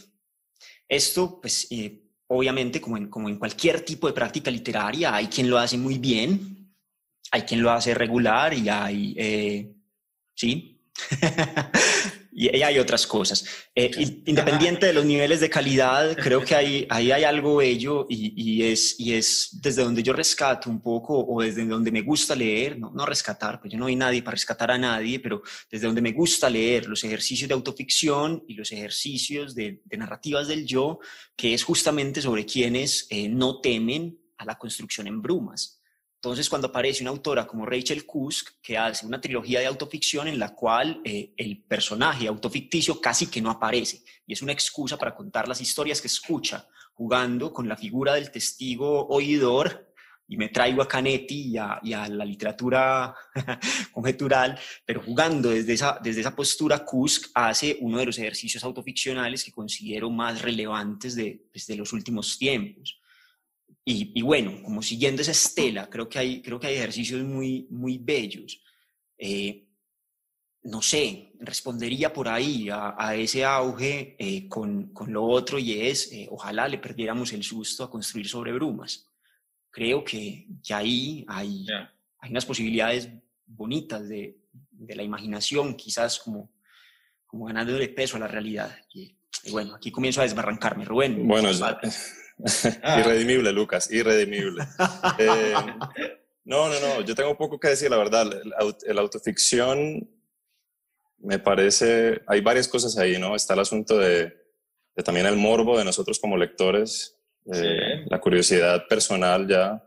esto 0.89 1.41
pues 1.41 1.67
eh, 1.71 2.03
obviamente 2.27 2.81
como 2.81 2.99
en, 2.99 3.09
como 3.09 3.29
en 3.29 3.39
cualquier 3.39 3.83
tipo 3.83 4.07
de 4.07 4.13
práctica 4.13 4.51
literaria 4.51 5.15
hay 5.15 5.29
quien 5.29 5.49
lo 5.49 5.59
hace 5.59 5.79
muy 5.79 5.99
bien, 5.99 6.62
hay 7.33 7.43
quien 7.43 7.63
lo 7.63 7.73
hace 7.73 7.95
regular 7.95 8.53
y 8.53 8.69
hay, 8.69 9.15
eh, 9.17 9.73
¿sí? 10.35 10.79
y, 12.33 12.63
hay 12.63 12.79
otras 12.79 13.07
cosas. 13.07 13.47
Eh, 13.75 13.91
independiente 14.27 14.85
de 14.85 14.93
los 14.93 15.07
niveles 15.07 15.41
de 15.41 15.49
calidad, 15.49 16.15
creo 16.15 16.45
que 16.45 16.55
ahí, 16.55 16.87
ahí 16.91 17.11
hay 17.11 17.25
algo 17.25 17.57
bello 17.57 18.07
y, 18.11 18.35
y, 18.37 18.65
es, 18.65 19.01
y 19.01 19.15
es 19.15 19.49
desde 19.63 19.83
donde 19.83 20.03
yo 20.03 20.13
rescato 20.13 20.69
un 20.69 20.83
poco 20.83 21.25
o 21.27 21.41
desde 21.41 21.65
donde 21.65 21.91
me 21.91 22.03
gusta 22.03 22.37
leer, 22.37 22.79
no, 22.79 22.91
no 22.95 23.07
rescatar, 23.07 23.61
pues 23.61 23.73
yo 23.73 23.79
no 23.79 23.87
hay 23.87 23.97
nadie 23.97 24.23
para 24.23 24.33
rescatar 24.35 24.71
a 24.71 24.77
nadie, 24.77 25.19
pero 25.19 25.43
desde 25.71 25.87
donde 25.87 26.03
me 26.03 26.13
gusta 26.13 26.51
leer 26.51 26.87
los 26.87 27.03
ejercicios 27.03 27.49
de 27.49 27.55
autoficción 27.55 28.45
y 28.47 28.53
los 28.53 28.71
ejercicios 28.73 29.55
de, 29.55 29.81
de 29.87 29.97
narrativas 29.97 30.49
del 30.49 30.67
yo, 30.67 31.01
que 31.35 31.55
es 31.55 31.65
justamente 31.65 32.21
sobre 32.21 32.45
quienes 32.45 33.07
eh, 33.09 33.27
no 33.31 33.63
temen 33.63 34.19
a 34.37 34.45
la 34.45 34.59
construcción 34.59 35.07
en 35.07 35.23
brumas 35.23 35.82
entonces, 36.23 36.49
cuando 36.49 36.69
aparece 36.69 37.03
una 37.03 37.11
autora 37.11 37.49
como 37.49 37.67
Rachel 37.67 38.07
Kusk, 38.07 38.51
que 38.63 38.79
hace 38.79 39.05
una 39.05 39.21
trilogía 39.21 39.59
de 39.59 39.67
autoficción 39.67 40.29
en 40.29 40.39
la 40.39 40.55
cual 40.55 41.01
eh, 41.03 41.35
el 41.37 41.65
personaje 41.65 42.29
autoficticio 42.29 43.01
casi 43.01 43.27
que 43.27 43.43
no 43.43 43.51
aparece, 43.51 44.05
y 44.25 44.33
es 44.33 44.41
una 44.41 44.53
excusa 44.53 44.97
para 44.97 45.17
contar 45.17 45.49
las 45.49 45.61
historias 45.61 46.01
que 46.01 46.07
escucha, 46.07 46.69
jugando 46.95 47.53
con 47.53 47.69
la 47.69 47.77
figura 47.77 48.15
del 48.15 48.31
testigo 48.31 49.09
oidor, 49.09 49.93
y 50.29 50.37
me 50.37 50.49
traigo 50.49 50.81
a 50.81 50.87
Canetti 50.87 51.55
y 51.55 51.57
a, 51.57 51.81
la 51.83 52.25
literatura 52.25 53.13
conjetural, 53.91 54.57
pero 54.87 55.03
jugando 55.03 55.51
desde 55.51 55.73
esa, 55.73 55.99
desde 56.01 56.21
esa 56.21 56.37
postura, 56.37 56.85
Kusk 56.85 57.33
hace 57.35 57.79
uno 57.81 57.99
de 57.99 58.07
los 58.07 58.17
ejercicios 58.19 58.63
autoficcionales 58.63 59.43
que 59.43 59.51
considero 59.51 60.09
más 60.09 60.41
relevantes 60.41 61.17
de, 61.17 61.49
pues, 61.51 61.69
los 61.71 61.93
últimos 61.93 62.39
tiempos 62.39 63.02
y, 63.85 64.23
bueno, 64.23 64.63
como 64.63 64.81
siguiendo 64.81 65.23
esa 65.23 65.33
estela, 65.33 65.91
creo 65.91 66.09
que 66.09 66.19
hay, 66.19 66.41
creo 66.41 66.61
que 66.61 66.69
hay 66.69 66.77
ejercicios 66.77 67.23
muy, 67.25 67.67
muy 67.71 67.99
bellos. 67.99 68.63
Eh, 69.19 69.67
no 70.65 70.81
sé, 70.81 71.33
respondería 71.41 72.13
por 72.13 72.29
ahí 72.29 72.69
a, 72.71 73.15
ese 73.17 73.45
auge 73.45 74.15
eh, 74.19 74.49
con, 74.49 74.93
con, 74.93 75.13
lo 75.13 75.25
otro 75.25 75.59
y 75.59 75.73
es, 75.73 76.13
eh, 76.13 76.29
ojalá 76.31 76.69
le 76.69 76.79
perdiéramos 76.79 77.33
el 77.33 77.43
susto 77.43 77.83
a 77.83 77.91
construir 77.91 78.29
sobre 78.29 78.53
brumas. 78.53 79.11
Creo 79.71 80.05
que, 80.05 80.47
que 80.65 80.75
ahí 80.75 81.25
hay, 81.27 81.67
hay 82.19 82.31
unas 82.31 82.47
posibilidades 82.47 83.09
bonitas 83.45 84.09
de, 84.09 84.39
de, 84.71 84.95
la 84.95 85.03
imaginación, 85.03 85.75
quizás 85.75 86.21
como, 86.21 86.53
como 87.27 87.47
ganándole 87.47 87.89
peso 87.89 88.17
a 88.17 88.21
la 88.21 88.29
realidad. 88.29 88.77
Y, 88.95 89.17
y 89.43 89.51
bueno, 89.51 89.75
aquí 89.75 89.91
comienzo 89.91 90.21
a 90.21 90.25
desbarrancarme, 90.25 90.85
Rubén. 90.85 91.27
Bueno, 91.27 91.49
Ah. 92.83 93.01
irredimible, 93.01 93.53
Lucas, 93.53 93.91
irredimible. 93.91 94.65
Eh, 95.19 95.55
no, 96.45 96.69
no, 96.69 96.81
no, 96.81 97.01
yo 97.03 97.15
tengo 97.15 97.37
poco 97.37 97.59
que 97.61 97.69
decir, 97.69 97.91
la 97.91 97.97
verdad. 97.97 98.29
El, 98.87 98.99
autoficción 98.99 100.09
me 101.19 101.39
parece, 101.39 102.21
hay 102.27 102.41
varias 102.41 102.67
cosas 102.67 102.99
ahí, 102.99 103.19
¿no? 103.19 103.37
Está 103.37 103.55
el 103.55 103.61
asunto 103.61 103.97
de, 103.99 104.35
también 105.05 105.27
el 105.27 105.37
morbo 105.37 105.79
de 105.79 105.85
nosotros 105.85 106.19
como 106.19 106.37
lectores, 106.37 107.17
eh, 107.53 108.05
la 108.07 108.21
curiosidad 108.21 108.87
personal 108.89 109.47
ya. 109.47 109.83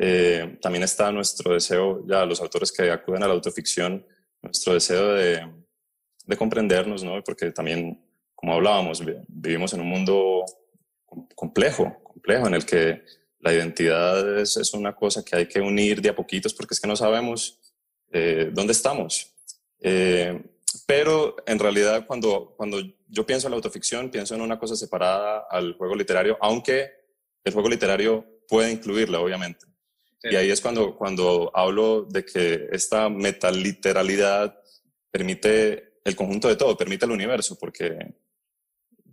Eh, 0.00 0.58
también 0.60 0.82
está 0.82 1.12
nuestro 1.12 1.54
deseo, 1.54 2.04
ya 2.08 2.26
los 2.26 2.40
autores 2.40 2.72
que 2.72 2.90
acuden 2.90 3.22
a 3.22 3.28
la 3.28 3.34
autoficción, 3.34 4.04
nuestro 4.42 4.74
deseo 4.74 5.12
de, 5.12 5.48
de 6.26 6.36
comprendernos, 6.36 7.04
¿no? 7.04 7.22
Porque 7.22 7.52
también, 7.52 8.02
como 8.34 8.54
hablábamos, 8.54 9.00
vivimos 9.28 9.72
en 9.74 9.80
un 9.80 9.88
mundo 9.88 10.44
complejo, 11.34 12.00
complejo, 12.02 12.46
en 12.46 12.54
el 12.54 12.64
que 12.64 13.02
la 13.40 13.52
identidad 13.52 14.38
es, 14.38 14.56
es, 14.56 14.72
una 14.72 14.94
cosa 14.94 15.24
que 15.24 15.36
hay 15.36 15.46
que 15.46 15.60
unir 15.60 16.00
de 16.00 16.08
a 16.08 16.16
poquitos 16.16 16.54
porque 16.54 16.74
es 16.74 16.80
que 16.80 16.88
no 16.88 16.96
sabemos 16.96 17.60
eh, 18.12 18.50
dónde 18.52 18.72
estamos. 18.72 19.34
Eh, 19.80 20.42
pero 20.86 21.36
en 21.46 21.58
realidad 21.58 22.06
cuando, 22.06 22.54
cuando 22.56 22.80
yo 23.06 23.26
pienso 23.26 23.46
en 23.46 23.52
la 23.52 23.56
autoficción, 23.56 24.10
pienso 24.10 24.34
en 24.34 24.40
una 24.40 24.58
cosa 24.58 24.76
separada 24.76 25.46
al 25.50 25.74
juego 25.74 25.94
literario, 25.94 26.38
aunque 26.40 26.90
el 27.44 27.52
juego 27.52 27.68
literario 27.68 28.24
puede 28.48 28.72
incluirla, 28.72 29.20
obviamente. 29.20 29.66
Y 30.22 30.36
ahí 30.36 30.50
es 30.50 30.62
cuando, 30.62 30.96
cuando 30.96 31.50
hablo 31.54 32.06
de 32.10 32.24
que 32.24 32.68
esta 32.72 33.10
metaliteralidad 33.10 34.58
permite 35.10 35.98
el 36.02 36.16
conjunto 36.16 36.48
de 36.48 36.56
todo, 36.56 36.76
permite 36.76 37.04
el 37.04 37.12
universo, 37.12 37.58
porque 37.58 38.14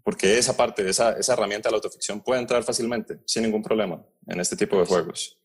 porque 0.03 0.37
esa 0.37 0.55
parte, 0.57 0.87
esa, 0.89 1.17
esa 1.17 1.33
herramienta 1.33 1.69
de 1.69 1.71
la 1.71 1.77
autoficción 1.77 2.21
puede 2.21 2.41
entrar 2.41 2.63
fácilmente, 2.63 3.19
sin 3.25 3.43
ningún 3.43 3.61
problema, 3.61 4.03
en 4.27 4.39
este 4.39 4.55
tipo 4.55 4.79
de 4.79 4.85
juegos. 4.85 5.37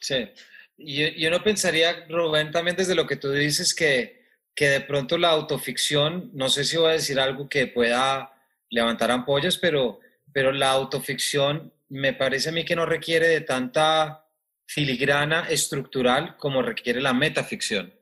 Sí. 0.00 0.28
Y 0.76 1.20
yo 1.20 1.30
no 1.30 1.42
pensaría, 1.42 2.06
Rubén, 2.08 2.50
también 2.50 2.76
desde 2.76 2.94
lo 2.94 3.06
que 3.06 3.16
tú 3.16 3.30
dices, 3.30 3.74
que, 3.74 4.26
que 4.54 4.68
de 4.68 4.80
pronto 4.80 5.16
la 5.16 5.30
autoficción, 5.30 6.30
no 6.34 6.48
sé 6.48 6.64
si 6.64 6.76
voy 6.76 6.90
a 6.90 6.94
decir 6.94 7.20
algo 7.20 7.48
que 7.48 7.66
pueda 7.66 8.32
levantar 8.70 9.10
ampollas, 9.10 9.58
pero, 9.58 10.00
pero 10.32 10.50
la 10.52 10.70
autoficción 10.70 11.72
me 11.88 12.14
parece 12.14 12.48
a 12.48 12.52
mí 12.52 12.64
que 12.64 12.74
no 12.74 12.86
requiere 12.86 13.28
de 13.28 13.42
tanta 13.42 14.26
filigrana 14.66 15.46
estructural 15.48 16.36
como 16.36 16.62
requiere 16.62 17.00
la 17.00 17.12
metaficción. 17.12 17.94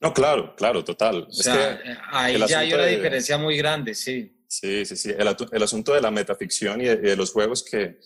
No, 0.00 0.12
claro, 0.12 0.54
claro, 0.56 0.84
total. 0.84 1.26
O 1.28 1.32
sea, 1.32 1.80
ahí 2.10 2.36
ya 2.46 2.58
hay 2.58 2.74
una 2.74 2.86
diferencia 2.86 3.38
muy 3.38 3.56
grande, 3.56 3.94
sí. 3.94 4.36
Sí, 4.52 4.84
sí, 4.84 4.96
sí. 4.96 5.14
El, 5.16 5.62
asunto 5.62 5.94
de 5.94 6.02
la 6.02 6.10
metaficción 6.10 6.82
y 6.82 6.84
de, 6.84 7.16
los 7.16 7.32
juegos 7.32 7.64
que, 7.64 7.98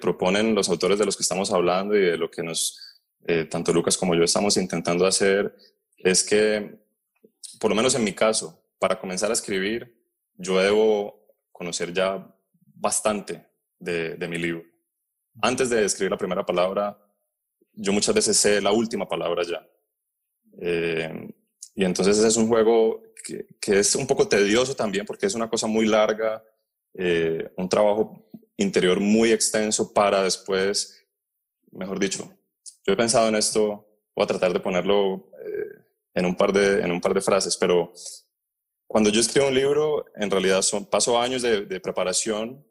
proponen 0.00 0.52
los 0.52 0.68
autores 0.68 0.98
de 0.98 1.04
los 1.04 1.16
que 1.16 1.22
estamos 1.22 1.52
hablando 1.52 1.94
y 1.94 2.00
de 2.00 2.16
lo 2.16 2.28
que 2.28 2.42
nos, 2.42 3.00
eh, 3.24 3.44
tanto 3.44 3.72
Lucas 3.72 3.96
como 3.96 4.16
yo 4.16 4.24
estamos 4.24 4.56
intentando 4.56 5.06
hacer, 5.06 5.54
es 5.98 6.24
que, 6.24 6.76
por 7.60 7.70
lo 7.70 7.76
menos 7.76 7.94
en 7.94 8.02
mi 8.02 8.14
caso, 8.14 8.64
para 8.80 8.98
comenzar 8.98 9.30
a 9.30 9.34
escribir, 9.34 9.96
yo 10.34 10.58
debo 10.58 11.28
conocer 11.52 11.92
ya 11.92 12.34
bastante 12.56 13.46
de, 13.78 14.16
de 14.16 14.28
mi 14.28 14.38
libro. 14.38 14.64
Antes 15.40 15.70
de 15.70 15.84
escribir 15.84 16.10
la 16.10 16.18
primera 16.18 16.44
palabra, 16.44 16.98
yo 17.74 17.92
muchas 17.92 18.14
veces 18.14 18.36
sé 18.36 18.60
la 18.60 18.72
última 18.72 19.08
palabra 19.08 19.44
ya. 19.44 19.64
Eh, 20.60 21.32
y 21.74 21.84
entonces 21.84 22.18
es 22.18 22.36
un 22.36 22.48
juego 22.48 23.02
que, 23.60 23.78
es 23.78 23.94
un 23.94 24.06
poco 24.06 24.28
tedioso 24.28 24.74
también 24.74 25.06
porque 25.06 25.26
es 25.26 25.34
una 25.34 25.48
cosa 25.48 25.66
muy 25.66 25.86
larga, 25.86 26.42
eh, 26.94 27.50
un 27.56 27.68
trabajo 27.68 28.28
interior 28.56 29.00
muy 29.00 29.32
extenso 29.32 29.92
para 29.92 30.22
después, 30.22 31.04
mejor 31.70 31.98
dicho, 31.98 32.30
yo 32.84 32.92
he 32.92 32.96
pensado 32.96 33.28
en 33.28 33.36
esto, 33.36 33.86
voy 34.14 34.24
a 34.24 34.26
tratar 34.26 34.52
de 34.52 34.60
ponerlo 34.60 35.30
eh, 35.44 35.84
en, 36.14 36.26
un 36.26 36.36
par 36.36 36.52
de, 36.52 36.80
en 36.80 36.92
un 36.92 37.00
par 37.00 37.14
de 37.14 37.20
frases, 37.20 37.56
pero 37.56 37.92
cuando 38.86 39.08
yo 39.08 39.20
escribo 39.20 39.48
un 39.48 39.54
libro, 39.54 40.04
en 40.16 40.30
realidad 40.30 40.60
son, 40.62 40.84
paso 40.84 41.18
años 41.18 41.40
de, 41.40 41.80
preparación, 41.80 42.62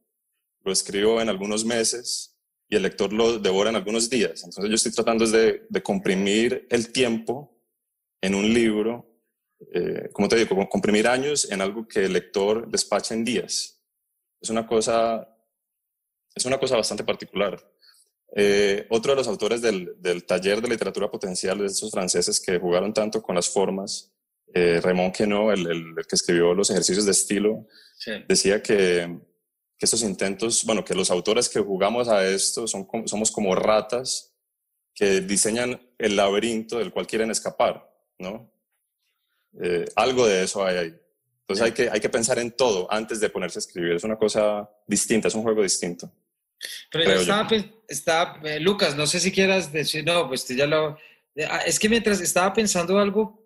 lo 0.63 0.71
escribo 0.71 1.19
en 1.19 1.29
algunos 1.29 1.65
meses 1.65 2.37
y 2.69 2.75
el 2.75 2.83
lector 2.83 3.11
lo 3.11 3.39
devora 3.39 3.71
en 3.71 3.75
algunos 3.75 4.07
días. 4.07 4.43
Entonces 4.43 4.69
yo 4.69 4.75
estoy 4.75 4.91
tratando 4.91 5.25
de, 5.25 5.65
de 5.67 5.81
comprimir 5.81 6.67
el 6.69 6.91
tiempo 6.91 7.51
en 8.21 8.35
un 8.35 8.53
libro, 8.53 9.19
eh, 9.73 10.09
como 10.13 10.27
te 10.27 10.35
digo, 10.35 10.69
comprimir 10.69 11.07
años 11.07 11.51
en 11.51 11.61
algo 11.61 11.87
que 11.87 12.05
el 12.05 12.13
lector 12.13 12.69
despacha 12.69 13.13
en 13.13 13.25
días. 13.25 13.81
Es 14.39 14.49
una 14.49 14.65
cosa, 14.65 15.27
es 16.35 16.45
una 16.45 16.59
cosa 16.59 16.77
bastante 16.77 17.03
particular. 17.03 17.59
Eh, 18.33 18.87
otro 18.89 19.11
de 19.11 19.17
los 19.17 19.27
autores 19.27 19.61
del, 19.61 19.95
del, 19.99 20.25
taller 20.25 20.61
de 20.61 20.69
literatura 20.69 21.11
potencial 21.11 21.57
de 21.57 21.65
esos 21.65 21.91
franceses 21.91 22.39
que 22.39 22.59
jugaron 22.59 22.93
tanto 22.93 23.21
con 23.21 23.35
las 23.35 23.49
formas, 23.49 24.13
eh, 24.53 24.79
Raymond 24.81 25.13
Queneau, 25.13 25.51
el, 25.51 25.67
el, 25.67 25.95
que 26.07 26.15
escribió 26.15 26.53
los 26.53 26.69
ejercicios 26.69 27.05
de 27.05 27.11
estilo, 27.11 27.67
decía 28.27 28.61
que, 28.61 29.19
que, 29.77 29.85
estos 29.85 30.01
intentos, 30.03 30.63
bueno, 30.65 30.83
que 30.83 30.95
los 30.95 31.11
autores 31.11 31.49
que 31.49 31.59
jugamos 31.59 32.07
a 32.07 32.25
esto 32.25 32.67
son, 32.67 32.87
somos 33.05 33.31
como 33.31 33.53
ratas 33.53 34.33
que 34.93 35.21
diseñan 35.21 35.79
el 35.97 36.15
laberinto 36.15 36.79
del 36.79 36.91
cual 36.91 37.07
quieren 37.07 37.31
escapar. 37.31 37.90
¿No? 38.21 38.51
Eh, 39.61 39.85
algo 39.95 40.27
de 40.27 40.43
eso 40.43 40.65
hay 40.65 40.77
ahí. 40.77 40.95
Entonces 41.41 41.65
hay 41.65 41.71
que, 41.73 41.89
hay 41.89 41.99
que 41.99 42.09
pensar 42.09 42.39
en 42.39 42.51
todo 42.51 42.87
antes 42.91 43.19
de 43.19 43.29
ponerse 43.29 43.59
a 43.59 43.61
escribir. 43.61 43.93
Es 43.93 44.03
una 44.03 44.17
cosa 44.17 44.69
distinta, 44.87 45.27
es 45.27 45.35
un 45.35 45.43
juego 45.43 45.63
distinto. 45.63 46.11
Pero 46.91 47.05
yo 47.05 47.21
estaba, 47.21 47.49
estaba 47.87 48.39
eh, 48.43 48.59
Lucas, 48.59 48.95
no 48.95 49.07
sé 49.07 49.19
si 49.19 49.31
quieras 49.31 49.71
decir, 49.71 50.05
no, 50.05 50.27
pues 50.27 50.47
ya 50.47 50.67
lo... 50.67 50.97
Ah, 51.49 51.61
es 51.65 51.79
que 51.79 51.89
mientras 51.89 52.21
estaba 52.21 52.53
pensando 52.53 52.99
algo, 52.99 53.41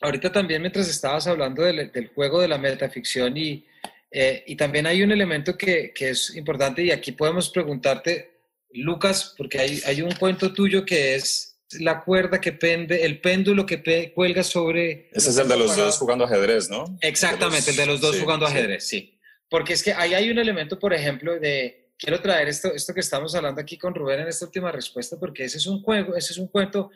ahorita 0.00 0.30
también 0.30 0.60
mientras 0.60 0.88
estabas 0.88 1.26
hablando 1.26 1.62
del, 1.62 1.90
del 1.90 2.08
juego 2.08 2.40
de 2.40 2.48
la 2.48 2.58
metaficción 2.58 3.36
y, 3.36 3.66
eh, 4.10 4.44
y 4.46 4.56
también 4.56 4.86
hay 4.86 5.02
un 5.02 5.12
elemento 5.12 5.56
que, 5.56 5.92
que, 5.92 6.10
es 6.10 6.34
importante 6.36 6.82
y 6.82 6.90
aquí 6.90 7.12
podemos 7.12 7.50
preguntarte, 7.50 8.40
Lucas, 8.72 9.34
porque 9.36 9.58
hay, 9.58 9.80
hay 9.86 10.02
un 10.02 10.12
cuento 10.12 10.52
tuyo 10.52 10.84
que 10.84 11.14
es 11.14 11.55
la 11.80 12.02
cuerda 12.02 12.40
que 12.40 12.52
pende, 12.52 13.04
el 13.04 13.20
péndulo 13.20 13.66
que 13.66 14.12
cuelga 14.14 14.42
sobre... 14.42 15.10
Ese 15.12 15.30
es 15.30 15.38
el 15.38 15.48
de 15.48 15.56
los 15.56 15.76
dos 15.76 15.98
jugando 15.98 16.24
ajedrez, 16.24 16.70
¿no? 16.70 16.96
Exactamente, 17.00 17.70
el 17.70 17.76
de 17.76 17.86
los 17.86 18.00
dos 18.00 18.18
jugando 18.18 18.46
ajedrez, 18.46 18.86
sí. 18.86 19.18
Porque 19.48 19.72
es 19.72 19.82
que 19.82 19.92
ahí 19.92 20.14
hay 20.14 20.30
un 20.30 20.38
elemento, 20.38 20.78
por 20.78 20.92
ejemplo, 20.92 21.38
de 21.38 21.92
quiero 21.98 22.20
traer 22.20 22.48
esto, 22.48 22.72
esto 22.72 22.94
que 22.94 23.00
estamos 23.00 23.34
hablando 23.34 23.60
aquí 23.60 23.78
con 23.78 23.94
Rubén 23.94 24.20
en 24.20 24.28
esta 24.28 24.44
última 24.44 24.70
respuesta, 24.70 25.16
porque 25.18 25.44
ese 25.44 25.58
es 25.58 25.66
un 25.66 25.82
juego, 25.82 26.14
ese 26.16 26.32
es 26.32 26.38
un 26.38 26.48
cuento 26.48 26.90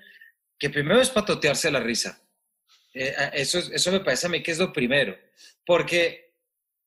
que 0.59 0.71
primero 0.71 1.01
es 1.01 1.11
patotearse 1.11 1.71
la 1.71 1.81
risa. 1.81 2.21
Eh, 2.93 3.15
eso, 3.35 3.59
eso 3.59 3.93
me 3.93 4.01
parece 4.01 4.27
a 4.27 4.31
mí 4.31 4.43
que 4.43 4.51
es 4.51 4.59
lo 4.59 4.73
primero, 4.73 5.17
porque 5.65 6.35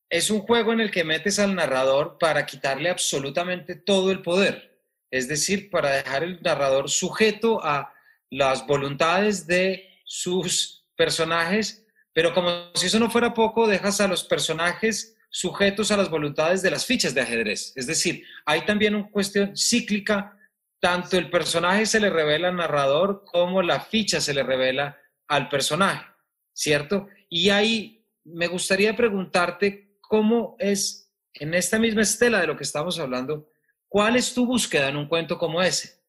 es 0.08 0.30
un 0.30 0.40
juego 0.40 0.72
en 0.72 0.80
el 0.80 0.90
que 0.90 1.02
metes 1.02 1.38
al 1.38 1.54
narrador 1.54 2.18
para 2.18 2.46
quitarle 2.46 2.90
absolutamente 2.90 3.74
todo 3.74 4.10
el 4.10 4.22
poder, 4.22 4.73
es 5.14 5.28
decir, 5.28 5.70
para 5.70 5.90
dejar 5.90 6.24
el 6.24 6.42
narrador 6.42 6.90
sujeto 6.90 7.64
a 7.64 7.94
las 8.30 8.66
voluntades 8.66 9.46
de 9.46 9.88
sus 10.04 10.88
personajes, 10.96 11.86
pero 12.12 12.34
como 12.34 12.72
si 12.74 12.86
eso 12.86 12.98
no 12.98 13.08
fuera 13.08 13.32
poco, 13.32 13.68
dejas 13.68 14.00
a 14.00 14.08
los 14.08 14.24
personajes 14.24 15.16
sujetos 15.30 15.92
a 15.92 15.96
las 15.96 16.10
voluntades 16.10 16.62
de 16.62 16.70
las 16.72 16.84
fichas 16.84 17.14
de 17.14 17.20
ajedrez. 17.20 17.72
Es 17.76 17.86
decir, 17.86 18.24
hay 18.44 18.66
también 18.66 18.96
una 18.96 19.08
cuestión 19.08 19.56
cíclica, 19.56 20.36
tanto 20.80 21.16
el 21.16 21.30
personaje 21.30 21.86
se 21.86 22.00
le 22.00 22.10
revela 22.10 22.48
al 22.48 22.56
narrador 22.56 23.22
como 23.24 23.62
la 23.62 23.78
ficha 23.78 24.20
se 24.20 24.34
le 24.34 24.42
revela 24.42 24.98
al 25.28 25.48
personaje, 25.48 26.06
¿cierto? 26.52 27.06
Y 27.28 27.50
ahí 27.50 28.04
me 28.24 28.48
gustaría 28.48 28.96
preguntarte 28.96 29.96
cómo 30.00 30.56
es, 30.58 31.08
en 31.34 31.54
esta 31.54 31.78
misma 31.78 32.02
estela 32.02 32.40
de 32.40 32.48
lo 32.48 32.56
que 32.56 32.64
estamos 32.64 32.98
hablando, 32.98 33.53
¿cuál 33.94 34.16
es 34.16 34.34
tu 34.34 34.44
búsqueda 34.44 34.88
en 34.88 34.96
un 34.96 35.06
cuento 35.06 35.38
como 35.38 35.62
ese? 35.62 36.00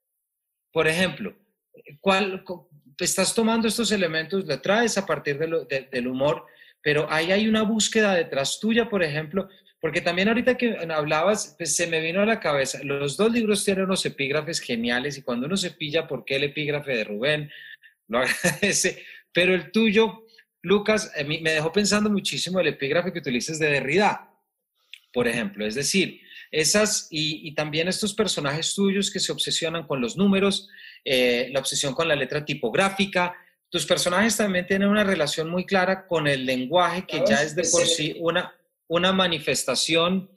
Por 0.72 0.88
ejemplo, 0.88 1.36
¿cuál, 2.02 2.44
estás 2.98 3.36
tomando 3.36 3.68
estos 3.68 3.92
elementos, 3.92 4.44
le 4.48 4.58
traes 4.58 4.98
a 4.98 5.06
partir 5.06 5.38
del 5.38 6.08
humor, 6.08 6.48
pero 6.82 7.06
ahí 7.12 7.32
hay 7.32 7.48
una 7.48 7.62
búsqueda 7.62 8.16
detrás 8.16 8.60
tuya, 8.60 8.90
por 8.90 9.04
ejemplo, 9.04 9.50
porque 9.80 10.02
también 10.02 10.30
ahorita 10.30 10.58
que 10.58 10.76
hablabas, 10.90 11.54
pues 11.60 11.76
se 11.76 11.86
me 11.86 12.02
vino 12.02 12.22
a 12.22 12.26
la 12.26 12.40
cabeza, 12.40 12.80
los 12.84 13.18
dos 13.18 13.32
libros 13.32 13.64
tienen 13.64 13.86
unos 13.86 14.04
epígrafes 14.04 14.62
geniales 14.62 15.20
y 15.20 15.22
cuando 15.22 15.46
uno 15.46 15.56
se 15.56 15.70
pilla 15.70 16.08
por 16.08 16.26
qué 16.26 16.38
el 16.38 16.46
epígrafe 16.46 16.92
de 16.92 17.04
Rubén, 17.04 17.52
lo 18.08 18.18
agradece, 18.22 19.06
pero 19.32 19.54
el 19.54 19.70
tuyo, 19.72 20.26
Lucas, 20.64 21.12
me 21.24 21.52
dejó 21.52 21.72
pensando 21.72 22.10
muchísimo 22.10 22.60
el 22.60 22.66
epígrafe 22.66 23.14
que 23.14 23.20
utilizas 23.20 23.60
de 23.60 23.70
Derrida, 23.70 24.32
por 25.14 25.28
ejemplo, 25.28 25.68
es 25.68 25.76
decir, 25.76 26.25
esas 26.52 27.08
y, 27.10 27.54
también 27.54 27.88
estos 27.88 28.14
personajes 28.14 28.74
tuyos 28.74 29.12
que 29.12 29.20
se 29.20 29.32
obsesionan 29.32 29.86
con 29.88 30.02
los 30.02 30.18
números, 30.18 30.68
eh, 31.04 31.50
la 31.52 31.60
obsesión 31.60 31.94
con 31.94 32.08
la 32.08 32.16
letra 32.16 32.44
tipográfica, 32.46 33.36
tus 33.70 33.86
personajes 33.86 34.38
también 34.38 34.66
tienen 34.68 34.88
una 34.88 35.04
relación 35.04 35.50
muy 35.50 35.66
clara 35.66 36.08
con 36.08 36.28
el 36.28 36.46
lenguaje 36.46 37.06
que 37.06 37.24
ya 37.28 37.42
es 37.42 37.56
de 37.56 37.64
por 37.64 37.86
sí 37.86 38.16
una, 38.20 38.54
una 38.88 39.12
manifestación, 39.12 40.30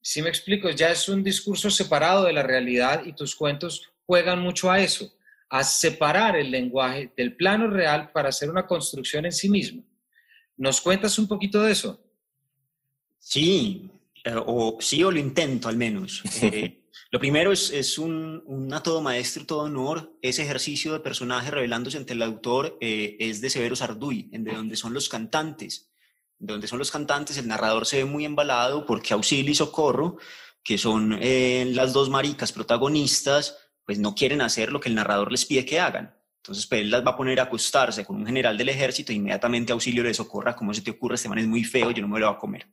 si 0.00 0.22
me 0.22 0.28
explico, 0.28 0.70
ya 0.70 0.90
es 0.90 1.08
un 1.08 1.24
discurso 1.24 1.70
separado 1.70 2.24
de 2.24 2.32
la 2.32 2.42
realidad 2.42 3.04
y 3.04 3.12
tus 3.14 3.34
cuentos 3.34 3.90
juegan 4.06 4.40
mucho 4.40 4.70
a 4.70 4.80
eso, 4.80 5.12
a 5.48 5.64
separar 5.64 6.36
el 6.36 6.50
lenguaje 6.50 7.12
del 7.16 7.34
plano 7.34 7.68
real 7.68 8.12
para 8.12 8.28
hacer 8.28 8.50
una 8.50 8.66
construcción 8.66 9.24
en 9.24 9.32
sí 9.32 9.48
mismo. 9.48 9.82
¿Nos 10.56 10.80
cuentas 10.80 11.18
un 11.18 11.26
poquito 11.26 11.62
de 11.62 11.72
eso? 11.72 12.00
Sí, 13.18 13.90
eh, 14.24 14.34
o 14.34 14.78
sí 14.80 15.04
o 15.04 15.10
lo 15.10 15.18
intento 15.18 15.68
al 15.68 15.76
menos. 15.76 16.22
Eh, 16.42 16.80
lo 17.10 17.20
primero 17.20 17.52
es, 17.52 17.70
es 17.70 17.96
un, 17.96 18.42
un, 18.46 18.68
todo 18.82 19.00
maestro, 19.00 19.46
todo 19.46 19.60
honor. 19.60 20.16
Ese 20.20 20.42
ejercicio 20.42 20.92
de 20.92 21.00
personaje 21.00 21.50
revelándose 21.50 21.96
ante 21.96 22.12
el 22.12 22.22
autor 22.22 22.76
eh, 22.80 23.16
es 23.20 23.40
de 23.40 23.50
Severo 23.50 23.76
Sarduy, 23.76 24.30
en 24.32 24.42
de 24.42 24.52
donde 24.52 24.76
son 24.76 24.92
los 24.92 25.08
cantantes. 25.08 25.92
De 26.38 26.52
donde 26.52 26.66
son 26.66 26.80
los 26.80 26.90
cantantes, 26.90 27.38
el 27.38 27.46
narrador 27.46 27.86
se 27.86 27.98
ve 27.98 28.04
muy 28.04 28.24
embalado 28.24 28.84
porque 28.84 29.14
Auxilio 29.14 29.52
y 29.52 29.54
Socorro, 29.54 30.16
que 30.64 30.76
son 30.76 31.20
las 31.20 31.92
dos 31.92 32.10
maricas 32.10 32.52
protagonistas, 32.52 33.58
pues 33.86 34.00
no 34.00 34.14
quieren 34.14 34.40
hacer 34.40 34.72
lo 34.72 34.80
que 34.80 34.88
el 34.88 34.96
narrador 34.96 35.30
les 35.30 35.44
pide 35.44 35.64
que 35.64 35.78
hagan. 35.78 36.16
Entonces, 36.38 36.66
pues 36.66 36.80
él 36.80 36.90
las 36.90 37.06
va 37.06 37.12
a 37.12 37.16
poner 37.16 37.38
a 37.38 37.44
acostarse 37.44 38.04
con 38.04 38.16
un 38.16 38.26
general 38.26 38.58
del 38.58 38.70
ejército 38.70 39.12
e 39.12 39.14
inmediatamente 39.14 39.72
Auxilio 39.72 40.02
le 40.02 40.14
socorra, 40.14 40.56
¿cómo 40.56 40.74
se 40.74 40.82
te 40.82 40.90
ocurre? 40.90 41.14
Este 41.14 41.28
man 41.28 41.38
es 41.38 41.46
muy 41.46 41.62
feo, 41.64 41.92
yo 41.92 42.02
no 42.02 42.08
me 42.08 42.18
lo 42.18 42.26
voy 42.26 42.34
a 42.34 42.38
comer 42.38 42.66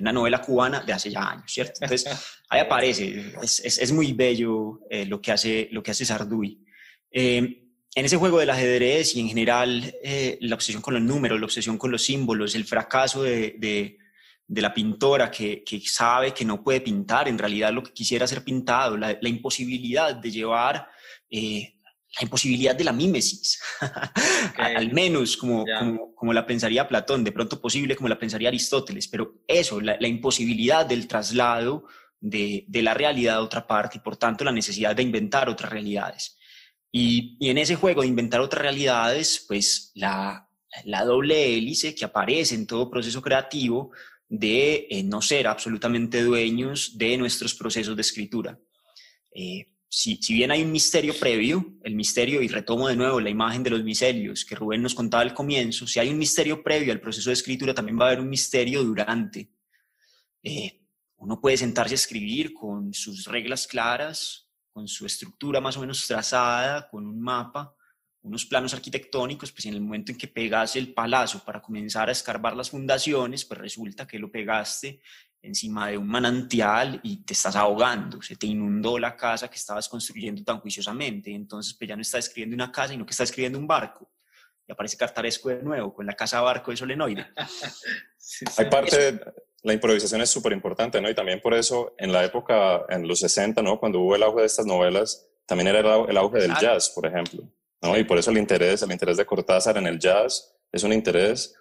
una 0.00 0.12
novela 0.12 0.40
cubana 0.40 0.80
de 0.80 0.92
hace 0.92 1.10
ya 1.10 1.30
años, 1.30 1.44
¿cierto? 1.46 1.80
Entonces, 1.80 2.08
ahí 2.48 2.60
aparece, 2.66 3.34
es, 3.42 3.60
es, 3.64 3.78
es 3.78 3.92
muy 3.92 4.12
bello 4.12 4.80
eh, 4.90 5.06
lo, 5.06 5.20
que 5.20 5.32
hace, 5.32 5.68
lo 5.72 5.82
que 5.82 5.90
hace 5.90 6.04
Sarduy. 6.04 6.58
Eh, 7.10 7.66
en 7.92 8.04
ese 8.04 8.16
juego 8.16 8.38
del 8.38 8.50
ajedrez 8.50 9.16
y 9.16 9.20
en 9.20 9.28
general 9.28 9.94
eh, 10.02 10.38
la 10.42 10.54
obsesión 10.54 10.80
con 10.80 10.94
los 10.94 11.02
números, 11.02 11.40
la 11.40 11.46
obsesión 11.46 11.76
con 11.76 11.90
los 11.90 12.02
símbolos, 12.02 12.54
el 12.54 12.64
fracaso 12.64 13.24
de, 13.24 13.56
de, 13.58 13.98
de 14.46 14.62
la 14.62 14.72
pintora 14.72 15.30
que, 15.30 15.64
que, 15.64 15.80
sabe 15.80 16.32
que 16.32 16.44
no 16.44 16.62
puede 16.62 16.80
pintar, 16.80 17.26
en 17.26 17.38
realidad 17.38 17.72
lo 17.72 17.82
que 17.82 17.92
quisiera 17.92 18.26
ser 18.28 18.44
pintado, 18.44 18.96
la, 18.96 19.18
la 19.20 19.28
imposibilidad 19.28 20.14
de 20.14 20.30
llevar 20.30 20.88
la 22.18 22.24
imposibilidad 22.24 22.74
de 22.74 22.84
la 22.84 22.92
mímesis, 22.92 23.60
al 24.56 24.92
menos 24.92 25.36
como, 25.36 25.64
como, 25.78 26.14
como, 26.14 26.32
la 26.32 26.44
pensaría 26.44 26.88
Platón, 26.88 27.22
de 27.22 27.32
pronto 27.32 27.60
posible 27.60 27.94
como 27.94 28.08
la 28.08 28.18
pensaría 28.18 28.48
Aristóteles, 28.48 29.06
pero 29.06 29.42
eso, 29.46 29.80
la, 29.80 29.96
la 30.00 30.08
imposibilidad 30.08 30.84
del 30.84 31.06
traslado 31.06 31.84
de, 32.20 32.64
de, 32.66 32.82
la 32.82 32.94
realidad 32.94 33.36
a 33.36 33.42
otra 33.42 33.66
parte 33.66 33.98
y 33.98 34.00
por 34.00 34.16
tanto 34.16 34.44
la 34.44 34.52
necesidad 34.52 34.94
de 34.94 35.02
inventar 35.02 35.48
otras 35.48 35.70
realidades. 35.70 36.36
Y, 36.92 37.36
y 37.38 37.50
en 37.50 37.58
ese 37.58 37.76
juego 37.76 38.02
de 38.02 38.08
inventar 38.08 38.40
otras 38.40 38.62
realidades, 38.62 39.44
pues 39.46 39.92
la, 39.94 40.48
la, 40.84 41.04
doble 41.04 41.56
hélice 41.56 41.94
que 41.94 42.04
aparece 42.04 42.56
en 42.56 42.66
todo 42.66 42.90
proceso 42.90 43.22
creativo 43.22 43.92
de 44.28 44.88
eh, 44.90 45.02
no 45.04 45.22
ser 45.22 45.46
absolutamente 45.46 46.22
dueños 46.22 46.98
de 46.98 47.16
nuestros 47.16 47.54
procesos 47.54 47.94
de 47.94 48.02
escritura. 48.02 48.58
Eh, 49.32 49.66
si, 49.92 50.20
bien 50.34 50.52
hay 50.52 50.62
un 50.62 50.70
misterio 50.70 51.12
previo, 51.18 51.74
el 51.82 51.96
misterio, 51.96 52.40
y 52.42 52.48
retomo 52.48 52.86
de 52.86 52.94
nuevo 52.94 53.18
la 53.18 53.28
imagen 53.28 53.64
de 53.64 53.70
los 53.70 53.82
misterios 53.82 54.44
que 54.44 54.54
Rubén 54.54 54.82
nos 54.82 54.94
contaba 54.94 55.24
al 55.24 55.34
comienzo, 55.34 55.84
si 55.84 55.98
hay 55.98 56.10
un 56.10 56.18
misterio 56.18 56.62
previo 56.62 56.92
al 56.92 57.00
proceso 57.00 57.28
de 57.28 57.34
escritura, 57.34 57.74
también 57.74 57.98
va 57.98 58.04
a 58.04 58.06
haber 58.08 58.20
un 58.20 58.30
misterio 58.30 58.84
durante. 58.84 59.50
Eh, 60.44 60.80
uno 61.16 61.40
puede 61.40 61.56
sentarse 61.56 61.94
a 61.94 61.96
escribir 61.96 62.54
con 62.54 62.94
sus 62.94 63.24
reglas 63.24 63.66
claras, 63.66 64.48
con 64.72 64.86
su 64.86 65.06
estructura 65.06 65.60
más 65.60 65.76
o 65.76 65.80
menos 65.80 66.06
trazada, 66.06 66.88
con 66.88 67.04
un 67.04 67.20
mapa, 67.20 67.74
unos 68.22 68.46
planos 68.46 68.72
arquitectónicos, 68.72 69.50
pues 69.50 69.66
en 69.66 69.74
el 69.74 69.80
momento 69.80 70.12
en 70.12 70.18
que 70.18 70.28
pegas 70.28 70.76
el 70.76 70.94
palazo 70.94 71.44
para 71.44 71.60
comenzar 71.60 72.08
a 72.08 72.12
escarbar 72.12 72.54
las 72.54 72.70
fundaciones, 72.70 73.44
pues 73.44 73.58
resulta 73.58 74.06
que 74.06 74.20
lo 74.20 74.30
pegaste 74.30 75.00
encima 75.42 75.88
de 75.88 75.98
un 75.98 76.06
manantial 76.06 77.00
y 77.02 77.24
te 77.24 77.32
estás 77.32 77.56
ahogando, 77.56 78.20
se 78.20 78.36
te 78.36 78.46
inundó 78.46 78.98
la 78.98 79.16
casa 79.16 79.48
que 79.48 79.56
estabas 79.56 79.88
construyendo 79.88 80.42
tan 80.44 80.60
juiciosamente, 80.60 81.32
entonces 81.32 81.74
pues 81.74 81.88
ya 81.88 81.96
no 81.96 82.02
estás 82.02 82.26
escribiendo 82.26 82.54
una 82.54 82.70
casa, 82.70 82.88
sino 82.88 83.06
que 83.06 83.12
estás 83.12 83.30
escribiendo 83.30 83.58
un 83.58 83.66
barco. 83.66 84.10
Y 84.66 84.72
aparece 84.72 84.96
Cartaresco 84.96 85.48
de 85.48 85.62
nuevo, 85.62 85.92
con 85.92 86.06
la 86.06 86.14
casa 86.14 86.40
barco 86.40 86.70
de 86.70 86.76
solenoide. 86.76 87.26
Hay 88.58 88.66
parte, 88.66 89.20
la 89.62 89.72
improvisación 89.72 90.20
es 90.20 90.30
súper 90.30 90.52
importante, 90.52 91.00
¿no? 91.00 91.10
Y 91.10 91.14
también 91.14 91.40
por 91.40 91.54
eso, 91.54 91.94
en 91.98 92.12
la 92.12 92.24
época, 92.24 92.84
en 92.88 93.08
los 93.08 93.18
60, 93.20 93.62
¿no? 93.62 93.80
Cuando 93.80 94.00
hubo 94.00 94.14
el 94.14 94.22
auge 94.22 94.40
de 94.40 94.46
estas 94.46 94.66
novelas, 94.66 95.26
también 95.46 95.68
era 95.68 95.80
el 95.80 96.16
auge 96.16 96.38
del 96.38 96.54
jazz, 96.60 96.90
por 96.90 97.06
ejemplo, 97.06 97.42
¿no? 97.82 97.98
Y 97.98 98.04
por 98.04 98.18
eso 98.18 98.30
el 98.30 98.38
interés, 98.38 98.82
el 98.82 98.92
interés 98.92 99.16
de 99.16 99.26
Cortázar 99.26 99.76
en 99.78 99.86
el 99.86 99.98
jazz 99.98 100.54
es 100.70 100.84
un 100.84 100.92
interés 100.92 101.54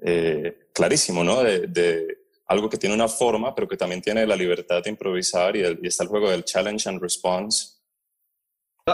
eh, 0.00 0.68
clarísimo, 0.72 1.22
¿no? 1.22 1.42
de, 1.42 2.21
algo 2.52 2.68
que 2.68 2.76
tiene 2.76 2.94
una 2.94 3.08
forma, 3.08 3.54
pero 3.54 3.66
que 3.66 3.76
también 3.76 4.00
tiene 4.00 4.26
la 4.26 4.36
libertad 4.36 4.82
de 4.82 4.90
improvisar 4.90 5.56
y, 5.56 5.62
está 5.86 6.04
el 6.04 6.08
juego 6.08 6.30
del 6.30 6.44
challenge 6.44 6.88
and 6.88 7.00
response. 7.00 7.78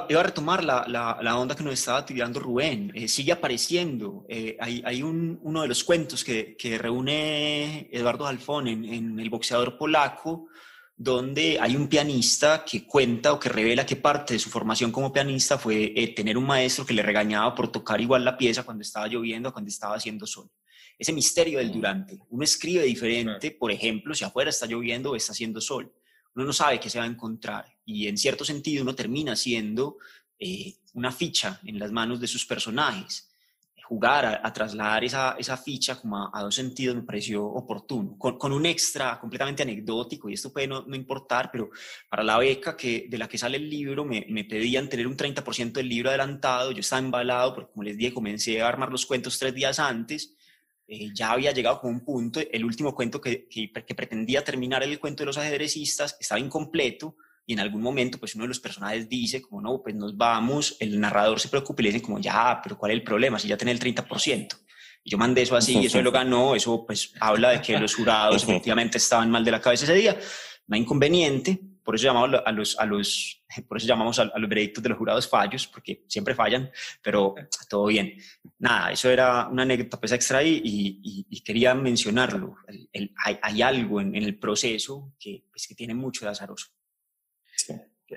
Iba 0.08 0.20
a 0.20 0.22
retomar 0.22 0.62
la, 0.64 0.86
la, 0.86 1.38
onda 1.38 1.56
que 1.56 1.64
nos 1.64 1.72
estaba 1.72 2.04
tirando 2.04 2.40
Rubén. 2.40 2.92
Eh, 2.94 3.08
sigue 3.08 3.32
apareciendo. 3.32 4.26
Eh, 4.28 4.54
hay, 4.60 4.82
hay 4.84 5.02
un, 5.02 5.40
uno 5.42 5.62
de 5.62 5.68
los 5.68 5.82
cuentos 5.82 6.22
que, 6.24 6.56
que 6.58 6.76
reúne 6.76 7.88
Eduardo 7.90 8.26
Alfón 8.26 8.68
en, 8.68 8.84
en, 8.84 9.18
El 9.18 9.30
boxeador 9.30 9.78
polaco, 9.78 10.48
donde 10.94 11.58
hay 11.58 11.74
un 11.74 11.88
pianista 11.88 12.64
que 12.66 12.86
cuenta 12.86 13.32
o 13.32 13.40
que 13.40 13.48
revela 13.48 13.86
que 13.86 13.96
parte 13.96 14.34
de 14.34 14.40
su 14.40 14.50
formación 14.50 14.92
como 14.92 15.10
pianista 15.10 15.56
fue 15.56 15.92
eh, 15.96 16.08
tener 16.08 16.36
un 16.36 16.44
maestro 16.44 16.84
que 16.84 16.92
le 16.92 17.02
regañaba 17.02 17.54
por 17.54 17.72
tocar 17.72 17.98
igual 17.98 18.26
la 18.26 18.36
pieza 18.36 18.64
cuando 18.64 18.82
estaba 18.82 19.08
lloviendo, 19.08 19.52
cuando 19.52 19.70
estaba 19.70 19.94
haciendo 19.94 20.26
sol. 20.26 20.50
Ese 20.98 21.12
misterio 21.12 21.58
del 21.58 21.70
durante. 21.70 22.18
Uno 22.30 22.42
escribe 22.42 22.82
diferente, 22.82 23.52
por 23.52 23.70
ejemplo, 23.70 24.14
si 24.14 24.24
afuera 24.24 24.50
está 24.50 24.66
lloviendo 24.66 25.12
o 25.12 25.16
está 25.16 25.32
haciendo 25.32 25.60
sol. 25.60 25.92
Uno 26.34 26.46
no 26.46 26.52
sabe 26.52 26.80
qué 26.80 26.90
se 26.90 26.98
va 26.98 27.04
a 27.04 27.08
encontrar. 27.08 27.66
Y 27.84 28.08
en 28.08 28.18
cierto 28.18 28.44
sentido 28.44 28.82
uno 28.82 28.94
termina 28.94 29.36
siendo 29.36 29.98
eh, 30.38 30.74
una 30.94 31.12
ficha 31.12 31.60
en 31.64 31.78
las 31.78 31.92
manos 31.92 32.20
de 32.20 32.26
sus 32.26 32.44
personajes. 32.44 33.26
Jugar 33.84 34.40
a, 34.44 34.52
trasladar 34.52 35.02
esa, 35.02 35.36
esa, 35.38 35.56
ficha 35.56 35.98
como 35.98 36.30
a, 36.30 36.42
dos 36.42 36.54
sentidos 36.54 36.94
me 36.94 37.04
pareció 37.04 37.46
oportuno, 37.46 38.18
con, 38.18 38.36
con, 38.36 38.52
un 38.52 38.66
extra 38.66 39.18
completamente 39.18 39.62
anecdótico, 39.62 40.28
y 40.28 40.34
esto 40.34 40.52
puede 40.52 40.66
no, 40.66 40.82
no, 40.82 40.94
importar, 40.94 41.50
pero 41.50 41.70
para 42.10 42.22
la 42.22 42.36
beca 42.36 42.76
que, 42.76 43.06
de 43.08 43.16
la 43.16 43.26
que 43.26 43.38
sale 43.38 43.56
el 43.56 43.70
libro 43.70 44.04
me, 44.04 44.26
me 44.28 44.44
pedían 44.44 44.90
tener 44.90 45.06
un 45.06 45.16
30% 45.16 45.72
del 45.72 45.88
libro 45.88 46.10
adelantado, 46.10 46.70
yo 46.70 46.80
estaba 46.80 47.00
embalado, 47.00 47.54
porque 47.54 47.72
como 47.72 47.82
les 47.82 47.96
dije, 47.96 48.12
comencé 48.12 48.60
a 48.60 48.68
armar 48.68 48.90
los 48.90 49.06
cuentos 49.06 49.38
tres 49.38 49.54
días 49.54 49.78
antes, 49.78 50.36
eh, 50.88 51.10
ya 51.12 51.32
había 51.32 51.52
llegado 51.52 51.80
con 51.80 51.90
un 51.90 52.00
punto, 52.00 52.40
el 52.40 52.64
último 52.64 52.94
cuento 52.94 53.20
que, 53.20 53.46
que, 53.46 53.70
que 53.70 53.94
pretendía 53.94 54.42
terminar 54.42 54.82
el 54.82 54.98
cuento 54.98 55.22
de 55.22 55.26
los 55.26 55.36
ajedrecistas 55.36 56.16
estaba 56.18 56.40
incompleto, 56.40 57.14
y 57.48 57.54
en 57.54 57.60
algún 57.60 57.80
momento 57.80 58.18
pues 58.18 58.34
uno 58.34 58.44
de 58.44 58.48
los 58.48 58.60
personajes 58.60 59.08
dice 59.08 59.40
como 59.40 59.62
no, 59.62 59.82
pues 59.82 59.94
nos 59.94 60.16
vamos, 60.16 60.76
el 60.80 61.00
narrador 61.00 61.40
se 61.40 61.48
preocupa 61.48 61.80
y 61.80 61.84
le 61.84 61.88
dicen 61.92 62.06
como 62.06 62.18
ya, 62.18 62.60
pero 62.62 62.76
¿cuál 62.76 62.92
es 62.92 62.98
el 62.98 63.02
problema? 63.02 63.38
Si 63.38 63.48
ya 63.48 63.56
tiene 63.56 63.72
el 63.72 63.80
30%. 63.80 64.48
Y 65.04 65.10
yo 65.10 65.16
mandé 65.16 65.42
eso 65.42 65.56
así 65.56 65.78
y 65.78 65.86
eso 65.86 66.02
lo 66.02 66.12
ganó, 66.12 66.54
eso 66.54 66.84
pues 66.86 67.12
habla 67.20 67.50
de 67.50 67.62
que 67.62 67.78
los 67.78 67.94
jurados 67.94 68.42
efectivamente 68.42 68.98
estaban 68.98 69.30
mal 69.30 69.44
de 69.44 69.50
la 69.50 69.60
cabeza 69.60 69.84
ese 69.84 69.94
día, 69.94 70.18
no 70.66 70.74
hay 70.74 70.82
inconveniente, 70.82 71.58
por 71.88 71.94
eso 71.94 72.04
llamamos 72.04 72.38
a 72.44 72.52
los, 72.52 72.78
a 72.78 72.84
los, 72.84 73.42
por 73.66 73.78
eso 73.78 73.86
llamamos 73.86 74.18
a, 74.18 74.26
los 74.26 74.46
veredictos 74.46 74.82
de 74.82 74.90
los 74.90 74.98
jurados 74.98 75.26
fallos, 75.26 75.66
porque 75.68 76.04
siempre 76.06 76.34
fallan, 76.34 76.70
pero 77.00 77.34
todo 77.66 77.86
bien. 77.86 78.12
Nada, 78.58 78.92
eso 78.92 79.08
era 79.08 79.48
una 79.48 79.62
anécdota 79.62 79.98
pues 79.98 80.12
extra 80.12 80.42
y, 80.42 80.60
y, 80.62 81.40
quería 81.40 81.74
mencionarlo. 81.74 82.56
hay, 83.24 83.38
hay, 83.40 83.62
algo 83.62 84.02
en, 84.02 84.14
en, 84.14 84.22
el 84.22 84.38
proceso 84.38 85.14
que, 85.18 85.44
pues, 85.50 85.66
que 85.66 85.74
tiene 85.74 85.94
mucho 85.94 86.26
de 86.26 86.32
azaroso. 86.32 86.66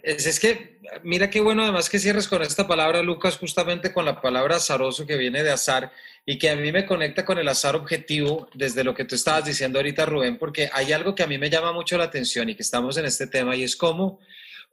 Es, 0.04 0.38
que, 0.42 0.82
mira 1.04 1.30
qué 1.30 1.40
bueno 1.40 1.64
además 1.64 1.90
que 1.90 2.00
cierres 2.00 2.28
con 2.28 2.42
esta 2.42 2.68
palabra, 2.68 3.02
Lucas, 3.02 3.38
justamente 3.38 3.94
con 3.94 4.04
la 4.04 4.20
palabra 4.20 4.58
azaroso 4.58 5.08
que 5.08 5.16
viene 5.16 5.44
de 5.44 5.52
azar 5.52 5.94
y 6.26 6.38
que 6.38 6.50
a 6.50 6.56
mí 6.56 6.72
me 6.72 6.86
conecta 6.86 7.26
con 7.26 7.40
el 7.40 7.48
azar 7.48 7.76
objetivo 7.76 8.50
desde 8.54 8.84
lo 8.84 8.94
que 8.94 9.06
tú 9.06 9.16
estabas 9.16 9.46
diciendo 9.46 9.80
ahorita, 9.80 10.06
Rubén, 10.06 10.38
porque 10.38 10.70
hay 10.72 10.94
algo 10.94 11.16
que 11.16 11.24
a 11.24 11.28
mí 11.28 11.38
me 11.38 11.50
llama 11.50 11.74
mucho 11.74 11.98
la 11.98 12.06
atención 12.06 12.50
y 12.50 12.56
que 12.56 12.64
estamos 12.64 12.98
en 12.98 13.06
este 13.06 13.28
tema 13.28 13.56
y 13.56 13.64
es 13.64 13.76
como, 13.76 14.20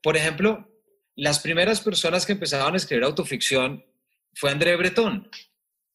por 0.02 0.16
ejemplo, 0.16 0.68
las 1.16 1.40
primeras 1.40 1.80
personas 1.80 2.26
que 2.26 2.32
empezaban 2.32 2.74
a 2.74 2.76
escribir 2.76 3.04
autoficción 3.04 3.84
fue 4.34 4.50
André 4.50 4.76
Breton, 4.76 5.28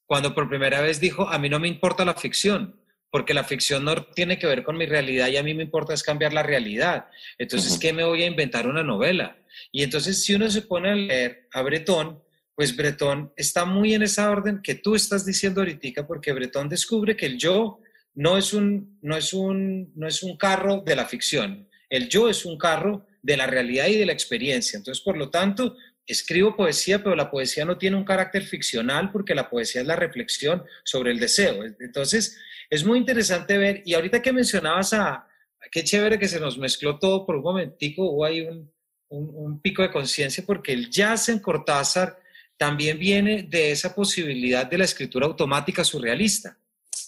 cuando 0.06 0.34
por 0.34 0.49
primera 0.49 0.82
vez 0.82 0.99
dijo, 0.99 1.30
a 1.30 1.38
mí 1.38 1.49
no 1.49 1.60
me 1.60 1.68
importa 1.68 2.04
la 2.04 2.16
ficción, 2.16 2.80
porque 3.10 3.36
la 3.36 3.43
ficción 3.43 3.86
no 3.86 4.04
tiene 4.08 4.39
que 4.39 4.47
ver 4.47 4.64
con 4.64 4.76
mi 4.76 4.88
realidad 4.88 5.28
y 5.28 5.38
a 5.38 5.43
mí 5.43 5.54
me 5.54 5.64
importa 5.64 5.93
es 5.93 6.01
cambiar 6.01 6.34
la 6.34 6.41
realidad. 6.41 7.08
Entonces, 7.38 7.78
¿qué 7.78 7.93
me 7.93 8.04
voy 8.04 8.24
a 8.24 8.26
inventar 8.26 8.68
una 8.68 8.84
novela? 8.84 9.38
Y 9.72 9.84
entonces, 9.84 10.24
si 10.24 10.34
uno 10.34 10.49
se 10.49 10.64
pone 10.64 10.89
a 10.89 10.95
leer 10.95 11.47
a 11.54 11.62
Bretón, 11.62 12.22
pues 12.56 12.76
Bretón 12.76 13.34
está 13.36 13.66
muy 13.66 13.93
en 13.93 14.04
esa 14.04 14.30
orden 14.30 14.62
que 14.62 14.76
tú 14.76 14.95
estás 14.95 15.26
diciendo 15.26 15.62
ahorita, 15.62 16.06
porque 16.06 16.34
Bretón 16.34 16.70
descubre 16.70 17.16
que 17.16 17.26
el 17.26 17.38
yo 17.38 17.80
no 18.14 18.38
es 18.38 18.54
un, 18.54 18.99
no 19.01 19.18
es 19.18 19.34
un, 19.34 19.91
no 19.95 20.08
es 20.08 20.22
un 20.22 20.38
carro 20.38 20.82
de 20.86 20.95
la 20.95 21.06
ficción, 21.06 21.68
el 21.89 22.10
yo 22.10 22.30
es 22.30 22.45
un 22.45 22.58
carro 22.58 23.06
de 23.22 23.38
la 23.38 23.47
realidad 23.47 23.88
y 23.88 23.97
de 23.97 24.06
la 24.06 24.14
experiencia. 24.14 24.78
Entonces, 24.78 25.04
por 25.04 25.18
lo 25.18 25.30
tanto, 25.30 25.76
escribo 26.06 26.56
poesía, 26.56 27.01
pero 27.01 27.16
la 27.16 27.32
poesía 27.32 27.66
no 27.66 27.78
tiene 27.78 27.95
un 27.95 28.04
carácter 28.04 28.43
ficcional 28.43 29.12
porque 29.12 29.34
la 29.34 29.49
poesía 29.49 29.82
es 29.82 29.88
la 29.88 29.95
reflexión 29.95 30.64
sobre 30.84 31.12
el 31.12 31.20
deseo. 31.20 31.64
Entonces, 31.80 32.38
es 32.70 32.84
muy 32.84 32.99
interesante 32.99 33.58
ver, 33.58 33.82
y 33.86 33.93
ahorita 33.93 34.22
que 34.22 34.34
mencionabas 34.34 34.93
a, 34.93 35.28
qué 35.72 35.84
chévere 35.84 36.20
que 36.20 36.28
se 36.28 36.39
nos 36.39 36.58
mezcló 36.58 36.99
todo 36.99 37.26
por 37.26 37.38
un 37.38 37.43
momentico, 37.43 38.10
o 38.10 38.26
hay 38.26 38.41
un, 38.41 38.72
un, 39.10 39.62
pico 39.62 39.82
de 39.82 39.91
conciencia, 39.91 40.43
porque 40.45 40.74
el 40.74 40.89
jazz 40.89 41.30
en 41.30 41.39
Cortázar 41.39 42.18
también 42.64 42.97
viene 42.97 43.43
de 43.43 43.72
esa 43.72 43.93
posibilidad 43.93 44.66
de 44.66 44.78
la 44.78 44.86
escritura 44.86 45.26
automática 45.26 45.84
surrealista. 45.84 46.57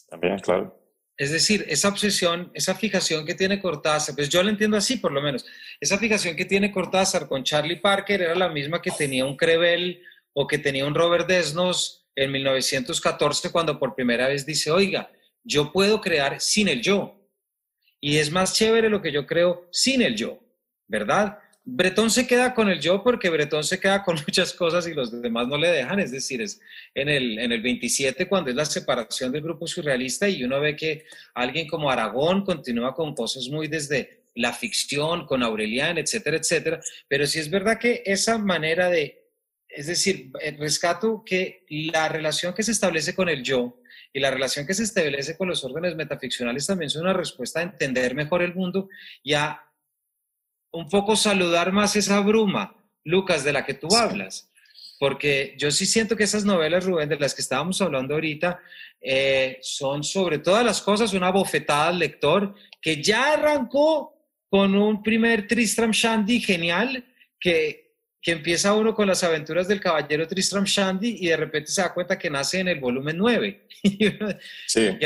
También, 0.10 0.38
claro. 0.39 0.78
Es 1.16 1.32
decir, 1.32 1.66
esa 1.70 1.88
obsesión, 1.88 2.51
esa 2.53 2.76
fijación 2.76 3.26
que 3.26 3.36
tiene 3.36 3.62
Cortázar, 3.62 4.16
pues 4.16 4.28
yo 4.28 4.43
lo 4.43 4.49
entiendo 4.49 4.76
así 4.76 4.97
por 4.97 5.14
lo 5.14 5.22
menos, 5.22 5.45
esa 5.80 5.97
fijación 5.97 6.36
que 6.36 6.43
tiene 6.43 6.74
Cortázar 6.74 7.30
con 7.30 7.45
Charlie 7.45 7.78
Parker 7.78 8.22
era 8.22 8.36
la 8.36 8.49
misma 8.49 8.82
que 8.82 8.91
tenía 8.91 9.24
un 9.24 9.38
Crevel 9.38 10.03
o 10.34 10.45
que 10.45 10.58
tenía 10.58 10.86
un 10.86 10.93
Robert 10.93 11.26
Desnos 11.26 12.06
en 12.18 12.34
1914 12.34 13.49
cuando 13.49 13.80
por 13.80 13.95
primera 13.95 14.28
vez 14.28 14.45
dice, 14.45 14.72
oiga, 14.72 15.10
yo 15.41 15.72
puedo 15.72 16.01
crear 16.01 16.41
sin 16.41 16.68
el 16.68 16.82
yo. 16.82 17.30
Y 18.01 18.18
es 18.18 18.30
más 18.30 18.53
chévere 18.53 18.89
lo 18.89 19.01
que 19.01 19.14
yo 19.14 19.26
creo 19.26 19.70
sin 19.72 20.01
el 20.01 20.18
yo, 20.18 20.38
¿verdad? 20.86 21.39
Bretón 21.68 22.11
se 22.11 22.28
queda 22.28 22.53
con 22.53 22.70
el 22.70 22.80
yo 22.80 23.03
porque 23.03 23.30
Bretón 23.32 23.63
se 23.63 23.80
queda 23.80 24.03
con 24.03 24.16
muchas 24.28 24.53
cosas 24.53 24.88
y 24.88 24.93
los 24.93 25.22
demás 25.22 25.47
no 25.47 25.57
le 25.57 25.70
dejan. 25.70 25.99
Es 25.99 26.11
decir, 26.11 26.41
es 26.41 26.61
en 26.93 27.09
el, 27.09 27.39
en 27.39 27.51
el 27.51 27.61
27 27.61 28.28
cuando 28.28 28.51
es 28.51 28.55
la 28.55 28.66
separación 28.66 29.32
del 29.32 29.41
grupo 29.41 29.66
surrealista 29.66 30.30
y 30.30 30.43
uno 30.43 30.59
ve 30.59 30.76
que 30.76 31.05
alguien 31.34 31.68
como 31.68 31.89
Aragón 31.89 32.45
continúa 32.45 32.93
con 32.93 33.16
cosas 33.16 33.49
muy 33.49 33.68
desde 33.68 34.26
la 34.36 34.53
ficción, 34.53 35.26
con 35.26 35.41
Aurelian, 35.41 35.97
etcétera, 35.97 36.38
etcétera. 36.38 36.82
Pero 37.07 37.26
sí 37.26 37.39
es 37.39 37.49
verdad 37.49 37.80
que 37.80 38.03
esa 38.05 38.38
manera 38.38 38.89
de, 38.89 39.26
es 39.68 39.88
decir, 39.88 40.32
rescato 40.59 41.24
que 41.26 41.66
la 41.70 42.09
relación 42.09 42.53
que 42.53 42.61
se 42.61 42.74
establece 42.74 43.16
con 43.16 43.28
el 43.28 43.41
yo 43.41 43.82
y 44.13 44.20
la 44.20 44.30
relación 44.30 44.68
que 44.68 44.76
se 44.76 44.84
establece 44.84 45.36
con 45.36 45.47
los 45.47 45.63
órdenes 45.63 45.95
metaficcionales 45.95 46.68
también 46.68 46.88
es 46.88 46.95
una 46.95 47.13
respuesta 47.13 47.59
a 47.59 47.63
entender 47.63 48.13
mejor 48.13 48.43
el 48.43 48.53
mundo 48.53 48.88
y 49.24 49.34
a 49.34 49.61
un 50.76 50.90
poco 50.90 51.16
saludar 51.16 51.72
más 51.72 51.96
esa 51.96 52.20
bruma, 52.20 52.76
Lucas, 53.04 53.44
de 53.44 53.54
la 53.54 53.66
que 53.66 53.74
tú 53.74 53.88
hablas. 53.96 54.52
Porque 55.00 55.56
yo 55.58 55.72
sí 55.72 55.86
siento 55.86 56.16
que 56.16 56.24
esas 56.24 56.46
novelas, 56.46 56.86
Rubén, 56.86 57.10
de 57.10 57.18
las 57.18 57.36
que 57.36 57.42
estábamos 57.42 57.82
hablando 57.82 58.14
ahorita, 58.14 58.60
eh, 59.02 59.58
son 59.62 60.04
sobre 60.04 60.40
todas 60.40 60.66
las 60.66 60.82
cosas 60.82 61.14
una 61.14 61.32
bofetada 61.32 61.90
al 61.90 62.00
lector 62.00 62.56
que 62.82 63.02
ya 63.04 63.34
arrancó 63.34 64.14
con 64.50 64.76
un 64.76 65.04
primer 65.04 65.48
Tristram 65.48 65.92
Shandy 65.92 66.40
genial 66.40 67.06
que 67.40 67.86
que 68.26 68.32
empieza 68.32 68.74
uno 68.74 68.96
con 68.96 69.08
las 69.08 69.24
aventuras 69.24 69.68
del 69.68 69.80
caballero 69.80 70.28
Tristram 70.28 70.64
Shandy 70.64 71.18
y 71.20 71.28
de 71.28 71.38
repente 71.38 71.70
se 71.72 71.84
da 71.84 71.94
cuenta 71.94 72.18
que 72.18 72.28
nace 72.28 72.60
en 72.60 72.70
el 72.70 72.80
volumen 72.80 73.16
9. 73.20 73.68
sí. 74.66 74.98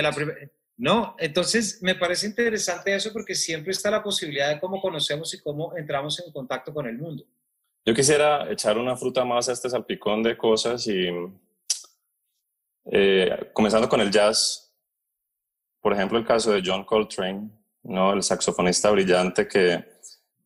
No, 0.80 1.16
entonces 1.20 1.80
me 1.84 1.94
parece 1.94 2.26
interesante 2.26 2.96
eso 2.96 3.14
porque 3.14 3.36
siempre 3.36 3.72
está 3.72 3.92
la 3.92 4.02
posibilidad 4.02 4.50
de 4.50 4.60
cómo 4.60 4.82
conocemos 4.82 5.32
y 5.34 5.42
cómo 5.42 5.78
entramos 5.78 6.20
en 6.20 6.32
contacto 6.32 6.74
con 6.74 6.88
el 6.88 6.98
mundo. 6.98 7.24
Yo 7.86 7.94
quisiera 7.94 8.52
echar 8.52 8.78
una 8.78 8.96
fruta 8.96 9.24
más 9.24 9.48
a 9.48 9.54
este 9.54 9.70
salpicón 9.70 10.24
de 10.24 10.36
cosas 10.36 10.88
y 10.88 11.10
eh, 12.92 13.52
comenzando 13.54 13.88
con 13.88 14.02
el 14.02 14.10
jazz, 14.10 14.74
por 15.80 15.94
ejemplo 15.94 16.18
el 16.18 16.26
caso 16.26 16.52
de 16.52 16.64
John 16.66 16.84
Coltrane, 16.84 17.52
¿no? 17.84 18.14
el 18.14 18.24
saxofonista 18.24 18.90
brillante 18.90 19.48
que 19.48 19.86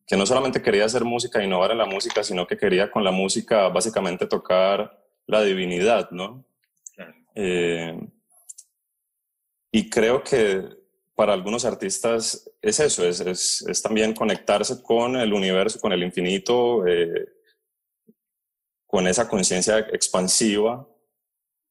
que 0.06 0.16
no 0.16 0.26
solamente 0.26 0.60
quería 0.60 0.84
hacer 0.84 1.04
música, 1.04 1.42
innovar 1.42 1.70
en 1.70 1.78
la 1.78 1.86
música, 1.86 2.22
sino 2.22 2.46
que 2.46 2.58
quería 2.58 2.90
con 2.90 3.04
la 3.04 3.10
música 3.10 3.68
básicamente 3.68 4.26
tocar 4.26 5.02
la 5.26 5.42
divinidad, 5.42 6.10
¿no? 6.10 6.44
Eh, 7.34 7.98
y 9.76 9.90
creo 9.90 10.22
que 10.22 10.68
para 11.16 11.32
algunos 11.32 11.64
artistas 11.64 12.48
es 12.62 12.78
eso, 12.78 13.04
es, 13.04 13.18
es, 13.20 13.82
también 13.82 14.14
conectarse 14.14 14.80
con 14.80 15.16
el 15.16 15.32
universo, 15.32 15.80
con 15.80 15.92
el 15.92 16.04
infinito, 16.04 16.86
eh, 16.86 17.26
con 18.86 19.08
esa 19.08 19.28
conciencia 19.28 19.80
expansiva. 19.80 20.88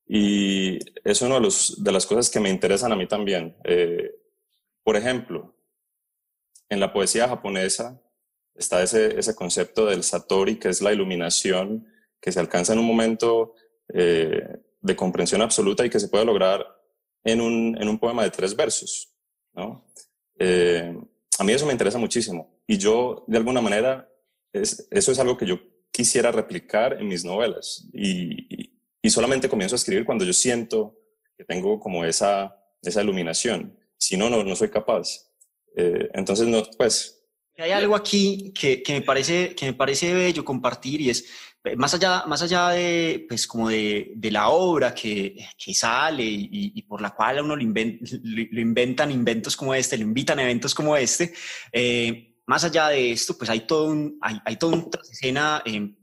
Y 0.05 0.79
es 1.05 1.21
una 1.21 1.35
de, 1.35 1.39
los, 1.39 1.81
de, 1.81 1.91
las 1.93 2.05
cosas 2.05 2.29
que 2.29 2.41
me 2.41 2.49
interesan 2.49 2.91
a 2.91 2.97
mí 2.97 3.07
también. 3.07 3.55
Eh, 3.63 4.13
por 4.83 4.97
ejemplo, 4.97 5.55
en 6.67 6.81
la 6.81 6.91
poesía 6.91 7.29
japonesa, 7.29 8.01
está 8.53 8.83
ese, 8.83 9.17
ese 9.17 9.33
concepto 9.33 9.85
del 9.85 10.03
satori, 10.03 10.59
que 10.59 10.67
es 10.67 10.81
la 10.81 10.91
iluminación 10.91 11.87
que 12.19 12.33
se 12.33 12.41
alcanza 12.41 12.73
en 12.73 12.79
un 12.79 12.85
momento 12.85 13.53
eh, 13.93 14.45
de 14.81 14.95
comprensión 14.97 15.41
absoluta 15.41 15.85
y 15.85 15.89
que 15.89 16.01
se 16.01 16.09
puede 16.09 16.25
lograr 16.25 16.72
en 17.23 17.41
un, 17.41 17.77
en 17.79 17.87
un 17.87 17.99
poema 17.99 18.23
de 18.23 18.31
tres 18.31 18.55
versos. 18.55 19.13
¿no? 19.53 19.85
Eh, 20.39 20.97
a 21.39 21.43
mí 21.43 21.51
eso 21.51 21.65
me 21.65 21.71
interesa 21.71 21.97
muchísimo 21.97 22.61
y 22.67 22.77
yo, 22.77 23.23
de 23.27 23.37
alguna 23.37 23.61
manera, 23.61 24.09
es, 24.51 24.87
eso 24.91 25.11
es 25.11 25.19
algo 25.19 25.37
que 25.37 25.45
yo 25.45 25.59
quisiera 25.91 26.31
replicar 26.31 26.99
en 26.99 27.07
mis 27.07 27.23
novelas 27.23 27.87
y, 27.93 28.71
y, 29.01 29.09
solamente 29.09 29.49
comienzo 29.49 29.75
a 29.75 29.77
escribir 29.77 30.05
cuando 30.05 30.25
yo 30.25 30.33
siento 30.33 30.97
que 31.37 31.43
tengo 31.43 31.79
como 31.79 32.03
esa, 32.05 32.55
esa 32.81 33.03
iluminación. 33.03 33.77
Si 33.97 34.17
no, 34.17 34.29
no, 34.29 34.43
no 34.43 34.55
soy 34.55 34.69
capaz. 34.69 35.29
Eh, 35.75 36.09
entonces, 36.13 36.47
no, 36.47 36.63
pues, 36.77 37.23
Hay 37.57 37.71
algo 37.71 37.95
aquí 37.95 38.51
que, 38.53 38.81
que, 38.81 38.93
me 38.93 39.01
parece, 39.01 39.53
que 39.55 39.67
me 39.67 39.73
parece 39.73 40.13
bello 40.13 40.43
compartir 40.43 41.01
y 41.01 41.09
es, 41.09 41.25
más 41.77 41.93
allá, 41.93 42.25
más 42.27 42.41
allá 42.41 42.69
de, 42.69 43.25
pues, 43.27 43.47
como 43.47 43.69
de, 43.69 44.11
de 44.15 44.31
la 44.31 44.49
obra 44.49 44.93
que, 44.93 45.35
que 45.57 45.73
sale 45.73 46.23
y, 46.25 46.81
por 46.83 47.01
la 47.01 47.11
cual 47.11 47.37
a 47.37 47.43
uno 47.43 47.55
lo, 47.55 47.63
lo, 47.63 48.61
inventan 48.61 49.11
inventos 49.11 49.55
como 49.55 49.73
este, 49.73 49.97
lo 49.97 50.03
invitan 50.03 50.39
a 50.39 50.43
eventos 50.43 50.75
como 50.75 50.97
este, 50.97 51.33
eh, 51.71 52.35
más 52.45 52.63
allá 52.65 52.89
de 52.89 53.11
esto, 53.11 53.37
pues 53.37 53.49
hay 53.49 53.61
todo 53.61 53.85
un, 53.85 54.17
hay, 54.21 54.37
hay 54.43 54.57
toda 54.57 54.75
una 54.75 54.87
escena, 55.09 55.63
eh, 55.65 55.95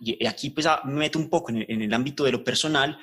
y 0.00 0.26
aquí 0.26 0.50
pues 0.50 0.66
me 0.84 0.94
meto 0.94 1.18
un 1.18 1.28
poco 1.28 1.50
en 1.50 1.58
el, 1.58 1.66
en 1.68 1.82
el 1.82 1.94
ámbito 1.94 2.24
de 2.24 2.32
lo 2.32 2.42
personal, 2.42 2.98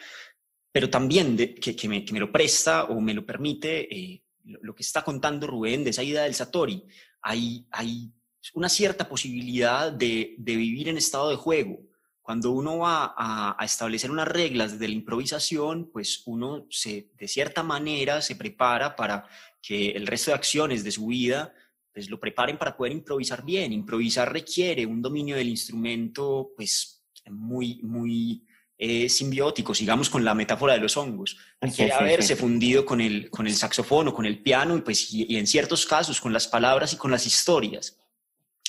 pero 0.71 0.89
también 0.89 1.37
de, 1.37 1.53
que, 1.53 1.75
que, 1.75 1.87
me, 1.87 2.03
que, 2.03 2.13
me, 2.13 2.19
lo 2.19 2.31
presta 2.31 2.85
o 2.85 2.99
me 2.99 3.13
lo 3.13 3.25
permite 3.25 3.95
eh, 3.95 4.23
lo, 4.45 4.59
lo, 4.63 4.75
que 4.75 4.81
está 4.81 5.03
contando 5.03 5.45
Rubén 5.45 5.83
de 5.83 5.91
esa 5.91 6.01
idea 6.01 6.23
del 6.23 6.33
Satori. 6.33 6.83
Hay, 7.21 7.67
hay 7.71 8.11
una 8.53 8.69
cierta 8.69 9.07
posibilidad 9.07 9.91
de, 9.91 10.35
de, 10.37 10.55
vivir 10.55 10.89
en 10.89 10.97
estado 10.97 11.29
de 11.29 11.35
juego. 11.35 11.79
Cuando 12.21 12.51
uno 12.51 12.79
va 12.79 13.13
a, 13.17 13.55
a, 13.57 13.65
establecer 13.65 14.11
unas 14.11 14.27
reglas 14.27 14.79
de 14.79 14.87
la 14.87 14.93
improvisación, 14.93 15.89
pues 15.91 16.23
uno 16.25 16.65
se, 16.69 17.09
de 17.17 17.27
cierta 17.27 17.63
manera 17.63 18.21
se 18.21 18.35
prepara 18.35 18.95
para 18.95 19.27
que 19.61 19.91
el 19.91 20.07
resto 20.07 20.31
de 20.31 20.35
acciones 20.35 20.83
de 20.83 20.91
su 20.91 21.07
vida 21.07 21.53
pues 21.93 22.09
lo 22.09 22.19
preparen 22.19 22.57
para 22.57 22.75
poder 22.75 22.91
improvisar 22.91 23.45
bien. 23.45 23.71
Improvisar 23.71 24.31
requiere 24.33 24.85
un 24.85 25.01
dominio 25.01 25.35
del 25.35 25.49
instrumento 25.49 26.51
pues 26.55 27.03
muy, 27.29 27.79
muy, 27.83 28.43
eh, 28.85 29.07
simbiótico, 29.07 29.73
sigamos 29.73 30.09
con 30.09 30.25
la 30.25 30.33
metáfora 30.33 30.73
de 30.73 30.79
los 30.79 30.97
hongos. 30.97 31.37
Quiere 31.73 31.93
haberse 31.93 32.35
fundido 32.35 32.85
con 32.85 32.99
el, 32.99 33.29
con 33.29 33.47
el 33.47 33.53
saxofón 33.53 34.07
o 34.09 34.13
con 34.13 34.25
el 34.25 34.41
piano 34.41 34.75
y, 34.75 34.81
pues, 34.81 35.13
y, 35.13 35.37
en 35.37 35.47
ciertos 35.47 35.85
casos 35.85 36.19
con 36.19 36.33
las 36.33 36.47
palabras 36.47 36.91
y 36.91 36.97
con 36.97 37.11
las 37.11 37.25
historias. 37.25 37.97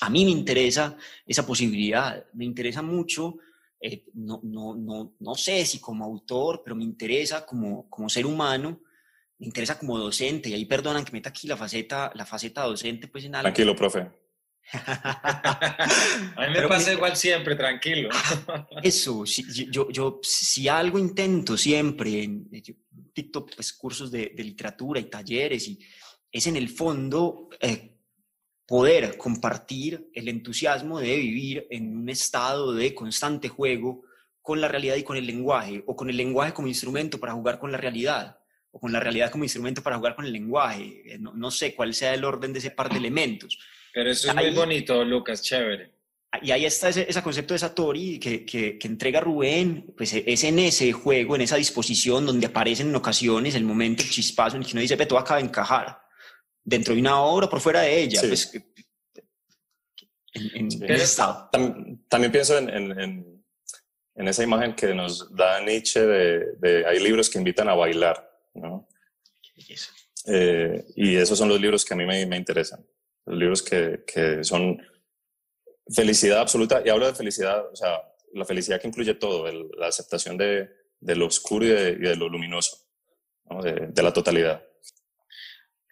A 0.04 0.10
mí 0.10 0.22
me 0.26 0.32
interesa 0.32 0.98
esa 1.26 1.46
posibilidad, 1.46 2.26
me 2.34 2.44
interesa 2.44 2.82
mucho, 2.82 3.38
eh, 3.80 4.04
no, 4.12 4.38
no, 4.42 4.76
no, 4.76 5.14
no 5.18 5.34
sé 5.34 5.64
si 5.64 5.80
como 5.80 6.04
autor, 6.04 6.60
pero 6.62 6.76
me 6.76 6.84
interesa 6.84 7.46
como, 7.46 7.88
como 7.88 8.10
ser 8.10 8.26
humano, 8.26 8.82
me 9.38 9.46
interesa 9.46 9.78
como 9.78 9.98
docente, 9.98 10.50
y 10.50 10.52
ahí 10.52 10.66
perdonan 10.66 11.06
que 11.06 11.12
meta 11.12 11.30
aquí 11.30 11.48
la 11.48 11.56
faceta, 11.56 12.12
la 12.14 12.26
faceta 12.26 12.64
docente, 12.64 13.08
pues 13.08 13.24
en 13.24 13.34
algo. 13.34 13.44
Tranquilo, 13.44 13.74
profe. 13.74 14.10
a 14.74 16.46
mí 16.48 16.52
me 16.52 16.68
pasa 16.68 16.92
igual 16.92 17.16
siempre, 17.16 17.56
tranquilo. 17.56 18.10
Eso, 18.82 19.24
si, 19.24 19.70
yo, 19.70 19.88
yo, 19.90 20.20
si 20.22 20.68
algo 20.68 20.98
intento 20.98 21.56
siempre, 21.56 22.24
en 22.24 22.50
TikTok, 23.14 23.54
pues 23.54 23.72
cursos 23.72 24.10
de, 24.10 24.34
de, 24.36 24.44
literatura 24.44 25.00
y 25.00 25.04
talleres, 25.04 25.66
y 25.66 25.78
es 26.30 26.46
en 26.46 26.56
el 26.56 26.68
fondo 26.68 27.48
eh, 27.58 27.93
poder 28.66 29.16
compartir 29.16 30.10
el 30.14 30.28
entusiasmo 30.28 31.00
de 31.00 31.16
vivir 31.16 31.66
en 31.70 31.96
un 31.96 32.08
estado 32.08 32.72
de 32.72 32.94
constante 32.94 33.48
juego 33.48 34.04
con 34.40 34.60
la 34.60 34.68
realidad 34.68 34.96
y 34.96 35.02
con 35.02 35.16
el 35.16 35.26
lenguaje, 35.26 35.82
o 35.86 35.96
con 35.96 36.10
el 36.10 36.16
lenguaje 36.16 36.52
como 36.52 36.68
instrumento 36.68 37.18
para 37.18 37.32
jugar 37.32 37.58
con 37.58 37.72
la 37.72 37.78
realidad, 37.78 38.38
o 38.70 38.80
con 38.80 38.92
la 38.92 39.00
realidad 39.00 39.30
como 39.30 39.44
instrumento 39.44 39.82
para 39.82 39.96
jugar 39.96 40.14
con 40.14 40.24
el 40.24 40.32
lenguaje. 40.32 41.18
No, 41.20 41.32
no 41.34 41.50
sé 41.50 41.74
cuál 41.74 41.94
sea 41.94 42.14
el 42.14 42.24
orden 42.24 42.52
de 42.52 42.58
ese 42.58 42.70
par 42.70 42.90
de 42.90 42.98
elementos 42.98 43.58
pero 43.94 44.10
eso 44.10 44.28
es 44.28 44.34
muy 44.34 44.50
bonito, 44.50 45.04
Lucas, 45.04 45.40
chévere. 45.40 45.92
Y 46.42 46.50
ahí 46.50 46.64
está 46.64 46.88
ese, 46.88 47.06
ese 47.08 47.22
concepto 47.22 47.54
de 47.54 47.60
Satori 47.60 48.18
que, 48.18 48.44
que, 48.44 48.76
que, 48.76 48.88
entrega 48.88 49.20
Rubén, 49.20 49.94
pues 49.96 50.12
e, 50.14 50.24
es 50.26 50.42
en 50.42 50.58
ese 50.58 50.92
juego, 50.92 51.36
en 51.36 51.42
esa 51.42 51.54
disposición 51.54 52.26
donde 52.26 52.48
aparecen 52.48 52.88
en 52.88 52.96
ocasiones 52.96 53.54
el 53.54 53.62
momento, 53.62 54.02
el 54.02 54.10
chispazo 54.10 54.56
en 54.56 54.62
el 54.62 54.66
que 54.66 54.72
uno 54.72 54.80
dice, 54.80 54.96
todo 55.06 55.20
acaba 55.20 55.38
de 55.38 55.46
encajar, 55.46 55.96
dentro 56.64 56.94
de 56.94 57.00
una 57.00 57.20
obra 57.20 57.48
por 57.48 57.60
fuera 57.60 57.82
de 57.82 58.02
ella. 58.02 58.20
Pues, 58.20 58.52
en, 60.34 60.56
en, 60.56 60.70
sí. 60.70 60.84
estado. 60.88 61.48
También, 62.08 62.32
pienso 62.32 62.58
en, 62.58 62.70
en, 62.70 63.44
en, 64.16 64.28
esa 64.28 64.42
imagen 64.42 64.74
que 64.74 64.94
nos 64.94 65.34
da 65.34 65.60
Nietzsche 65.60 66.00
de, 66.00 66.56
de, 66.58 66.86
hay 66.86 66.98
libros 66.98 67.30
que 67.30 67.38
invitan 67.38 67.68
a 67.68 67.74
bailar, 67.74 68.28
¿no? 68.54 68.88
Eh, 70.26 70.84
y 70.96 71.16
esos 71.16 71.38
son 71.38 71.48
los 71.48 71.60
libros 71.60 71.84
que 71.84 71.94
a 71.94 71.96
mí 71.96 72.04
me, 72.06 72.26
me 72.26 72.36
interesan 72.36 72.84
los 73.26 73.38
libros 73.38 73.62
que, 73.62 74.04
que, 74.06 74.44
son 74.44 74.80
felicidad 75.88 76.40
absoluta, 76.40 76.82
y 76.84 76.88
hablo 76.88 77.06
de 77.06 77.14
felicidad, 77.14 77.66
o 77.70 77.76
sea, 77.76 78.00
la 78.32 78.44
felicidad 78.44 78.80
que 78.80 78.88
incluye 78.88 79.14
todo, 79.14 79.46
el, 79.48 79.68
la 79.76 79.88
aceptación 79.88 80.36
de, 80.36 80.68
de, 81.00 81.16
lo 81.16 81.26
oscuro 81.26 81.64
y 81.64 81.68
de, 81.68 81.90
y 81.90 82.02
de 82.02 82.16
lo 82.16 82.28
luminoso, 82.28 82.86
¿no? 83.50 83.62
de, 83.62 83.88
de, 83.88 84.02
la 84.02 84.12
totalidad. 84.12 84.64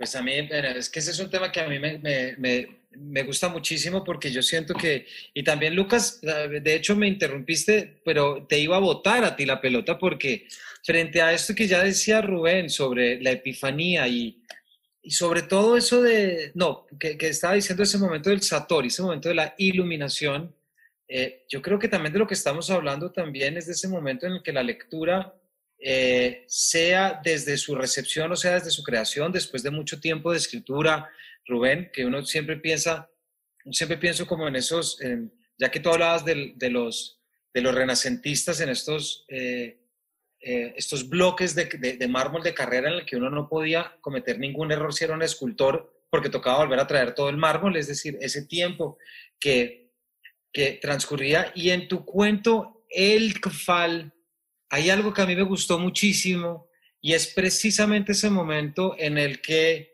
Pues 0.02 0.16
a 0.16 0.22
mí, 0.22 0.32
es 0.34 0.90
que 0.90 0.98
ese 0.98 1.12
es 1.12 1.20
un 1.20 1.30
tema 1.30 1.52
que 1.52 1.60
a 1.60 1.68
mí 1.68 1.78
me, 1.78 1.96
me, 1.96 2.66
me, 2.90 3.22
gusta 3.22 3.48
muchísimo 3.48 4.02
porque 4.02 4.32
yo 4.32 4.42
siento 4.42 4.74
que, 4.74 5.06
y 5.32 5.44
también 5.44 5.76
Lucas, 5.76 6.20
de 6.20 6.74
hecho 6.74 6.96
me 6.96 7.06
interrumpiste, 7.06 8.00
pero 8.04 8.44
te 8.48 8.58
iba 8.58 8.74
a 8.74 8.80
botar 8.80 9.22
a 9.22 9.36
ti 9.36 9.46
la 9.46 9.60
pelota 9.60 9.96
porque 9.98 10.48
frente 10.82 11.22
a 11.22 11.32
esto 11.32 11.54
que 11.54 11.68
ya 11.68 11.84
decía 11.84 12.20
Rubén 12.20 12.68
sobre 12.68 13.22
la 13.22 13.30
epifanía 13.30 14.08
y 14.08 14.42
y 15.04 15.12
sobre 15.12 15.42
todo 15.42 15.76
eso 15.76 16.02
de, 16.02 16.50
no, 16.54 16.84
que, 16.98 17.16
que, 17.16 17.28
estaba 17.28 17.54
diciendo 17.54 17.84
ese 17.84 17.98
momento 17.98 18.30
del 18.30 18.42
Satori, 18.42 18.88
ese 18.88 19.02
momento 19.02 19.28
de 19.28 19.36
la 19.36 19.54
iluminación, 19.56 20.52
eh, 21.06 21.44
yo 21.48 21.62
creo 21.62 21.78
que 21.78 21.88
también 21.88 22.12
de 22.12 22.18
lo 22.18 22.26
que 22.26 22.34
estamos 22.34 22.70
hablando 22.70 23.12
también 23.12 23.56
es 23.56 23.66
de 23.66 23.72
ese 23.72 23.86
momento 23.86 24.26
en 24.26 24.32
el 24.32 24.42
que 24.42 24.52
la 24.52 24.64
lectura, 24.64 25.32
eh, 25.84 26.44
sea 26.46 27.20
desde 27.24 27.56
su 27.56 27.74
recepción 27.74 28.30
o 28.30 28.36
sea 28.36 28.54
desde 28.54 28.70
su 28.70 28.82
creación, 28.82 29.32
después 29.32 29.62
de 29.62 29.70
mucho 29.70 30.00
tiempo 30.00 30.30
de 30.30 30.38
escritura, 30.38 31.10
Rubén, 31.46 31.90
que 31.92 32.04
uno 32.04 32.24
siempre 32.24 32.56
piensa, 32.56 33.10
siempre 33.70 33.98
pienso 33.98 34.26
como 34.26 34.46
en 34.46 34.56
esos, 34.56 34.98
ya 35.58 35.70
que 35.70 35.80
tú 35.80 35.90
hablabas 35.90 36.24
de, 36.24 36.54
los, 36.70 37.20
de 37.52 37.60
los 37.60 37.74
renacentistas 37.74 38.60
en 38.60 38.68
estos... 38.68 39.24
Eh, 39.28 39.78
eh, 40.44 40.74
estos 40.76 41.08
bloques 41.08 41.54
de, 41.54 42.08
mármol 42.08 42.42
de 42.42 42.52
carrera 42.52 42.88
en 42.88 42.94
el 42.94 43.06
que 43.06 43.14
uno 43.14 43.30
no 43.30 43.48
podía 43.48 43.96
cometer 44.00 44.40
ningún 44.40 44.72
error 44.72 44.92
si 44.92 45.04
era 45.04 45.14
un 45.14 45.22
escultor, 45.22 46.04
porque 46.10 46.30
tocaba 46.30 46.58
volver 46.58 46.80
a 46.80 46.86
traer 46.88 47.14
todo 47.14 47.28
el 47.28 47.36
mármol, 47.36 47.76
es 47.76 47.86
decir, 47.86 48.18
ese 48.20 48.44
tiempo 48.46 48.98
que, 49.38 49.92
que 50.52 50.80
transcurría. 50.82 51.52
Y 51.54 51.70
en 51.70 51.86
tu 51.86 52.04
cuento, 52.04 52.84
El 52.90 53.40
Kfal, 53.40 54.12
hay 54.72 54.88
algo 54.88 55.12
que 55.12 55.20
a 55.20 55.26
mí 55.26 55.36
me 55.36 55.42
gustó 55.42 55.78
muchísimo 55.78 56.66
y 56.98 57.12
es 57.12 57.26
precisamente 57.26 58.12
ese 58.12 58.30
momento 58.30 58.96
en 58.98 59.18
el 59.18 59.42
que 59.42 59.92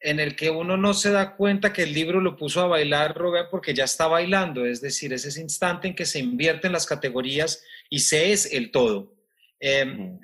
en 0.00 0.20
el 0.20 0.36
que 0.36 0.50
uno 0.50 0.76
no 0.76 0.92
se 0.92 1.10
da 1.10 1.34
cuenta 1.34 1.72
que 1.72 1.84
el 1.84 1.94
libro 1.94 2.20
lo 2.20 2.36
puso 2.36 2.60
a 2.60 2.66
bailar 2.66 3.16
Robert 3.16 3.48
porque 3.50 3.72
ya 3.72 3.84
está 3.84 4.08
bailando, 4.08 4.66
es 4.66 4.82
decir, 4.82 5.14
es 5.14 5.24
ese 5.24 5.40
instante 5.40 5.88
en 5.88 5.94
que 5.94 6.04
se 6.04 6.18
invierten 6.18 6.72
las 6.72 6.84
categorías 6.84 7.64
y 7.88 8.00
se 8.00 8.32
es 8.32 8.52
el 8.52 8.70
todo. 8.70 9.14
Eh, 9.60 10.18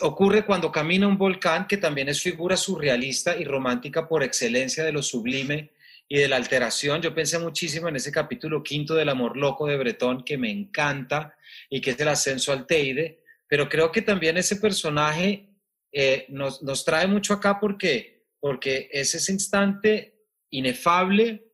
ocurre 0.00 0.46
cuando 0.46 0.72
camina 0.72 1.08
un 1.08 1.18
volcán, 1.18 1.66
que 1.66 1.76
también 1.76 2.08
es 2.08 2.22
figura 2.22 2.56
surrealista 2.56 3.36
y 3.36 3.44
romántica 3.44 4.08
por 4.08 4.22
excelencia 4.22 4.82
de 4.82 4.92
lo 4.92 5.02
sublime 5.02 5.72
y 6.12 6.18
de 6.18 6.28
la 6.28 6.36
alteración. 6.36 7.00
Yo 7.00 7.14
pensé 7.14 7.38
muchísimo 7.38 7.88
en 7.88 7.94
ese 7.94 8.10
capítulo 8.10 8.64
quinto 8.64 8.96
del 8.96 9.08
amor 9.08 9.36
loco 9.36 9.68
de 9.68 9.76
Bretón, 9.76 10.24
que 10.24 10.36
me 10.36 10.50
encanta 10.50 11.36
y 11.70 11.80
que 11.80 11.92
es 11.92 12.00
el 12.00 12.08
ascenso 12.08 12.52
al 12.52 12.66
Teide, 12.66 13.22
pero 13.46 13.68
creo 13.68 13.92
que 13.92 14.02
también 14.02 14.36
ese 14.36 14.56
personaje 14.56 15.46
eh, 15.92 16.26
nos, 16.28 16.62
nos, 16.64 16.84
trae 16.84 17.06
mucho 17.06 17.32
acá 17.32 17.60
porque, 17.60 18.26
porque 18.40 18.90
es 18.92 19.14
ese 19.14 19.30
instante 19.30 20.26
inefable, 20.50 21.44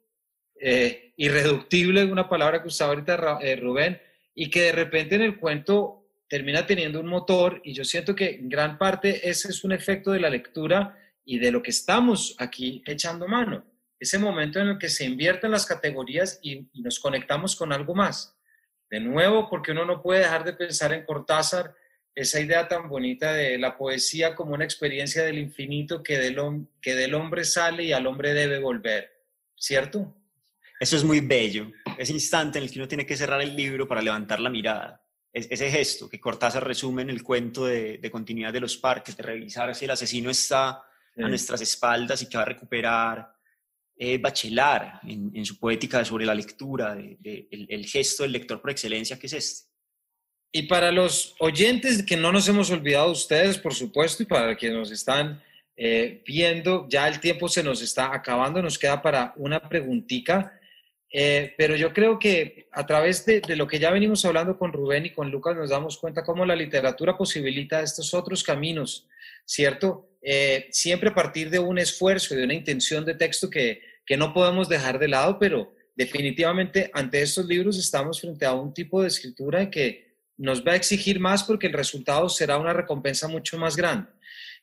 eh, 0.59 1.13
irreductible, 1.19 2.05
una 2.05 2.27
palabra 2.27 2.63
que 2.63 2.69
usaba 2.69 2.95
ahorita 2.95 3.39
eh, 3.43 3.57
Rubén, 3.57 4.01
y 4.35 4.49
que 4.49 4.63
de 4.63 4.73
repente 4.73 5.17
en 5.17 5.23
el 5.23 5.39
cuento 5.39 6.09
termina 6.31 6.67
teniendo 6.67 7.01
un 7.01 7.09
motor 7.09 7.61
y 7.63 7.75
yo 7.75 7.85
siento 7.85 8.15
que 8.15 8.37
en 8.37 8.49
gran 8.49 8.79
parte 8.79 9.29
ese 9.29 9.49
es 9.49 9.65
un 9.65 9.73
efecto 9.73 10.13
de 10.13 10.21
la 10.21 10.31
lectura 10.31 10.99
y 11.27 11.39
de 11.39 11.51
lo 11.51 11.63
que 11.63 11.71
estamos 11.71 12.35
aquí 12.39 12.83
echando 12.87 13.29
mano. 13.29 13.76
Ese 13.99 14.19
momento 14.19 14.61
en 14.61 14.69
el 14.69 14.79
que 14.79 14.89
se 14.89 15.05
invierten 15.05 15.51
las 15.51 15.67
categorías 15.67 16.39
y, 16.43 16.69
y 16.73 16.83
nos 16.83 17.01
conectamos 17.01 17.57
con 17.57 17.73
algo 17.73 17.95
más. 17.95 18.37
De 18.91 19.01
nuevo, 19.01 19.49
porque 19.49 19.73
uno 19.73 19.85
no 19.85 20.03
puede 20.03 20.21
dejar 20.21 20.45
de 20.45 20.53
pensar 20.53 20.93
en 20.93 21.05
Cortázar, 21.05 21.75
esa 22.15 22.41
idea 22.41 22.67
tan 22.67 22.89
bonita 22.89 23.35
de 23.35 23.59
la 23.59 23.77
poesía 23.77 24.35
como 24.35 24.55
una 24.55 24.65
experiencia 24.65 25.23
del 25.23 25.39
infinito 25.39 26.03
que 26.03 26.19
del, 26.19 26.67
que 26.81 26.95
del 26.95 27.15
hombre 27.15 27.45
sale 27.45 27.85
y 27.85 27.93
al 27.93 28.07
hombre 28.07 28.33
debe 28.33 28.59
volver, 28.59 29.13
¿cierto? 29.55 30.17
Eso 30.81 30.97
es 30.97 31.05
muy 31.05 31.21
bello, 31.21 31.71
ese 31.99 32.13
instante 32.13 32.59
en 32.59 32.65
el 32.65 32.71
que 32.71 32.79
uno 32.79 32.89
tiene 32.89 33.05
que 33.05 33.17
cerrar 33.17 33.43
el 33.43 33.55
libro 33.55 33.87
para 33.87 34.01
levantar 34.01 34.41
la 34.41 34.51
mirada 34.51 35.03
ese 35.37 35.71
gesto 35.71 36.09
que 36.09 36.19
Cortázar 36.19 36.67
resume 36.67 37.03
en 37.03 37.11
el 37.11 37.23
cuento 37.23 37.67
de, 37.67 37.99
de, 37.99 38.11
continuidad 38.11 38.55
de 38.55 38.61
los 38.61 38.79
parques, 38.79 39.17
de 39.17 39.23
revisar 39.23 39.75
si 39.75 39.85
el 39.85 39.91
asesino 39.91 40.31
está 40.31 40.69
a 40.71 41.29
nuestras 41.29 41.61
espaldas 41.61 42.23
y 42.23 42.29
que 42.29 42.39
va 42.39 42.43
a 42.43 42.47
recuperar 42.47 43.36
eh, 43.99 44.19
Bachelar 44.19 45.01
en, 45.05 45.33
en, 45.35 45.45
su 45.45 45.59
poética 45.59 46.05
sobre 46.05 46.27
la 46.27 46.35
lectura, 46.35 46.95
de, 46.95 47.17
de, 47.21 47.49
el, 47.51 47.67
el, 47.71 47.87
gesto 47.87 48.23
del 48.23 48.33
lector 48.33 48.61
por 48.61 48.71
excelencia 48.71 49.19
que 49.19 49.27
es 49.27 49.33
este. 49.33 49.69
Y 50.53 50.63
para 50.63 50.91
los 50.91 51.35
oyentes 51.39 52.03
que 52.03 52.17
no 52.17 52.33
nos 52.33 52.49
hemos 52.49 52.71
olvidado 52.71 53.11
ustedes, 53.11 53.59
por 53.59 53.75
supuesto, 53.75 54.23
y 54.23 54.27
para 54.27 54.57
quienes 54.57 54.79
nos 54.79 54.91
están 54.91 55.43
eh, 55.77 56.23
viendo, 56.27 56.87
ya 56.89 57.07
el 57.07 57.21
tiempo 57.21 57.49
se 57.49 57.63
nos 57.63 57.83
está 57.83 58.15
acabando, 58.15 58.63
nos 58.63 58.79
queda 58.79 59.03
para 59.03 59.35
una 59.37 59.61
preguntita, 59.69 60.59
eh, 61.13 61.55
pero 61.59 61.77
yo 61.77 61.93
creo 61.93 62.19
que 62.19 62.69
a 62.73 62.87
través 62.87 63.27
de, 63.27 63.43
lo 63.55 63.67
que 63.67 63.79
ya 63.79 63.91
venimos 63.91 64.25
hablando 64.25 64.59
con 64.59 64.73
Rubén 64.73 65.05
y 65.05 65.11
con 65.11 65.31
Lucas 65.31 65.55
nos 65.55 65.69
damos 65.69 65.99
cuenta 65.99 66.25
cómo 66.25 66.47
la 66.47 66.57
literatura 66.57 67.19
posibilita 67.19 67.83
estos 67.83 68.15
otros 68.15 68.43
caminos, 68.43 69.07
¿cierto? 69.45 70.09
Eh, 70.23 70.69
siempre 70.71 71.11
a 71.11 71.15
partir 71.15 71.51
de 71.51 71.59
un 71.59 71.79
esfuerzo, 71.79 72.35
de 72.35 72.45
una 72.45 72.55
intención 72.55 73.05
de 73.05 73.15
texto 73.15 73.51
que, 73.51 73.83
que 74.07 74.17
no 74.17 74.33
podemos 74.33 74.69
dejar 74.69 74.99
de 74.99 75.09
lado, 75.09 75.39
pero 75.39 75.75
definitivamente 75.97 76.91
ante 76.95 77.21
estos 77.21 77.47
libros 77.47 77.79
estamos 77.79 78.21
frente 78.21 78.47
a 78.47 78.55
un 78.55 78.73
tipo 78.73 79.03
de 79.03 79.09
escritura 79.09 79.69
que 79.71 80.15
nos 80.39 80.65
va 80.65 80.73
a 80.73 80.77
exigir 80.77 81.19
más 81.19 81.45
porque 81.45 81.67
el 81.67 81.73
resultado 81.73 82.29
será 82.29 82.59
una 82.59 82.73
recompensa 82.73 83.27
mucho 83.27 83.59
más 83.59 83.77
grande. 83.77 84.09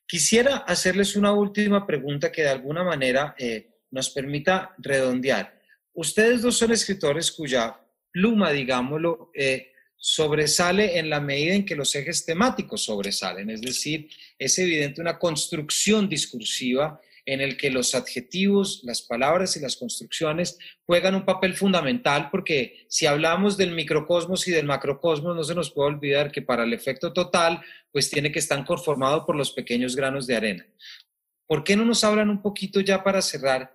Quisiera 0.05 0.57
hacerles 0.57 1.15
una 1.15 1.33
última 1.33 1.85
pregunta 1.85 2.31
que 2.31 2.43
de 2.43 2.49
alguna 2.49 2.83
manera 2.83 3.35
eh, 3.37 3.69
nos 3.89 4.09
permita 4.09 4.75
redondear. 4.77 5.59
Ustedes 5.93 6.41
dos 6.41 6.57
son 6.57 6.71
escritores 6.71 7.31
cuya 7.31 7.79
pluma, 8.11 8.51
digámoslo, 8.51 9.31
eh, 9.33 9.71
sobresale 9.95 10.99
en 10.99 11.09
la 11.09 11.21
medida 11.21 11.55
en 11.55 11.65
que 11.65 11.75
los 11.75 11.95
ejes 11.95 12.25
temáticos 12.25 12.83
sobresalen, 12.83 13.49
es 13.49 13.61
decir, 13.61 14.09
es 14.37 14.59
evidente 14.59 14.99
una 15.01 15.17
construcción 15.17 16.09
discursiva 16.09 16.99
en 17.25 17.41
el 17.41 17.55
que 17.57 17.69
los 17.69 17.95
adjetivos, 17.95 18.81
las 18.83 19.01
palabras 19.01 19.55
y 19.55 19.61
las 19.61 19.77
construcciones 19.77 20.57
juegan 20.85 21.15
un 21.15 21.25
papel 21.25 21.53
fundamental 21.53 22.29
porque 22.29 22.85
si 22.89 23.05
hablamos 23.05 23.55
del 23.55 23.71
microcosmos 23.71 24.47
y 24.47 24.51
del 24.51 24.65
macrocosmos, 24.65 25.35
no 25.35 25.43
se 25.43 25.55
nos 25.55 25.71
puede 25.71 25.89
olvidar 25.89 26.31
que 26.31 26.41
para 26.41 26.63
el 26.63 26.73
efecto 26.73 27.13
total, 27.13 27.61
pues 27.91 28.09
tiene 28.09 28.31
que 28.31 28.39
estar 28.39 28.63
conformado 28.65 29.25
por 29.25 29.35
los 29.35 29.51
pequeños 29.51 29.95
granos 29.95 30.27
de 30.27 30.35
arena. 30.35 30.67
¿Por 31.47 31.63
qué 31.63 31.75
no 31.75 31.85
nos 31.85 32.03
hablan 32.03 32.29
un 32.29 32.41
poquito 32.41 32.81
ya 32.81 33.03
para 33.03 33.21
cerrar? 33.21 33.73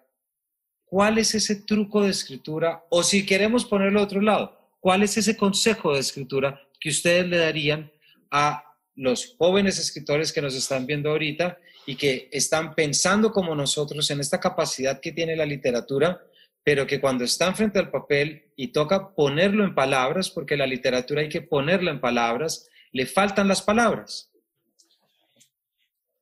¿Cuál 0.85 1.19
es 1.19 1.35
ese 1.35 1.57
truco 1.57 2.03
de 2.03 2.11
escritura? 2.11 2.85
O 2.91 3.03
si 3.03 3.25
queremos 3.25 3.65
ponerlo 3.65 4.01
a 4.01 4.05
otro 4.05 4.21
lado, 4.21 4.59
¿cuál 4.81 5.03
es 5.03 5.17
ese 5.17 5.37
consejo 5.37 5.95
de 5.95 6.01
escritura 6.01 6.61
que 6.81 6.91
ustedes 6.91 7.27
le 7.27 7.39
darían 7.39 7.91
a 8.31 8.65
los 8.95 9.37
jóvenes 9.39 9.79
escritores 9.79 10.33
que 10.33 10.43
nos 10.43 10.55
están 10.55 10.87
viendo 10.87 11.11
ahorita 11.11 11.59
y 11.89 11.97
que 11.97 12.29
están 12.31 12.75
pensando 12.75 13.33
como 13.33 13.55
nosotros 13.55 14.11
en 14.11 14.21
esta 14.21 14.39
capacidad 14.39 15.01
que 15.01 15.13
tiene 15.13 15.35
la 15.35 15.47
literatura, 15.47 16.23
pero 16.63 16.87
que 16.87 17.01
cuando 17.01 17.25
están 17.25 17.57
frente 17.57 17.79
al 17.79 17.91
papel 17.91 18.53
y 18.57 18.73
toca 18.73 19.15
ponerlo 19.15 19.65
en 19.65 19.75
palabras, 19.75 20.29
porque 20.29 20.59
la 20.59 20.67
literatura 20.67 21.23
hay 21.23 21.31
que 21.31 21.41
ponerla 21.41 21.91
en 21.91 21.99
palabras, 21.99 22.69
le 22.93 23.07
faltan 23.07 23.49
las 23.49 23.63
palabras. 23.63 24.31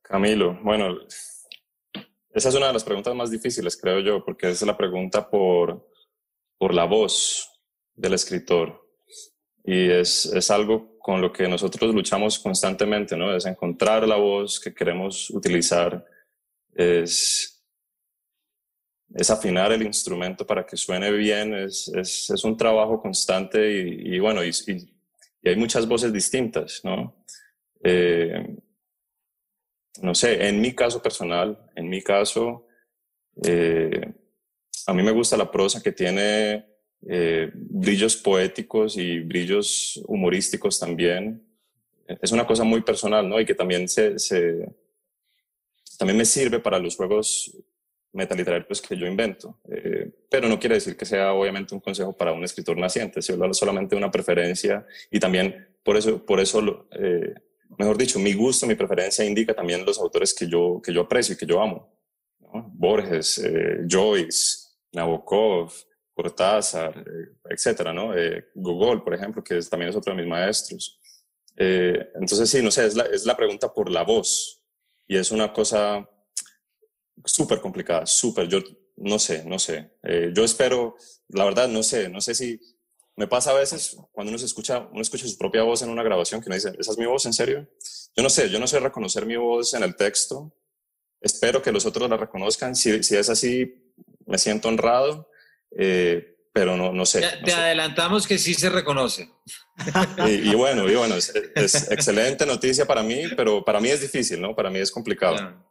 Camilo, 0.01 0.57
bueno, 0.63 0.99
esa 2.31 2.47
es 2.47 2.55
una 2.55 2.67
de 2.67 2.73
las 2.73 2.85
preguntas 2.85 3.13
más 3.13 3.29
difíciles, 3.29 3.75
creo 3.75 3.99
yo, 3.99 4.23
porque 4.23 4.49
es 4.49 4.61
la 4.61 4.77
pregunta 4.77 5.29
por, 5.29 5.85
por 6.57 6.73
la 6.73 6.85
voz 6.85 7.51
del 7.93 8.13
escritor. 8.13 8.87
Y 9.65 9.89
es, 9.89 10.27
es 10.27 10.49
algo 10.49 10.96
con 11.07 11.21
lo 11.21 11.31
que 11.31 11.47
nosotros 11.47 11.95
luchamos 11.95 12.37
constantemente, 12.37 13.15
¿no? 13.15 13.33
Es 13.33 13.45
encontrar 13.45 14.05
la 14.05 14.17
voz 14.17 14.59
que 14.59 14.73
queremos 14.73 15.29
utilizar, 15.29 16.05
es, 16.75 17.63
es 19.15 19.29
afinar 19.29 19.71
el 19.71 19.83
instrumento 19.83 20.45
para 20.45 20.65
que 20.65 20.75
suene 20.75 21.09
bien, 21.11 21.53
es, 21.53 21.87
es, 21.95 22.29
es 22.29 22.43
un 22.43 22.57
trabajo 22.57 23.01
constante 23.01 23.71
y, 23.71 24.19
bueno, 24.19 24.43
y, 24.43 24.49
y, 24.49 25.49
hay 25.49 25.55
muchas 25.55 25.87
voces 25.87 26.11
distintas, 26.11 26.81
¿no? 26.83 27.23
Eh, 27.81 28.57
no 30.01 30.13
sé, 30.13 30.45
en 30.45 30.59
mi 30.59 30.75
caso 30.75 31.01
personal, 31.01 31.57
en 31.73 31.87
mi 31.87 32.01
caso, 32.01 32.67
eh, 33.45 34.13
a 34.87 34.93
mí 34.93 35.03
me 35.03 35.11
gusta 35.11 35.37
la 35.37 35.49
prosa 35.49 35.81
que 35.81 35.93
tiene 35.93 36.65
eh, 37.05 37.51
brillos 37.53 38.17
poéticos 38.17 38.97
y 38.97 39.19
brillos 39.19 40.01
humorísticos 40.07 40.79
también. 40.79 41.43
Es 42.21 42.31
una 42.31 42.47
cosa 42.47 42.63
muy 42.63 42.81
personal, 42.81 43.27
¿no? 43.27 43.39
Y 43.39 43.45
que 43.45 43.53
también, 43.53 43.87
se, 43.87 44.15
también 45.97 46.17
me 46.17 46.25
sirve 46.25 46.59
para 46.59 46.79
los 46.79 46.95
juegos 46.95 47.55
metaliterarios 48.13 48.81
que 48.81 48.97
yo 48.97 49.05
invento. 49.05 49.59
Eh, 49.69 50.09
pero 50.29 50.47
no 50.47 50.59
quiere 50.59 50.75
decir 50.75 50.97
que 50.97 51.05
sea 51.05 51.33
obviamente 51.33 51.75
un 51.75 51.81
consejo 51.81 52.15
para 52.15 52.31
un 52.31 52.43
escritor 52.43 52.77
naciente, 52.77 53.21
sino 53.21 53.53
solamente 53.53 53.95
una 53.95 54.09
preferencia 54.09 54.85
y 55.11 55.19
también 55.19 55.67
por 55.83 55.97
eso, 55.97 56.25
por 56.25 56.39
eso 56.39 56.87
eh, 56.91 57.33
mejor 57.77 57.97
dicho, 57.97 58.19
mi 58.19 58.33
gusto, 58.33 58.65
mi 58.65 58.75
preferencia 58.75 59.23
indica 59.23 59.53
también 59.53 59.85
los 59.85 59.99
autores 59.99 60.33
que 60.33 60.47
yo, 60.47 60.81
que 60.83 60.93
yo 60.93 61.01
aprecio 61.01 61.35
y 61.35 61.37
que 61.37 61.45
yo 61.45 61.61
amo. 61.61 61.93
Borges, 62.73 63.41
Joyce, 63.87 64.69
Nabokov, 64.93 65.71
Cortázar, 66.17 66.97
eh, 66.97 67.35
etcétera, 67.47 67.93
¿no? 67.93 68.17
Eh, 68.17 68.47
Google, 68.55 69.01
por 69.01 69.13
ejemplo, 69.13 69.43
que 69.43 69.61
también 69.69 69.91
es 69.91 69.95
otro 69.95 70.15
de 70.15 70.19
mis 70.19 70.27
maestros. 70.27 70.99
Eh, 71.55 72.09
entonces, 72.15 72.49
sí, 72.49 72.59
no 72.63 72.71
sé, 72.71 72.87
es 72.87 72.95
la, 72.95 73.03
es 73.03 73.23
la 73.23 73.37
pregunta 73.37 73.71
por 73.71 73.91
la 73.91 74.01
voz 74.01 74.63
y 75.07 75.15
es 75.15 75.29
una 75.31 75.53
cosa 75.53 76.09
súper 77.23 77.61
complicada, 77.61 78.07
súper, 78.07 78.47
yo 78.47 78.63
no 78.95 79.19
sé, 79.19 79.45
no 79.45 79.59
sé. 79.59 79.91
yo 80.33 80.43
espero, 80.43 80.95
la 81.29 81.45
verdad, 81.45 81.67
no 81.67 81.83
sé, 81.83 82.09
no 82.09 82.19
sé 82.19 82.33
si 82.33 82.59
me 83.15 83.27
pasa 83.27 83.51
a 83.51 83.53
veces 83.53 83.95
cuando 84.11 84.31
uno 84.31 84.39
se 84.39 84.45
escucha, 84.45 84.87
uno 84.91 85.01
escucha 85.01 85.27
su 85.27 85.37
propia 85.37 85.61
voz 85.61 85.83
en 85.83 85.89
una 85.89 86.01
grabación 86.01 86.41
que 86.41 86.49
uno 86.49 86.55
dice, 86.55 86.73
¿esa 86.79 86.91
es 86.93 86.97
mi 86.97 87.05
voz 87.05 87.27
en 87.27 87.33
serio? 87.33 87.67
Yo 88.15 88.23
no 88.23 88.29
sé, 88.29 88.49
yo 88.49 88.59
no 88.59 88.65
sé 88.65 88.79
reconocer 88.79 89.27
mi 89.27 89.35
voz 89.35 89.75
en 89.75 89.83
el 89.83 89.95
texto. 89.95 90.51
Espero 91.21 91.61
que 91.61 91.71
los 91.71 91.85
otros 91.85 92.09
la 92.09 92.17
reconozcan. 92.17 92.75
Si, 92.75 93.03
si 93.03 93.15
es 93.15 93.29
así, 93.29 93.93
me 94.25 94.39
siento 94.39 94.67
honrado 94.67 95.29
eh, 95.71 96.37
pero 96.57 96.75
no, 96.75 96.91
no 96.91 97.05
sé. 97.05 97.21
te 97.43 97.53
adelantamos 97.53 98.25
que 98.25 98.37
sí 98.37 98.53
se 98.53 98.69
reconoce. 98.69 99.29
Y, 100.27 100.55
bueno, 100.55 100.89
y 100.89 100.95
bueno 100.95 101.15
es, 101.15 101.31
excelente 101.91 102.47
noticia 102.47 102.85
para 102.85 103.03
mí, 103.03 103.25
pero 103.35 103.63
para 103.63 103.79
mí 103.79 103.89
es 103.89 104.01
difícil, 104.01 104.41
¿no? 104.41 104.55
Para 104.55 104.71
mí 104.71 104.79
es 104.79 104.91
complicado. 104.91 105.63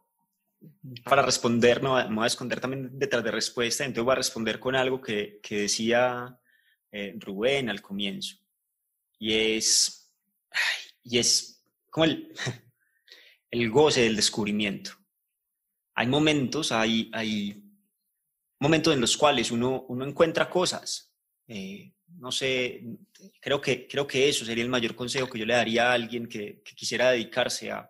Para 1.03 1.23
responder, 1.23 1.83
me 1.83 1.89
voy 1.89 2.23
a 2.23 2.27
esconder 2.27 2.61
también 2.61 2.97
detrás 2.97 3.21
de 3.21 3.31
respuesta, 3.31 3.83
entonces 3.83 4.05
voy 4.05 4.13
a 4.13 4.15
responder 4.15 4.59
con 4.59 4.75
algo 4.75 5.01
que, 5.01 5.39
que 5.43 5.61
decía 5.61 6.39
eh, 6.91 7.13
Rubén 7.19 7.69
al 7.69 7.81
comienzo. 7.81 8.37
Y 9.19 9.33
es, 9.33 10.09
y 11.03 11.17
es 11.17 11.65
como 11.89 12.05
el, 12.05 12.33
el 13.51 13.69
goce 13.69 14.03
del 14.03 14.15
descubrimiento. 14.15 14.91
Hay 15.95 16.07
momentos, 16.07 16.71
hay, 16.71 17.11
hay 17.13 17.66
momentos 18.59 18.93
en 18.93 19.01
los 19.01 19.15
cuales 19.17 19.51
uno, 19.51 19.85
uno 19.89 20.05
encuentra 20.05 20.49
cosas. 20.49 21.13
Eh, 21.47 21.93
no 22.19 22.31
sé, 22.31 22.83
creo 23.39 23.61
que, 23.61 23.87
creo 23.87 24.07
que 24.07 24.29
eso 24.29 24.45
sería 24.45 24.63
el 24.63 24.69
mayor 24.69 24.95
consejo 24.95 25.29
que 25.29 25.39
yo 25.39 25.45
le 25.45 25.53
daría 25.53 25.89
a 25.89 25.93
alguien 25.93 26.27
que, 26.27 26.61
quisiera 26.75 27.11
dedicarse 27.11 27.71
a, 27.71 27.89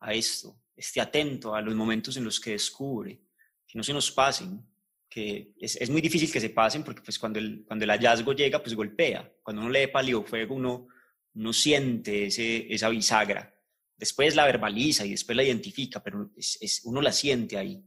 a, 0.00 0.14
esto. 0.14 0.60
Esté 0.76 1.00
atento 1.00 1.54
a 1.54 1.60
los 1.60 1.74
momentos 1.74 2.16
en 2.16 2.24
los 2.24 2.40
que 2.40 2.52
descubre, 2.52 3.20
que 3.66 3.76
no 3.78 3.82
se 3.82 3.92
nos 3.92 4.10
pasen, 4.10 4.64
que 5.08 5.52
es, 5.58 5.76
es 5.76 5.90
muy 5.90 6.00
difícil 6.00 6.32
que 6.32 6.40
se 6.40 6.50
pasen 6.50 6.84
porque 6.84 7.02
pues 7.02 7.18
cuando 7.18 7.38
el, 7.38 7.64
cuando 7.66 7.84
el 7.84 7.90
hallazgo 7.90 8.32
llega, 8.32 8.62
pues 8.62 8.74
golpea. 8.74 9.30
Cuando 9.42 9.62
uno 9.62 9.70
lee 9.70 9.88
Palio 9.88 10.22
Fuego, 10.22 10.54
uno, 10.54 10.86
uno 11.34 11.52
siente 11.52 12.26
ese, 12.26 12.72
esa 12.72 12.88
bisagra. 12.88 13.54
Después 13.96 14.34
la 14.34 14.46
verbaliza 14.46 15.04
y 15.04 15.10
después 15.10 15.36
la 15.36 15.44
identifica, 15.44 16.02
pero 16.02 16.30
es, 16.36 16.80
uno 16.84 17.02
la 17.02 17.12
siente 17.12 17.58
ahí 17.58 17.84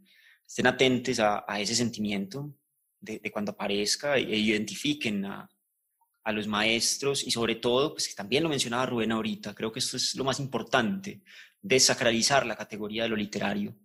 estén 0.48 0.68
atentos 0.68 1.20
a, 1.20 1.46
ese 1.60 1.76
sentimiento 1.76 2.54
de, 3.00 3.20
cuando 3.32 3.52
aparezca 3.52 4.18
e 4.18 4.38
identifiquen 4.38 5.26
a, 5.26 5.50
los 6.32 6.48
maestros 6.48 7.28
y 7.28 7.32
sobre 7.32 7.56
todo, 7.56 7.92
pues 7.94 8.08
que 8.08 8.14
también 8.14 8.44
lo 8.44 8.50
mencionaba 8.50 8.86
Rubén 8.86 9.12
ahorita, 9.12 9.54
creo 9.54 9.74
que 9.74 9.80
esto 9.80 9.98
es 9.98 10.16
lo 10.16 10.24
más 10.24 10.40
importante, 10.40 11.22
desacralizar 11.62 12.46
la 12.46 12.56
categoría 12.56 13.04
de 13.04 13.10
lo 13.10 13.18
literario, 13.18 13.76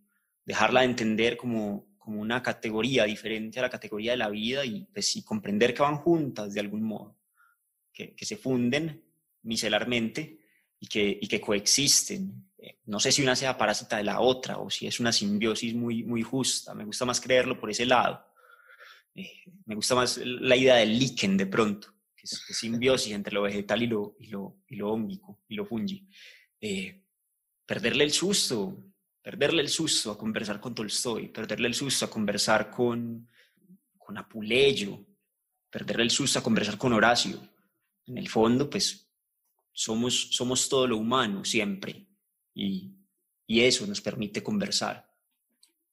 dejarla 0.44 0.80
de 0.80 0.86
entender 0.86 1.36
como, 1.36 1.96
como 1.98 2.20
una 2.20 2.40
categoría 2.40 3.04
diferente 3.04 3.58
a 3.58 3.62
la 3.62 3.70
categoría 3.70 4.12
de 4.12 4.18
la 4.18 4.28
vida 4.28 4.64
y, 4.64 4.84
pues, 4.84 5.20
comprender 5.24 5.74
que 5.74 5.82
van 5.82 5.96
juntas 5.96 6.54
de 6.54 6.60
algún 6.60 6.84
modo, 6.84 7.18
que, 7.92 8.14
que 8.14 8.24
se 8.24 8.36
funden 8.36 9.02
micelarmente 9.42 10.38
y 10.78 10.86
que, 10.86 11.18
y 11.20 11.26
que 11.26 11.40
coexisten 11.40 12.47
no 12.86 12.98
sé 12.98 13.12
si 13.12 13.22
una 13.22 13.36
sea 13.36 13.56
parásita 13.56 13.96
de 13.98 14.04
la 14.04 14.20
otra 14.20 14.58
o 14.58 14.70
si 14.70 14.86
es 14.86 14.98
una 14.98 15.12
simbiosis 15.12 15.74
muy, 15.74 16.02
muy 16.02 16.22
justa. 16.22 16.74
Me 16.74 16.84
gusta 16.84 17.04
más 17.04 17.20
creerlo 17.20 17.58
por 17.58 17.70
ese 17.70 17.86
lado. 17.86 18.24
Eh, 19.14 19.44
me 19.66 19.74
gusta 19.74 19.94
más 19.94 20.18
la 20.18 20.56
idea 20.56 20.76
del 20.76 20.98
líquen 20.98 21.36
de 21.36 21.46
pronto, 21.46 21.94
que 22.16 22.22
es, 22.24 22.42
simbiosis 22.50 23.12
entre 23.12 23.34
lo 23.34 23.42
vegetal 23.42 23.82
y 23.82 23.86
lo, 23.86 24.16
y 24.18 24.26
lo, 24.26 24.56
y 24.68 24.76
lo 24.76 24.98
y 25.48 25.54
lo 25.54 25.66
fungi. 25.66 26.06
Eh, 26.60 27.02
perderle 27.64 28.04
el 28.04 28.12
susto, 28.12 28.76
perderle 29.22 29.62
el 29.62 29.68
susto 29.68 30.10
a 30.10 30.18
conversar 30.18 30.60
con 30.60 30.74
Tolstoy, 30.74 31.28
perderle 31.28 31.68
el 31.68 31.74
susto 31.74 32.06
a 32.06 32.10
conversar 32.10 32.70
con, 32.70 33.28
con 33.96 34.18
Apuleyo, 34.18 34.98
perderle 35.70 36.04
el 36.04 36.10
susto 36.10 36.40
a 36.40 36.42
conversar 36.42 36.76
con 36.76 36.92
Horacio. 36.92 37.38
En 38.06 38.18
el 38.18 38.28
fondo, 38.28 38.68
pues 38.68 39.08
somos, 39.70 40.30
somos 40.32 40.68
todo 40.68 40.86
lo 40.88 40.96
humano 40.96 41.44
siempre 41.44 42.07
y, 42.58 42.94
eso 43.46 43.86
nos 43.86 44.00
permite 44.00 44.42
conversar. 44.42 45.08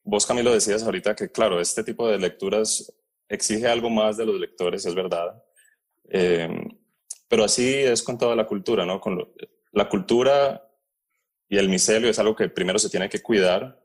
vos 0.04 0.26
Camilo 0.26 0.54
decías 0.54 0.84
ahorita 0.84 1.16
que, 1.16 1.32
claro, 1.32 1.62
este 1.62 1.84
tipo 1.84 2.10
de 2.10 2.20
lecturas 2.20 2.94
exige 3.30 3.68
algo 3.68 3.90
más 3.90 4.18
de 4.18 4.26
los 4.26 4.40
lectores, 4.40 4.86
es 4.86 4.94
verdad. 4.94 5.42
Eh, 6.10 6.50
pero 7.28 7.46
así 7.46 7.66
es 7.66 8.04
con 8.04 8.18
toda 8.18 8.36
la 8.36 8.46
cultura, 8.46 8.86
¿no? 8.86 9.00
Con 9.00 9.34
la 9.72 9.90
cultura 9.90 10.70
y 11.48 11.58
el 11.58 11.70
micelio 11.70 12.10
es 12.10 12.20
algo 12.20 12.36
que 12.36 12.50
primero 12.50 12.78
se 12.80 12.90
tiene 12.90 13.10
que 13.10 13.22
cuidar 13.22 13.82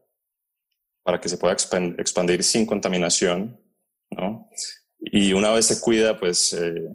para 1.03 1.21
que 1.21 1.29
se 1.29 1.39
pueda 1.39 1.55
expandir 1.55 2.43
sin 2.43 2.67
contaminación, 2.67 3.61
¿no? 4.11 4.51
Y 4.99 5.33
una 5.33 5.51
vez 5.53 5.67
se 5.67 5.81
cuida, 5.81 6.19
pues 6.19 6.53
eh, 6.53 6.89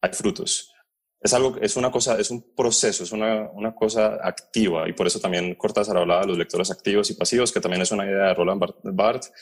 hay 0.00 0.12
frutos. 0.12 0.72
Es 1.20 1.34
algo, 1.34 1.56
es 1.60 1.76
una 1.76 1.90
cosa, 1.90 2.18
es 2.18 2.30
un 2.30 2.54
proceso, 2.54 3.04
es 3.04 3.12
una, 3.12 3.50
una 3.50 3.74
cosa 3.74 4.18
activa 4.22 4.88
y 4.88 4.94
por 4.94 5.06
eso 5.06 5.20
también 5.20 5.54
Cortázar 5.54 5.98
hablaba 5.98 6.22
de 6.22 6.28
los 6.28 6.38
lectores 6.38 6.70
activos 6.70 7.10
y 7.10 7.14
pasivos, 7.14 7.52
que 7.52 7.60
también 7.60 7.82
es 7.82 7.92
una 7.92 8.06
idea 8.06 8.28
de 8.28 8.34
Roland 8.34 8.62
Barthes. 8.84 9.32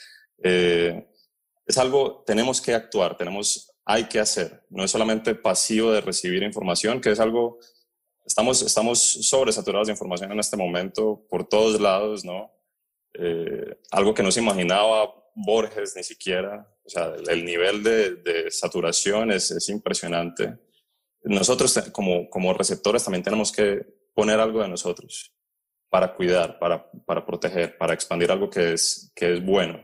Eh, 0.43 1.07
es 1.65 1.77
algo, 1.77 2.23
tenemos 2.25 2.59
que 2.61 2.73
actuar, 2.73 3.15
tenemos, 3.15 3.71
hay 3.85 4.05
que 4.05 4.19
hacer. 4.19 4.65
No 4.69 4.83
es 4.83 4.91
solamente 4.91 5.35
pasivo 5.35 5.91
de 5.91 6.01
recibir 6.01 6.43
información, 6.43 6.99
que 6.99 7.11
es 7.11 7.19
algo, 7.19 7.59
estamos, 8.25 8.61
estamos 8.61 8.99
sobresaturados 8.99 9.87
de 9.87 9.93
información 9.93 10.31
en 10.31 10.39
este 10.39 10.57
momento 10.57 11.25
por 11.29 11.47
todos 11.47 11.79
lados, 11.79 12.25
¿no? 12.25 12.51
Eh, 13.13 13.77
algo 13.91 14.13
que 14.13 14.23
no 14.23 14.31
se 14.31 14.41
imaginaba 14.41 15.13
Borges 15.35 15.95
ni 15.95 16.03
siquiera. 16.03 16.67
O 16.83 16.89
sea, 16.89 17.13
el 17.29 17.45
nivel 17.45 17.83
de, 17.83 18.15
de 18.15 18.51
saturación 18.51 19.31
es, 19.31 19.51
es, 19.51 19.69
impresionante. 19.69 20.57
Nosotros 21.23 21.77
como, 21.91 22.29
como 22.29 22.53
receptores 22.53 23.03
también 23.03 23.23
tenemos 23.23 23.51
que 23.51 23.85
poner 24.13 24.39
algo 24.39 24.61
de 24.61 24.69
nosotros 24.69 25.33
para 25.89 26.13
cuidar, 26.13 26.59
para, 26.59 26.89
para 27.05 27.25
proteger, 27.25 27.77
para 27.77 27.93
expandir 27.93 28.31
algo 28.31 28.49
que 28.49 28.73
es, 28.73 29.11
que 29.15 29.33
es 29.33 29.43
bueno. 29.43 29.83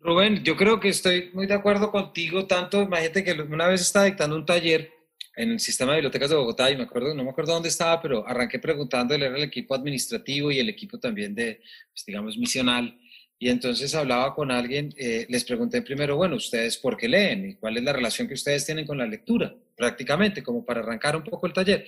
Rubén, 0.00 0.44
yo 0.44 0.56
creo 0.56 0.78
que 0.78 0.90
estoy 0.90 1.30
muy 1.32 1.46
de 1.46 1.54
acuerdo 1.54 1.90
contigo, 1.90 2.46
tanto, 2.46 2.82
imagínate 2.82 3.24
que 3.24 3.32
una 3.32 3.66
vez 3.66 3.80
estaba 3.80 4.04
dictando 4.04 4.36
un 4.36 4.46
taller 4.46 4.92
en 5.38 5.52
el 5.52 5.60
sistema 5.60 5.92
de 5.92 5.98
bibliotecas 5.98 6.30
de 6.30 6.36
Bogotá 6.36 6.70
y 6.70 6.76
me 6.76 6.82
acuerdo, 6.84 7.14
no 7.14 7.24
me 7.24 7.30
acuerdo 7.30 7.52
dónde 7.52 7.68
estaba, 7.68 8.00
pero 8.02 8.26
arranqué 8.26 8.58
preguntándole 8.58 9.26
al 9.26 9.42
equipo 9.42 9.74
administrativo 9.74 10.50
y 10.50 10.58
el 10.58 10.68
equipo 10.68 10.98
también 10.98 11.34
de, 11.34 11.60
pues, 11.92 12.04
digamos, 12.04 12.36
misional. 12.36 12.98
Y 13.38 13.48
entonces 13.50 13.94
hablaba 13.94 14.34
con 14.34 14.50
alguien, 14.50 14.92
eh, 14.96 15.26
les 15.28 15.44
pregunté 15.44 15.82
primero, 15.82 16.16
bueno, 16.16 16.36
¿ustedes 16.36 16.76
por 16.76 16.96
qué 16.96 17.08
leen? 17.08 17.50
¿Y 17.50 17.54
cuál 17.54 17.76
es 17.76 17.84
la 17.84 17.92
relación 17.92 18.26
que 18.26 18.34
ustedes 18.34 18.66
tienen 18.66 18.86
con 18.86 18.98
la 18.98 19.06
lectura? 19.06 19.54
Prácticamente, 19.76 20.42
como 20.42 20.64
para 20.64 20.80
arrancar 20.80 21.14
un 21.14 21.22
poco 21.22 21.46
el 21.46 21.52
taller. 21.52 21.86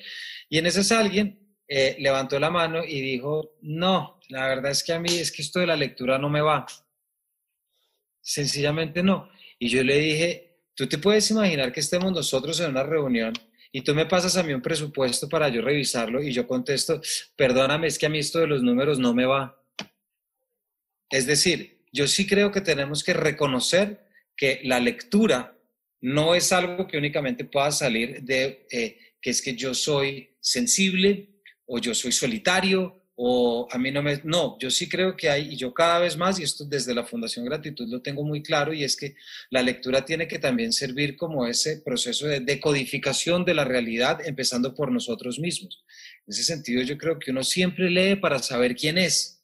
Y 0.48 0.59
en 0.59 0.66
ese 0.66 0.94
alguien 0.94 1.57
eh, 1.66 1.96
levantó 1.98 2.38
la 2.38 2.51
mano 2.51 2.84
y 2.84 3.01
dijo, 3.01 3.57
no, 3.62 4.20
la 4.28 4.46
verdad 4.46 4.70
es 4.70 4.84
que 4.84 4.92
a 4.92 5.01
mí 5.01 5.12
es 5.12 5.32
que 5.32 5.42
esto 5.42 5.59
de 5.59 5.66
la 5.66 5.76
lectura 5.76 6.18
no 6.18 6.28
me 6.28 6.40
va. 6.40 6.66
Sencillamente 8.20 9.03
no. 9.03 9.28
Y 9.59 9.68
yo 9.68 9.82
le 9.82 9.98
dije, 9.98 10.51
Tú 10.80 10.86
te 10.86 10.96
puedes 10.96 11.30
imaginar 11.30 11.72
que 11.72 11.80
estemos 11.80 12.11
nosotros 12.11 12.59
en 12.59 12.70
una 12.70 12.82
reunión 12.82 13.34
y 13.70 13.82
tú 13.82 13.94
me 13.94 14.07
pasas 14.07 14.38
a 14.38 14.42
mí 14.42 14.55
un 14.55 14.62
presupuesto 14.62 15.28
para 15.28 15.51
yo 15.51 15.61
revisarlo 15.61 16.22
y 16.22 16.32
yo 16.32 16.46
contesto, 16.46 17.03
perdóname, 17.36 17.86
es 17.86 17.98
que 17.98 18.07
a 18.07 18.09
mí 18.09 18.18
esto 18.18 18.38
de 18.38 18.46
los 18.46 18.62
números 18.62 18.98
no 18.98 19.12
me 19.12 19.26
va. 19.26 19.59
Es 21.11 21.26
decir, 21.26 21.84
yo 21.92 22.06
sí 22.06 22.26
creo 22.26 22.52
que 22.52 22.61
tenemos 22.61 23.02
que 23.02 23.12
reconocer 23.12 24.06
que 24.36 24.61
la 24.64 24.80
lectura 24.80 25.58
no 26.00 26.34
es 26.34 26.52
algo 26.52 26.86
que 26.86 26.96
únicamente 26.96 27.44
pueda 27.44 27.70
salir 27.72 28.22
de 28.22 28.66
eh, 28.70 28.98
que 29.20 29.30
es 29.30 29.42
que 29.42 29.54
yo 29.54 29.74
soy 29.74 30.36
sensible 30.40 31.42
o 31.66 31.78
yo 31.78 31.94
soy 31.94 32.12
solitario 32.12 33.00
o 33.22 33.68
a 33.70 33.76
mí 33.76 33.90
no 33.90 34.02
me... 34.02 34.18
No, 34.24 34.56
yo 34.58 34.70
sí 34.70 34.88
creo 34.88 35.14
que 35.14 35.28
hay, 35.28 35.52
y 35.52 35.56
yo 35.56 35.74
cada 35.74 35.98
vez 35.98 36.16
más, 36.16 36.40
y 36.40 36.42
esto 36.42 36.64
desde 36.64 36.94
la 36.94 37.04
Fundación 37.04 37.44
Gratitud 37.44 37.86
lo 37.86 38.00
tengo 38.00 38.24
muy 38.24 38.42
claro, 38.42 38.72
y 38.72 38.82
es 38.82 38.96
que 38.96 39.14
la 39.50 39.61
lectura 39.61 40.06
tiene 40.06 40.26
que 40.26 40.38
también 40.38 40.72
servir 40.72 41.18
como 41.18 41.46
ese 41.46 41.82
proceso 41.82 42.26
de 42.26 42.40
decodificación 42.40 43.44
de 43.44 43.52
la 43.52 43.66
realidad, 43.66 44.26
empezando 44.26 44.74
por 44.74 44.90
nosotros 44.90 45.38
mismos. 45.38 45.84
En 46.26 46.32
ese 46.32 46.44
sentido, 46.44 46.82
yo 46.82 46.96
creo 46.96 47.18
que 47.18 47.30
uno 47.30 47.44
siempre 47.44 47.90
lee 47.90 48.16
para 48.16 48.38
saber 48.38 48.74
quién 48.74 48.96
es. 48.96 49.39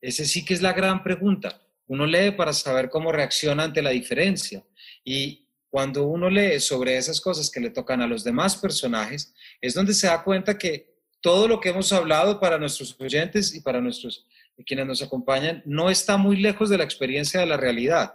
Ese 0.00 0.24
sí 0.24 0.44
que 0.44 0.54
es 0.54 0.62
la 0.62 0.72
gran 0.72 1.02
pregunta. 1.02 1.60
Uno 1.86 2.06
lee 2.06 2.32
para 2.32 2.52
saber 2.52 2.90
cómo 2.90 3.12
reacciona 3.12 3.64
ante 3.64 3.82
la 3.82 3.90
diferencia. 3.90 4.64
Y 5.04 5.46
cuando 5.70 6.06
uno 6.06 6.28
lee 6.30 6.60
sobre 6.60 6.96
esas 6.96 7.20
cosas 7.20 7.50
que 7.50 7.60
le 7.60 7.70
tocan 7.70 8.02
a 8.02 8.06
los 8.06 8.24
demás 8.24 8.56
personajes, 8.56 9.34
es 9.60 9.74
donde 9.74 9.94
se 9.94 10.06
da 10.06 10.22
cuenta 10.22 10.58
que 10.58 10.96
todo 11.20 11.48
lo 11.48 11.60
que 11.60 11.70
hemos 11.70 11.92
hablado 11.92 12.40
para 12.40 12.58
nuestros 12.58 12.96
oyentes 13.00 13.54
y 13.54 13.60
para 13.60 13.80
nuestros 13.80 14.26
quienes 14.64 14.86
nos 14.86 15.02
acompañan 15.02 15.62
no 15.66 15.90
está 15.90 16.16
muy 16.16 16.36
lejos 16.36 16.70
de 16.70 16.78
la 16.78 16.84
experiencia 16.84 17.40
de 17.40 17.46
la 17.46 17.56
realidad, 17.56 18.14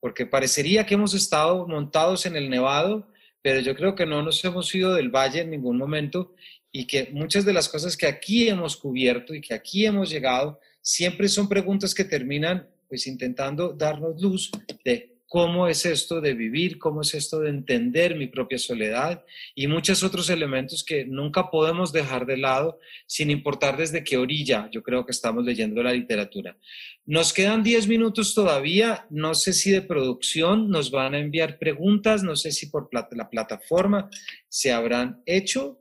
porque 0.00 0.26
parecería 0.26 0.86
que 0.86 0.94
hemos 0.94 1.14
estado 1.14 1.66
montados 1.66 2.26
en 2.26 2.36
el 2.36 2.48
nevado, 2.50 3.08
pero 3.42 3.60
yo 3.60 3.74
creo 3.74 3.94
que 3.94 4.06
no 4.06 4.22
nos 4.22 4.44
hemos 4.44 4.72
ido 4.74 4.94
del 4.94 5.10
valle 5.10 5.40
en 5.40 5.50
ningún 5.50 5.76
momento 5.76 6.34
y 6.70 6.86
que 6.86 7.10
muchas 7.12 7.44
de 7.44 7.52
las 7.52 7.68
cosas 7.68 7.96
que 7.96 8.06
aquí 8.06 8.48
hemos 8.48 8.76
cubierto 8.76 9.34
y 9.34 9.40
que 9.40 9.54
aquí 9.54 9.86
hemos 9.86 10.10
llegado 10.10 10.60
siempre 10.86 11.28
son 11.28 11.48
preguntas 11.48 11.92
que 11.92 12.04
terminan 12.04 12.68
pues 12.88 13.08
intentando 13.08 13.72
darnos 13.72 14.22
luz 14.22 14.52
de 14.84 15.16
cómo 15.26 15.66
es 15.66 15.84
esto 15.84 16.20
de 16.20 16.32
vivir, 16.34 16.78
cómo 16.78 17.00
es 17.00 17.12
esto 17.12 17.40
de 17.40 17.50
entender 17.50 18.14
mi 18.14 18.28
propia 18.28 18.56
soledad 18.56 19.24
y 19.56 19.66
muchos 19.66 20.04
otros 20.04 20.30
elementos 20.30 20.84
que 20.84 21.04
nunca 21.04 21.50
podemos 21.50 21.92
dejar 21.92 22.24
de 22.24 22.36
lado 22.36 22.78
sin 23.08 23.32
importar 23.32 23.76
desde 23.76 24.04
qué 24.04 24.16
orilla 24.16 24.70
yo 24.70 24.84
creo 24.84 25.04
que 25.04 25.10
estamos 25.10 25.44
leyendo 25.44 25.82
la 25.82 25.92
literatura. 25.92 26.56
Nos 27.04 27.32
quedan 27.32 27.64
10 27.64 27.88
minutos 27.88 28.32
todavía, 28.32 29.08
no 29.10 29.34
sé 29.34 29.54
si 29.54 29.72
de 29.72 29.82
producción 29.82 30.70
nos 30.70 30.92
van 30.92 31.14
a 31.14 31.18
enviar 31.18 31.58
preguntas, 31.58 32.22
no 32.22 32.36
sé 32.36 32.52
si 32.52 32.66
por 32.66 32.88
la 32.92 33.28
plataforma 33.28 34.08
se 34.48 34.70
habrán 34.70 35.20
hecho, 35.26 35.80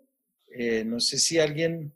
eh, 0.57 0.83
no 0.83 0.99
sé 0.99 1.19
si 1.19 1.37
alguien... 1.37 1.93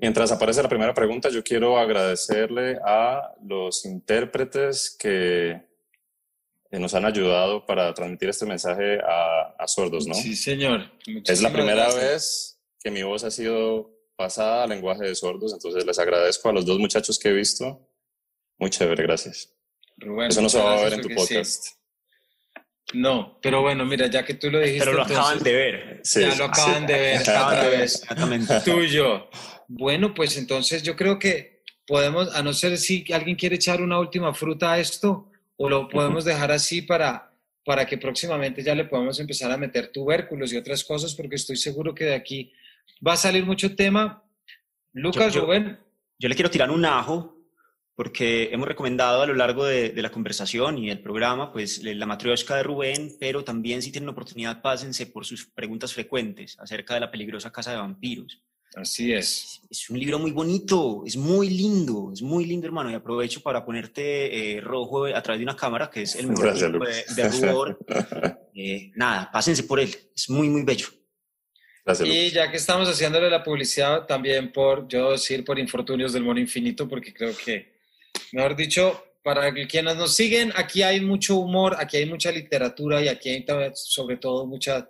Mientras 0.00 0.32
aparece 0.32 0.62
la 0.62 0.68
primera 0.68 0.94
pregunta, 0.94 1.28
yo 1.28 1.44
quiero 1.44 1.78
agradecerle 1.78 2.78
a 2.84 3.34
los 3.42 3.84
intérpretes 3.84 4.96
que 4.98 5.60
nos 6.70 6.94
han 6.94 7.04
ayudado 7.04 7.66
para 7.66 7.92
transmitir 7.92 8.28
este 8.28 8.46
mensaje 8.46 8.98
a, 8.98 9.66
sordos, 9.66 10.06
¿no? 10.06 10.14
Sí, 10.14 10.34
señor. 10.34 10.90
es 11.24 11.42
la 11.42 11.52
primera 11.52 11.92
vez 11.94 12.58
que 12.82 12.90
mi 12.90 13.02
voz 13.02 13.24
ha 13.24 13.30
sido 13.30 13.94
pasada 14.16 14.64
al 14.64 14.70
lenguaje 14.70 15.04
de 15.04 15.14
sordos, 15.14 15.52
entonces 15.52 15.84
les 15.84 15.98
agradezco 15.98 16.48
a 16.48 16.52
los 16.52 16.64
dos 16.64 16.78
muchachos 16.78 17.18
que 17.18 17.28
he 17.28 17.32
visto. 17.32 17.86
Muy 18.58 18.70
chévere, 18.70 19.02
gracias. 19.02 19.54
Eso 20.28 20.40
no 20.40 20.48
se 20.48 20.58
va 20.58 20.78
a 20.78 20.84
ver 20.84 20.94
en 20.94 21.02
tu 21.02 21.08
podcast. 21.14 21.79
No, 22.92 23.38
pero 23.40 23.62
bueno, 23.62 23.84
mira, 23.84 24.08
ya 24.08 24.24
que 24.24 24.34
tú 24.34 24.50
lo 24.50 24.58
dijiste. 24.58 24.80
Pero 24.80 24.96
lo 24.96 25.02
acaban 25.02 25.38
de 25.42 25.52
ver. 25.52 26.02
ya 26.02 26.34
lo 26.34 26.44
acaban 26.44 26.86
de 26.86 26.94
ver. 26.94 27.82
Exactamente. 27.82 28.60
Tuyo. 28.64 29.28
Bueno, 29.68 30.12
pues 30.12 30.36
entonces 30.36 30.82
yo 30.82 30.96
creo 30.96 31.18
que 31.18 31.62
podemos, 31.86 32.34
a 32.34 32.42
no 32.42 32.52
ser 32.52 32.76
si 32.78 33.04
alguien 33.12 33.36
quiere 33.36 33.56
echar 33.56 33.80
una 33.80 33.98
última 33.98 34.34
fruta 34.34 34.72
a 34.72 34.78
esto, 34.78 35.30
o 35.56 35.68
lo 35.68 35.88
podemos 35.88 36.24
dejar 36.24 36.50
así 36.50 36.82
para, 36.82 37.32
para 37.64 37.86
que 37.86 37.98
próximamente 37.98 38.62
ya 38.62 38.74
le 38.74 38.84
podamos 38.84 39.20
empezar 39.20 39.52
a 39.52 39.56
meter 39.56 39.92
tubérculos 39.92 40.52
y 40.52 40.56
otras 40.56 40.82
cosas, 40.84 41.14
porque 41.14 41.36
estoy 41.36 41.56
seguro 41.56 41.94
que 41.94 42.04
de 42.04 42.14
aquí 42.14 42.52
va 43.06 43.12
a 43.12 43.16
salir 43.16 43.44
mucho 43.44 43.76
tema. 43.76 44.24
Lucas, 44.92 45.32
yo, 45.32 45.42
Rubén. 45.42 45.78
Yo 46.18 46.28
le 46.28 46.34
quiero 46.34 46.50
tirar 46.50 46.70
un 46.70 46.84
ajo 46.84 47.39
porque 48.00 48.48
hemos 48.50 48.66
recomendado 48.66 49.20
a 49.20 49.26
lo 49.26 49.34
largo 49.34 49.66
de, 49.66 49.92
la 49.94 50.10
conversación 50.10 50.78
y 50.78 50.88
del 50.88 51.02
programa, 51.02 51.52
pues 51.52 51.82
la 51.82 52.06
matrioshka 52.06 52.56
de 52.56 52.62
Rubén, 52.62 53.14
pero 53.20 53.44
también 53.44 53.82
si 53.82 53.92
tienen 53.92 54.06
la 54.06 54.12
oportunidad, 54.12 54.62
pásense 54.62 55.04
por 55.04 55.26
sus 55.26 55.44
preguntas 55.44 55.92
frecuentes 55.92 56.58
acerca 56.58 56.94
de 56.94 57.00
la 57.00 57.10
peligrosa 57.10 57.52
casa 57.52 57.72
de 57.72 57.76
vampiros. 57.76 58.42
Así 58.74 59.12
es. 59.12 59.60
Es 59.68 59.90
un 59.90 59.98
libro 59.98 60.18
muy 60.18 60.30
bonito, 60.30 61.02
es 61.04 61.18
muy 61.18 61.50
lindo, 61.50 62.10
es 62.10 62.22
muy 62.22 62.46
lindo, 62.46 62.66
hermano. 62.66 62.90
Y 62.90 62.94
aprovecho 62.94 63.42
para 63.42 63.66
ponerte 63.66 64.56
eh, 64.56 64.62
rojo 64.62 65.04
a 65.04 65.20
través 65.20 65.40
de 65.40 65.44
una 65.44 65.56
cámara, 65.56 65.90
que 65.90 66.00
es 66.00 66.14
el 66.14 66.28
mejor 66.28 66.54
de, 66.58 67.04
de 67.14 67.28
rubor. 67.28 67.78
Eh, 68.52 68.90
nada, 68.94 69.30
pásense 69.30 69.62
por 69.62 69.78
él, 69.78 69.94
es 70.14 70.28
muy, 70.28 70.48
muy 70.48 70.62
bello. 70.64 70.86
Gracias, 71.84 72.08
y 72.08 72.30
ya 72.30 72.50
que 72.50 72.56
estamos 72.56 72.88
haciéndole 72.88 73.30
la 73.30 73.42
publicidad, 73.42 74.06
también 74.06 74.52
por, 74.52 74.88
yo 74.88 75.12
decir, 75.12 75.44
por 75.44 75.58
Infortunios 75.58 76.12
del 76.12 76.24
Mono 76.24 76.40
Infinito, 76.40 76.88
porque 76.88 77.14
creo 77.14 77.32
que, 77.36 77.79
mejor 78.32 78.56
dicho, 78.56 79.04
para 79.22 79.52
quienes 79.52 79.96
nos 79.96 80.14
siguen, 80.14 80.52
aquí 80.56 80.82
hay 80.82 81.00
mucho 81.00 81.36
humor, 81.36 81.76
aquí 81.78 81.98
hay 81.98 82.06
mucha 82.06 82.32
literatura 82.32 83.02
y 83.02 83.08
aquí 83.08 83.28
hay 83.28 83.44
sobre 83.74 84.16
todo 84.16 84.46
mucha 84.46 84.88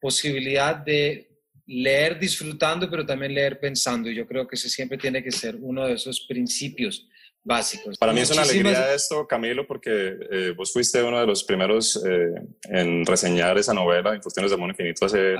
posibilidad 0.00 0.76
de 0.76 1.30
leer 1.66 2.18
disfrutando, 2.18 2.88
pero 2.90 3.06
también 3.06 3.34
leer 3.34 3.58
pensando. 3.58 4.10
Y 4.10 4.14
yo 4.14 4.26
creo 4.26 4.46
que 4.46 4.56
ese 4.56 4.68
siempre 4.68 4.98
tiene 4.98 5.22
que 5.22 5.32
ser 5.32 5.56
uno 5.56 5.86
de 5.86 5.94
esos 5.94 6.20
principios 6.28 7.08
básicos. 7.42 7.98
Para 7.98 8.12
mí 8.12 8.20
es 8.20 8.30
una 8.30 8.42
alegría 8.42 8.94
esto, 8.94 9.26
Camilo, 9.26 9.66
porque 9.66 10.16
eh, 10.30 10.54
vos 10.56 10.72
fuiste 10.72 11.02
uno 11.02 11.20
de 11.20 11.26
los 11.26 11.44
primeros 11.44 12.02
eh, 12.04 12.34
en 12.70 13.04
reseñar 13.04 13.58
esa 13.58 13.74
novela, 13.74 14.14
Infusiones 14.14 14.50
de 14.50 14.56
Mono 14.56 14.72
Infinito, 14.72 15.06
hace 15.06 15.34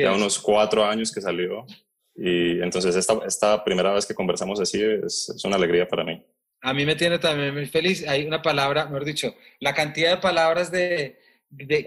ya 0.00 0.12
unos 0.12 0.38
cuatro 0.38 0.84
años 0.84 1.12
que 1.12 1.20
salió. 1.20 1.66
Y 2.14 2.60
entonces 2.60 2.96
esta, 2.96 3.18
esta 3.26 3.64
primera 3.64 3.92
vez 3.92 4.04
que 4.04 4.14
conversamos 4.14 4.60
así 4.60 4.82
es, 4.82 5.32
es 5.34 5.44
una 5.44 5.56
alegría 5.56 5.86
para 5.88 6.04
mí. 6.04 6.22
A 6.62 6.74
mí 6.74 6.84
me 6.84 6.94
tiene 6.94 7.18
también 7.18 7.54
muy 7.54 7.66
feliz. 7.66 8.06
Hay 8.06 8.26
una 8.26 8.42
palabra, 8.42 8.84
mejor 8.84 9.04
dicho, 9.04 9.34
la 9.60 9.74
cantidad 9.74 10.10
de 10.10 10.16
palabras 10.18 10.70
de, 10.70 11.18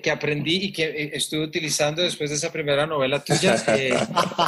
que 0.02 0.12
aprendí 0.12 0.66
y 0.66 0.74
que 0.74 0.84
eh, 0.84 1.12
estuve 1.14 1.44
utilizando 1.44 2.02
después 2.02 2.30
de 2.30 2.38
esa 2.38 2.52
primera 2.52 2.88
novela 2.88 3.24
tuya. 3.24 3.56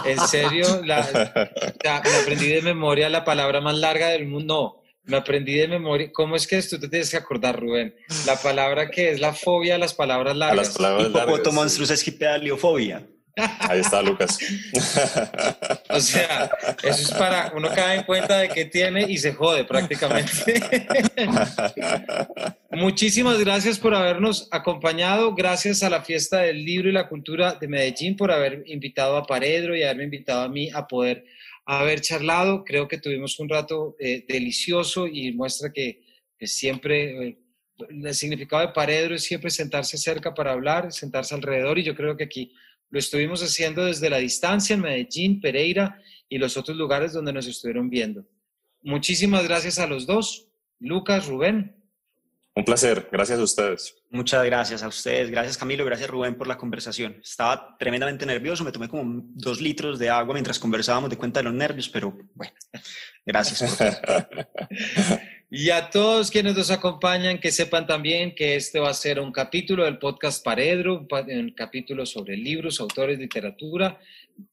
en 0.05 0.19
serio, 0.27 0.81
la, 0.83 1.51
me 1.83 2.15
aprendí 2.21 2.47
de 2.47 2.61
memoria 2.61 3.09
la 3.09 3.23
palabra 3.23 3.61
más 3.61 3.75
larga 3.75 4.09
del 4.09 4.25
mundo. 4.25 4.45
No, 4.45 4.83
me 5.03 5.17
aprendí 5.17 5.53
de 5.53 5.67
memoria. 5.67 6.11
¿Cómo 6.11 6.35
es 6.35 6.47
que 6.47 6.57
esto 6.57 6.79
te 6.79 6.89
tienes 6.89 7.11
que 7.11 7.17
acordar, 7.17 7.59
Rubén? 7.59 7.95
La 8.25 8.35
palabra 8.35 8.89
que 8.89 9.11
es 9.11 9.19
la 9.19 9.33
fobia 9.33 9.75
a 9.75 9.77
las 9.77 9.93
palabras 9.93 10.35
largas. 10.35 10.53
A 10.53 10.63
las 10.63 10.77
palabras 10.77 11.11
largas. 11.11 11.35
Ahí 13.59 13.81
está 13.81 14.01
Lucas. 14.01 14.37
O 15.89 15.99
sea, 15.99 16.49
eso 16.83 17.01
es 17.01 17.11
para 17.11 17.51
uno 17.55 17.69
cae 17.73 17.99
en 17.99 18.03
cuenta 18.03 18.39
de 18.39 18.49
que 18.49 18.65
tiene 18.65 19.05
y 19.09 19.17
se 19.17 19.33
jode 19.33 19.65
prácticamente. 19.65 20.61
Muchísimas 22.71 23.39
gracias 23.39 23.77
por 23.77 23.93
habernos 23.93 24.47
acompañado. 24.51 25.35
Gracias 25.35 25.83
a 25.83 25.89
la 25.89 26.01
Fiesta 26.01 26.39
del 26.39 26.63
Libro 26.63 26.89
y 26.89 26.93
la 26.93 27.09
Cultura 27.09 27.55
de 27.55 27.67
Medellín 27.67 28.15
por 28.15 28.31
haber 28.31 28.63
invitado 28.67 29.17
a 29.17 29.25
Paredro 29.25 29.75
y 29.75 29.83
haberme 29.83 30.05
invitado 30.05 30.43
a 30.43 30.49
mí 30.49 30.69
a 30.73 30.87
poder 30.87 31.25
haber 31.65 32.01
charlado. 32.01 32.63
Creo 32.63 32.87
que 32.87 32.99
tuvimos 32.99 33.39
un 33.39 33.49
rato 33.49 33.95
eh, 33.99 34.23
delicioso 34.27 35.07
y 35.07 35.31
muestra 35.33 35.71
que, 35.73 36.01
siempre... 36.41 37.27
Eh, 37.27 37.37
el 37.89 38.15
significado 38.15 38.65
de 38.65 38.71
Paredro 38.71 39.15
es 39.15 39.23
siempre 39.25 39.49
sentarse 39.49 39.97
cerca 39.97 40.33
para 40.33 40.53
hablar, 40.53 40.93
sentarse 40.93 41.35
alrededor 41.35 41.77
y 41.77 41.83
yo 41.83 41.93
creo 41.93 42.15
que 42.15 42.23
aquí 42.23 42.53
lo 42.89 42.99
estuvimos 42.99 43.41
haciendo 43.41 43.85
desde 43.85 44.09
la 44.09 44.17
distancia 44.17 44.73
en 44.73 44.81
Medellín, 44.81 45.41
Pereira 45.41 46.01
y 46.29 46.37
los 46.37 46.57
otros 46.57 46.77
lugares 46.77 47.13
donde 47.13 47.33
nos 47.33 47.47
estuvieron 47.47 47.89
viendo. 47.89 48.25
Muchísimas 48.81 49.43
gracias 49.43 49.79
a 49.79 49.87
los 49.87 50.05
dos. 50.05 50.47
Lucas, 50.79 51.27
Rubén. 51.27 51.75
Un 52.57 52.63
placer, 52.63 53.09
gracias 53.11 53.37
a 53.37 53.43
ustedes. 53.43 53.95
Muchas 54.09 54.45
gracias 54.45 54.81
a 54.81 54.87
ustedes, 54.87 55.29
gracias 55.29 55.57
Camilo, 55.57 55.83
gracias 55.83 56.09
Rubén 56.09 56.35
por 56.35 56.47
la 56.47 56.57
conversación. 56.57 57.17
Estaba 57.21 57.75
tremendamente 57.77 58.25
nervioso, 58.25 58.63
me 58.63 58.71
tomé 58.71 58.87
como 58.87 59.23
dos 59.33 59.59
litros 59.59 59.99
de 59.99 60.09
agua 60.09 60.33
mientras 60.33 60.57
conversábamos 60.57 61.09
de 61.09 61.17
cuenta 61.17 61.41
de 61.41 61.43
los 61.43 61.53
nervios, 61.53 61.89
pero 61.89 62.17
bueno, 62.33 62.53
gracias. 63.25 63.77
Y 65.57 65.69
a 65.69 65.89
todos 65.89 66.31
quienes 66.31 66.55
nos 66.55 66.71
acompañan, 66.71 67.39
que 67.39 67.51
sepan 67.51 67.85
también 67.85 68.33
que 68.33 68.55
este 68.55 68.79
va 68.79 68.89
a 68.89 68.93
ser 68.93 69.19
un 69.19 69.31
capítulo 69.31 69.85
del 69.85 69.99
podcast 69.99 70.43
Paredro, 70.43 71.07
un 71.09 71.51
capítulo 71.51 72.05
sobre 72.05 72.35
libros, 72.35 72.81
autores, 72.81 73.19
literatura, 73.19 73.99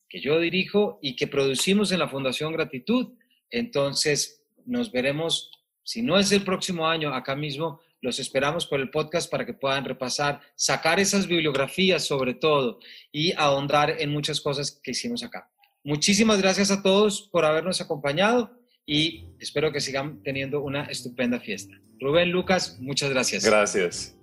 que 0.08 0.20
yo 0.20 0.38
dirijo 0.38 0.98
y 1.02 1.16
que 1.16 1.26
producimos 1.26 1.92
en 1.92 1.98
la 1.98 2.08
Fundación 2.08 2.52
Gratitud. 2.52 3.14
Entonces, 3.50 4.44
nos 4.66 4.92
veremos, 4.92 5.50
si 5.82 6.02
no 6.02 6.18
es 6.18 6.30
el 6.30 6.44
próximo 6.44 6.86
año, 6.86 7.12
acá 7.12 7.34
mismo, 7.34 7.80
los 8.02 8.18
esperamos 8.18 8.66
por 8.66 8.80
el 8.80 8.90
podcast 8.90 9.30
para 9.30 9.46
que 9.46 9.54
puedan 9.54 9.84
repasar, 9.84 10.40
sacar 10.56 11.00
esas 11.00 11.26
bibliografías 11.26 12.04
sobre 12.04 12.34
todo 12.34 12.80
y 13.10 13.32
ahondar 13.32 13.96
en 13.98 14.10
muchas 14.10 14.40
cosas 14.40 14.78
que 14.82 14.90
hicimos 14.90 15.22
acá. 15.22 15.48
Muchísimas 15.84 16.42
gracias 16.42 16.70
a 16.70 16.82
todos 16.82 17.28
por 17.32 17.44
habernos 17.44 17.80
acompañado 17.80 18.58
y 18.84 19.24
espero 19.38 19.72
que 19.72 19.80
sigan 19.80 20.22
teniendo 20.22 20.60
una 20.60 20.84
estupenda 20.84 21.40
fiesta. 21.40 21.74
Rubén, 22.00 22.30
Lucas, 22.30 22.78
muchas 22.80 23.10
gracias. 23.10 23.44
Gracias. 23.44 24.16